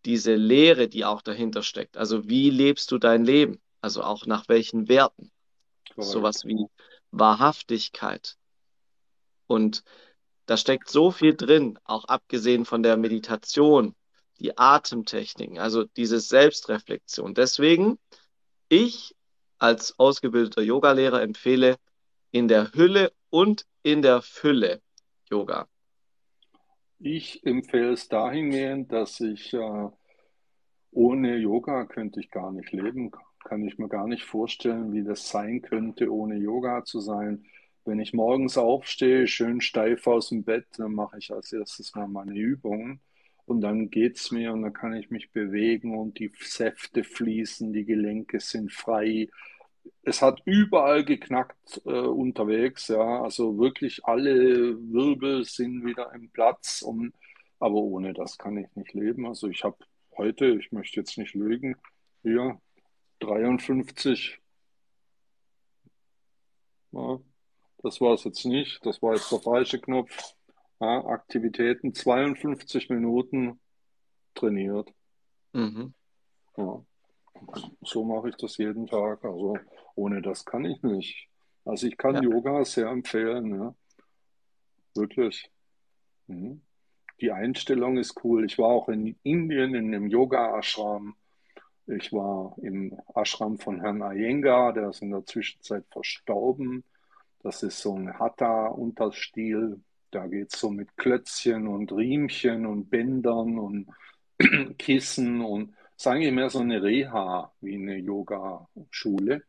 diese 0.05 0.36
Lehre, 0.36 0.88
die 0.88 1.03
auch 1.03 1.22
dahinter 1.22 1.64
steckt. 1.64 1.97
Also 1.97 2.30
wie 2.30 2.49
lebst 2.49 2.91
du 2.91 2.97
dein 2.97 3.26
Leben? 3.26 3.59
Also 3.82 4.01
auch 4.01 4.26
nach 4.26 4.47
welchen 4.47 4.88
Werten? 4.88 5.32
Korrekt. 5.93 6.11
Sowas 6.11 6.45
wie 6.45 6.66
Wahrhaftigkeit. 7.11 8.38
Und 9.47 9.84
da 10.45 10.55
steckt 10.55 10.89
so 10.89 11.11
viel 11.11 11.36
drin, 11.36 11.78
auch 11.84 12.05
abgesehen 12.05 12.64
von 12.64 12.84
der 12.84 12.95
Meditation, 12.95 13.95
die 14.39 14.57
Atemtechniken, 14.57 15.59
also 15.59 15.84
diese 15.84 16.19
Selbstreflexion. 16.19 17.34
Deswegen, 17.34 17.97
ich 18.69 19.15
als 19.59 19.97
ausgebildeter 19.97 20.61
Yogalehrer 20.61 21.21
empfehle 21.21 21.77
in 22.31 22.47
der 22.47 22.73
Hülle 22.73 23.13
und 23.29 23.65
in 23.84 24.01
der 24.01 24.21
Fülle 24.21 24.81
Yoga. 25.29 25.67
Ich 26.99 27.45
empfehle 27.45 27.93
es 27.93 28.07
dahingehend, 28.07 28.91
dass 28.91 29.19
ich 29.19 29.53
äh, 29.53 29.89
ohne 30.91 31.38
Yoga 31.38 31.86
könnte 31.86 32.19
ich 32.19 32.29
gar 32.29 32.51
nicht 32.51 32.71
leben. 32.71 33.11
Kann 33.43 33.65
ich 33.65 33.77
mir 33.77 33.89
gar 33.89 34.07
nicht 34.07 34.23
vorstellen, 34.23 34.93
wie 34.93 35.03
das 35.03 35.29
sein 35.29 35.61
könnte, 35.61 36.11
ohne 36.11 36.36
Yoga 36.36 36.86
zu 36.86 36.99
sein. 36.99 37.45
Wenn 37.86 37.99
ich 37.99 38.13
morgens 38.13 38.57
aufstehe, 38.57 39.27
schön 39.27 39.59
steif 39.59 40.07
aus 40.07 40.29
dem 40.29 40.43
Bett, 40.43 40.65
dann 40.77 40.93
mache 40.93 41.17
ich 41.17 41.31
als 41.31 41.51
erstes 41.51 41.93
mal 41.93 42.07
meine 42.07 42.34
Übungen 42.34 43.01
und 43.45 43.61
dann 43.61 43.89
geht's 43.89 44.31
mir 44.31 44.53
und 44.53 44.61
dann 44.61 44.73
kann 44.73 44.93
ich 44.93 45.09
mich 45.09 45.31
bewegen 45.31 45.97
und 45.97 46.19
die 46.19 46.31
Säfte 46.39 47.03
fließen, 47.03 47.73
die 47.73 47.85
Gelenke 47.85 48.39
sind 48.39 48.71
frei. 48.71 49.29
Es 50.03 50.21
hat 50.21 50.41
überall 50.45 51.03
geknackt 51.03 51.81
äh, 51.85 51.89
unterwegs, 51.89 52.87
ja. 52.87 53.21
Also 53.21 53.57
wirklich 53.57 54.05
alle 54.05 54.77
Wirbel 54.91 55.43
sind 55.45 55.85
wieder 55.85 56.13
im 56.13 56.29
Platz 56.29 56.81
und 56.81 57.13
aber 57.59 57.75
ohne 57.75 58.13
das 58.13 58.37
kann 58.37 58.57
ich 58.57 58.67
nicht 58.75 58.93
leben. 58.93 59.25
Also 59.25 59.47
ich 59.47 59.63
habe 59.63 59.77
heute, 60.17 60.47
ich 60.47 60.71
möchte 60.71 60.99
jetzt 60.99 61.17
nicht 61.17 61.33
lügen, 61.33 61.75
hier 62.21 62.59
53, 63.19 64.39
ja, 66.91 67.19
das 67.81 68.01
war 68.01 68.13
es 68.13 68.23
jetzt 68.23 68.45
nicht, 68.45 68.85
das 68.85 69.01
war 69.01 69.15
jetzt 69.15 69.31
der 69.31 69.39
falsche 69.39 69.79
Knopf. 69.79 70.35
Aktivitäten 70.84 71.93
52 71.93 72.89
Minuten 72.89 73.59
trainiert. 74.36 74.91
Mhm. 75.53 75.93
Ja. 76.57 76.84
So 77.81 78.03
mache 78.03 78.29
ich 78.29 78.36
das 78.38 78.57
jeden 78.57 78.88
Tag. 78.88 79.23
Also 79.23 79.57
ohne 79.95 80.21
das 80.21 80.45
kann 80.45 80.65
ich 80.65 80.81
nicht. 80.84 81.29
Also 81.65 81.88
ich 81.88 81.97
kann 81.97 82.15
Ja. 82.15 82.21
Yoga 82.21 82.63
sehr 82.65 82.88
empfehlen, 82.88 83.55
ja. 83.55 83.75
Wirklich. 84.95 85.49
Mhm. 86.27 86.61
Die 87.21 87.31
Einstellung 87.31 87.97
ist 87.97 88.23
cool. 88.23 88.45
Ich 88.45 88.57
war 88.57 88.69
auch 88.69 88.89
in 88.89 89.17
Indien 89.23 89.75
in 89.75 89.93
einem 89.93 90.07
Yoga-Ashram. 90.07 91.15
Ich 91.88 92.13
war 92.13 92.55
im 92.61 92.97
Ashram 93.13 93.59
von 93.59 93.81
Herrn 93.81 94.01
Iyengar, 94.01 94.73
der 94.73 94.89
ist 94.89 95.01
in 95.01 95.11
der 95.11 95.25
Zwischenzeit 95.25 95.86
verstorben. 95.91 96.84
Das 97.39 97.61
ist 97.61 97.79
so 97.79 97.95
ein 97.95 98.17
Hatha-Unterstil. 98.17 99.81
Da 100.14 100.28
geht 100.28 100.53
es 100.53 100.59
so 100.59 100.70
mit 100.70 100.95
Klötzchen 100.95 101.68
und 101.68 101.91
Riemchen 101.91 102.66
und 102.68 102.89
Bändern 102.89 103.57
und 103.57 103.88
Kissen 104.78 105.41
und 105.41 105.76
ist 105.97 106.07
eigentlich 106.07 106.34
mehr 106.34 106.49
so 106.49 106.59
eine 106.59 106.84
Reha 106.84 107.51
wie 107.61 107.76
eine 107.76 107.97
Yoga-Schule. 107.97 109.43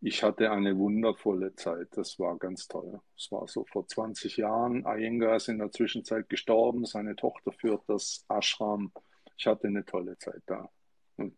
Ich 0.00 0.22
hatte 0.22 0.50
eine 0.50 0.76
wundervolle 0.76 1.54
Zeit. 1.54 1.88
Das 1.92 2.18
war 2.18 2.36
ganz 2.36 2.68
toll. 2.68 3.00
Es 3.16 3.32
war 3.32 3.48
so 3.48 3.64
vor 3.64 3.86
20 3.86 4.36
Jahren. 4.36 4.84
Iyengar 4.84 5.36
ist 5.36 5.48
in 5.48 5.58
der 5.58 5.72
Zwischenzeit 5.72 6.28
gestorben. 6.28 6.84
Seine 6.84 7.16
Tochter 7.16 7.52
führt 7.52 7.82
das 7.88 8.24
Ashram. 8.28 8.92
Ich 9.36 9.46
hatte 9.46 9.68
eine 9.68 9.84
tolle 9.84 10.18
Zeit 10.18 10.42
da. 10.46 10.68
Und, 11.16 11.36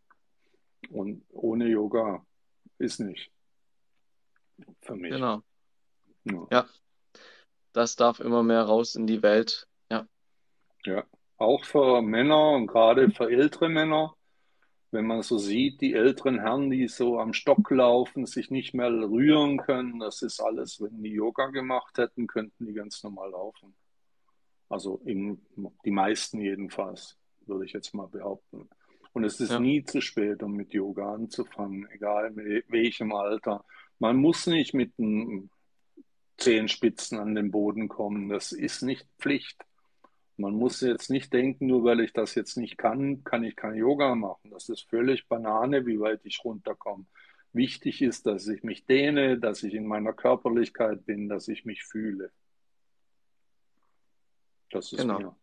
und 0.90 1.24
ohne 1.30 1.68
Yoga 1.68 2.26
ist 2.78 2.98
nicht 2.98 3.30
für 4.82 4.96
mich. 4.96 5.12
Genau. 5.12 5.42
Ja. 6.24 6.46
Ja, 6.50 6.68
das 7.72 7.96
darf 7.96 8.20
immer 8.20 8.42
mehr 8.42 8.62
raus 8.62 8.94
in 8.94 9.06
die 9.06 9.22
Welt. 9.22 9.66
Ja, 9.90 10.06
Ja, 10.84 11.04
auch 11.36 11.64
für 11.64 12.02
Männer 12.02 12.50
und 12.50 12.66
gerade 12.66 13.10
für 13.10 13.30
ältere 13.30 13.68
Männer, 13.68 14.14
wenn 14.90 15.06
man 15.06 15.22
so 15.22 15.38
sieht, 15.38 15.80
die 15.80 15.94
älteren 15.94 16.40
Herren, 16.40 16.70
die 16.70 16.88
so 16.88 17.18
am 17.18 17.32
Stock 17.32 17.70
laufen, 17.70 18.26
sich 18.26 18.50
nicht 18.50 18.74
mehr 18.74 18.90
rühren 18.90 19.58
können, 19.58 20.00
das 20.00 20.22
ist 20.22 20.40
alles, 20.40 20.80
wenn 20.80 21.02
die 21.02 21.12
Yoga 21.12 21.46
gemacht 21.46 21.96
hätten, 21.98 22.26
könnten 22.26 22.66
die 22.66 22.74
ganz 22.74 23.02
normal 23.02 23.30
laufen. 23.30 23.74
Also 24.68 25.00
in, 25.04 25.40
die 25.84 25.90
meisten 25.90 26.40
jedenfalls, 26.40 27.16
würde 27.46 27.64
ich 27.64 27.72
jetzt 27.72 27.94
mal 27.94 28.06
behaupten. 28.06 28.68
Und 29.12 29.24
es 29.24 29.40
ist 29.40 29.50
ja, 29.50 29.58
nie 29.58 29.82
zu 29.82 30.00
spät, 30.00 30.42
um 30.42 30.52
mit 30.52 30.72
Yoga 30.72 31.14
anzufangen, 31.14 31.88
egal 31.90 32.30
mit 32.30 32.64
welchem 32.70 33.12
Alter. 33.12 33.64
Man 33.98 34.16
muss 34.16 34.46
nicht 34.46 34.72
mit 34.72 34.96
den 34.98 35.50
Zehenspitzen 36.40 37.18
an 37.18 37.34
den 37.34 37.50
Boden 37.50 37.88
kommen. 37.88 38.28
Das 38.28 38.52
ist 38.52 38.82
nicht 38.82 39.06
Pflicht. 39.18 39.64
Man 40.36 40.54
muss 40.54 40.80
jetzt 40.80 41.10
nicht 41.10 41.32
denken, 41.32 41.66
nur 41.66 41.84
weil 41.84 42.00
ich 42.00 42.12
das 42.12 42.34
jetzt 42.34 42.56
nicht 42.56 42.78
kann, 42.78 43.24
kann 43.24 43.44
ich 43.44 43.56
kein 43.56 43.74
Yoga 43.74 44.14
machen. 44.14 44.50
Das 44.50 44.68
ist 44.70 44.88
völlig 44.88 45.28
Banane, 45.28 45.86
wie 45.86 46.00
weit 46.00 46.20
ich 46.24 46.42
runterkomme. 46.44 47.04
Wichtig 47.52 48.00
ist, 48.00 48.26
dass 48.26 48.46
ich 48.48 48.62
mich 48.62 48.86
dehne, 48.86 49.38
dass 49.38 49.62
ich 49.62 49.74
in 49.74 49.86
meiner 49.86 50.12
Körperlichkeit 50.12 51.04
bin, 51.04 51.28
dass 51.28 51.48
ich 51.48 51.64
mich 51.64 51.84
fühle. 51.84 52.32
Das 54.70 54.92
ist 54.92 55.00
genau. 55.00 55.18
mir. 55.18 55.36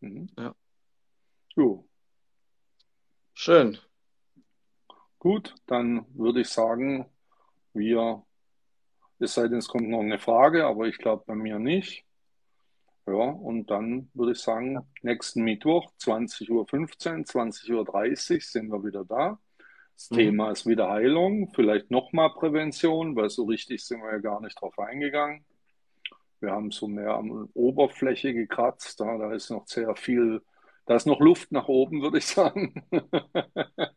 Mhm. 0.00 0.30
Ja, 0.38 0.54
Jo, 1.56 1.88
schön. 3.34 3.78
gut, 5.18 5.56
dann 5.66 6.06
würde 6.14 6.42
ich 6.42 6.48
sagen, 6.48 7.06
wir, 7.72 8.24
es 9.20 9.34
sei 9.34 9.48
denn, 9.48 9.58
es 9.58 9.68
kommt 9.68 9.88
noch 9.88 10.00
eine 10.00 10.18
Frage, 10.18 10.66
aber 10.66 10.86
ich 10.88 10.98
glaube 10.98 11.24
bei 11.26 11.34
mir 11.34 11.58
nicht. 11.58 12.04
Ja, 13.06 13.14
und 13.14 13.70
dann 13.70 14.10
würde 14.14 14.32
ich 14.32 14.38
sagen, 14.38 14.78
nächsten 15.02 15.42
Mittwoch, 15.42 15.90
20.15 15.98 16.50
Uhr, 16.50 16.64
20.30 16.66 18.34
Uhr 18.34 18.40
sind 18.40 18.68
wir 18.70 18.84
wieder 18.84 19.04
da. 19.04 19.38
Das 19.94 20.10
Mhm. 20.10 20.16
Thema 20.16 20.50
ist 20.52 20.66
wieder 20.66 20.90
Heilung, 20.90 21.50
vielleicht 21.54 21.90
nochmal 21.90 22.32
Prävention, 22.34 23.16
weil 23.16 23.30
so 23.30 23.44
richtig 23.44 23.84
sind 23.84 24.00
wir 24.02 24.12
ja 24.12 24.18
gar 24.18 24.40
nicht 24.42 24.60
drauf 24.60 24.78
eingegangen. 24.78 25.44
Wir 26.40 26.52
haben 26.52 26.70
so 26.70 26.86
mehr 26.88 27.14
an 27.16 27.48
Oberfläche 27.54 28.34
gekratzt, 28.34 29.00
da, 29.00 29.18
da 29.18 29.32
ist 29.32 29.50
noch 29.50 29.66
sehr 29.66 29.96
viel, 29.96 30.42
da 30.86 30.96
ist 30.96 31.06
noch 31.06 31.20
Luft 31.20 31.50
nach 31.52 31.68
oben, 31.68 32.02
würde 32.02 32.18
ich 32.18 32.26
sagen. 32.26 32.84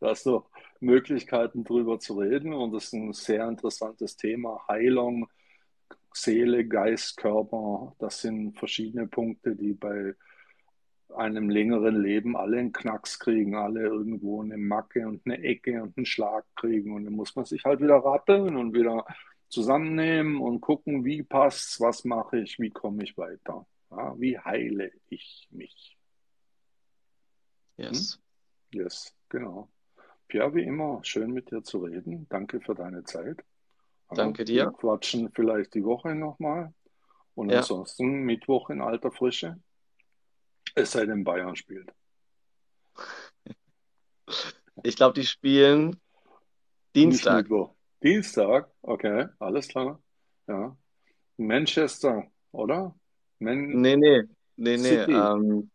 Da 0.00 0.10
ist 0.12 0.26
noch 0.26 0.50
Möglichkeiten 0.82 1.64
drüber 1.64 1.98
zu 1.98 2.18
reden 2.18 2.52
und 2.52 2.72
das 2.72 2.84
ist 2.84 2.92
ein 2.94 3.12
sehr 3.12 3.48
interessantes 3.48 4.16
Thema. 4.16 4.64
Heilung, 4.68 5.28
Seele, 6.12 6.66
Geist, 6.66 7.16
Körper, 7.16 7.94
das 7.98 8.20
sind 8.20 8.58
verschiedene 8.58 9.06
Punkte, 9.06 9.56
die 9.56 9.72
bei 9.72 10.14
einem 11.14 11.50
längeren 11.50 12.00
Leben 12.00 12.36
alle 12.36 12.58
einen 12.58 12.72
Knacks 12.72 13.18
kriegen, 13.18 13.54
alle 13.54 13.82
irgendwo 13.82 14.42
eine 14.42 14.56
Macke 14.56 15.06
und 15.06 15.22
eine 15.24 15.42
Ecke 15.42 15.82
und 15.82 15.96
einen 15.96 16.06
Schlag 16.06 16.44
kriegen. 16.56 16.94
Und 16.94 17.04
dann 17.04 17.14
muss 17.14 17.36
man 17.36 17.44
sich 17.44 17.64
halt 17.64 17.80
wieder 17.80 17.96
rappeln 17.96 18.56
und 18.56 18.74
wieder 18.74 19.04
zusammennehmen 19.48 20.40
und 20.40 20.60
gucken, 20.60 21.04
wie 21.04 21.22
passt's, 21.22 21.80
was 21.80 22.04
mache 22.04 22.40
ich, 22.40 22.58
wie 22.58 22.70
komme 22.70 23.04
ich 23.04 23.16
weiter. 23.18 23.66
Ja, 23.90 24.18
wie 24.18 24.38
heile 24.38 24.90
ich 25.08 25.46
mich. 25.50 25.98
Hm? 27.76 27.86
Yes. 27.86 28.18
Yes, 28.72 29.14
genau. 29.28 29.68
Pierre, 30.32 30.54
wie 30.54 30.62
immer, 30.62 30.98
schön 31.04 31.30
mit 31.32 31.50
dir 31.50 31.62
zu 31.62 31.84
reden. 31.84 32.26
Danke 32.30 32.58
für 32.62 32.74
deine 32.74 33.04
Zeit. 33.04 33.44
Danke 34.08 34.38
wir 34.38 34.44
dir. 34.46 34.70
quatschen 34.70 35.30
vielleicht 35.34 35.74
die 35.74 35.84
Woche 35.84 36.14
nochmal 36.14 36.72
und 37.34 37.50
Ja, 37.50 37.58
ansonsten 37.58 38.22
Mittwoch 38.22 38.70
in 38.70 38.80
alter 38.80 39.10
Frische. 39.10 39.60
Es 40.74 40.92
sei 40.92 41.04
denn, 41.04 41.22
Bayern 41.22 41.54
spielt. 41.54 41.92
ich 44.82 44.96
glaube, 44.96 45.20
die 45.20 45.26
spielen 45.26 46.00
Dienstag. 46.94 47.42
Mittwoch. 47.42 47.74
Dienstag, 48.02 48.70
okay, 48.80 49.26
alles 49.38 49.68
klar. 49.68 50.02
Ja. 50.46 50.74
Manchester, 51.36 52.26
oder? 52.52 52.98
Man 53.38 53.82
Nee, 53.82 53.96
nee, 53.96 54.22
nee, 54.56 54.78
nee, 54.78 54.78
City. 54.78 55.12
ähm, 55.12 55.70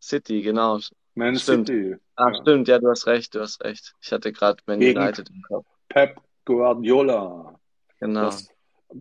City, 0.00 0.42
genau. 0.42 0.80
Man 1.14 1.36
Stimmt. 1.36 1.68
City. 1.68 1.96
Ah, 2.16 2.30
Ja. 2.30 2.34
stimmt, 2.42 2.68
ja, 2.68 2.78
du 2.78 2.88
hast 2.90 3.06
recht, 3.06 3.34
du 3.34 3.40
hast 3.40 3.62
recht. 3.62 3.94
Ich 4.00 4.10
hatte 4.12 4.32
gerade 4.32 4.62
Man 4.66 4.80
Gegen 4.80 4.98
United 5.00 5.30
im 5.30 5.42
Kopf. 5.42 5.66
Pep 5.88 6.20
Guardiola. 6.44 7.58
Genau, 8.00 8.24
Das 8.26 8.48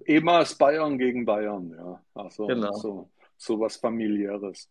ehemals 0.05 0.55
Bayern 0.55 0.97
gegen 0.97 1.25
Bayern, 1.25 1.71
ja. 1.77 2.01
Also 2.13 2.47
genau. 2.47 2.71
so, 2.73 3.09
so 3.37 3.59
was 3.59 3.77
familiäres. 3.77 4.69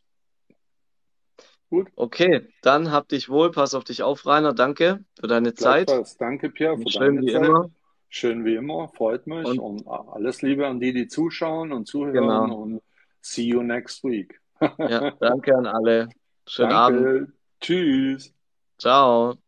Gut, 1.68 1.88
Okay, 1.96 2.48
dann 2.62 2.90
hab 2.92 3.08
dich 3.08 3.28
wohl, 3.30 3.50
pass 3.50 3.74
auf 3.74 3.84
dich 3.84 4.02
auf, 4.02 4.26
Rainer. 4.26 4.52
Danke 4.52 5.04
für 5.18 5.26
deine 5.26 5.54
Zeit. 5.54 5.90
Danke, 6.18 6.50
Pierre, 6.50 6.76
für 6.76 6.90
schön 6.90 7.16
deine 7.16 7.22
wie 7.26 7.32
Zeit. 7.32 7.44
immer. 7.46 7.70
Schön 8.08 8.44
wie 8.44 8.56
immer, 8.56 8.88
freut 8.88 9.26
mich. 9.26 9.46
Und 9.46 9.58
Und 9.58 9.86
alles 9.88 10.42
Liebe 10.42 10.66
an 10.66 10.80
die, 10.80 10.92
die 10.92 11.08
zuschauen 11.08 11.72
und 11.72 11.86
zuhören. 11.86 12.12
genau. 12.12 12.54
Und 12.56 12.82
see 13.22 13.44
you 13.44 13.62
next 13.62 14.04
week. 14.04 14.38
Ja, 14.60 15.10
danke 15.20 15.56
an 15.56 15.66
alle. 15.66 16.10
Schönen 16.52 16.72
Abend. 16.72 17.06
Danke. 17.06 17.32
Tschüss. 17.60 18.34
Ciao. 18.78 19.38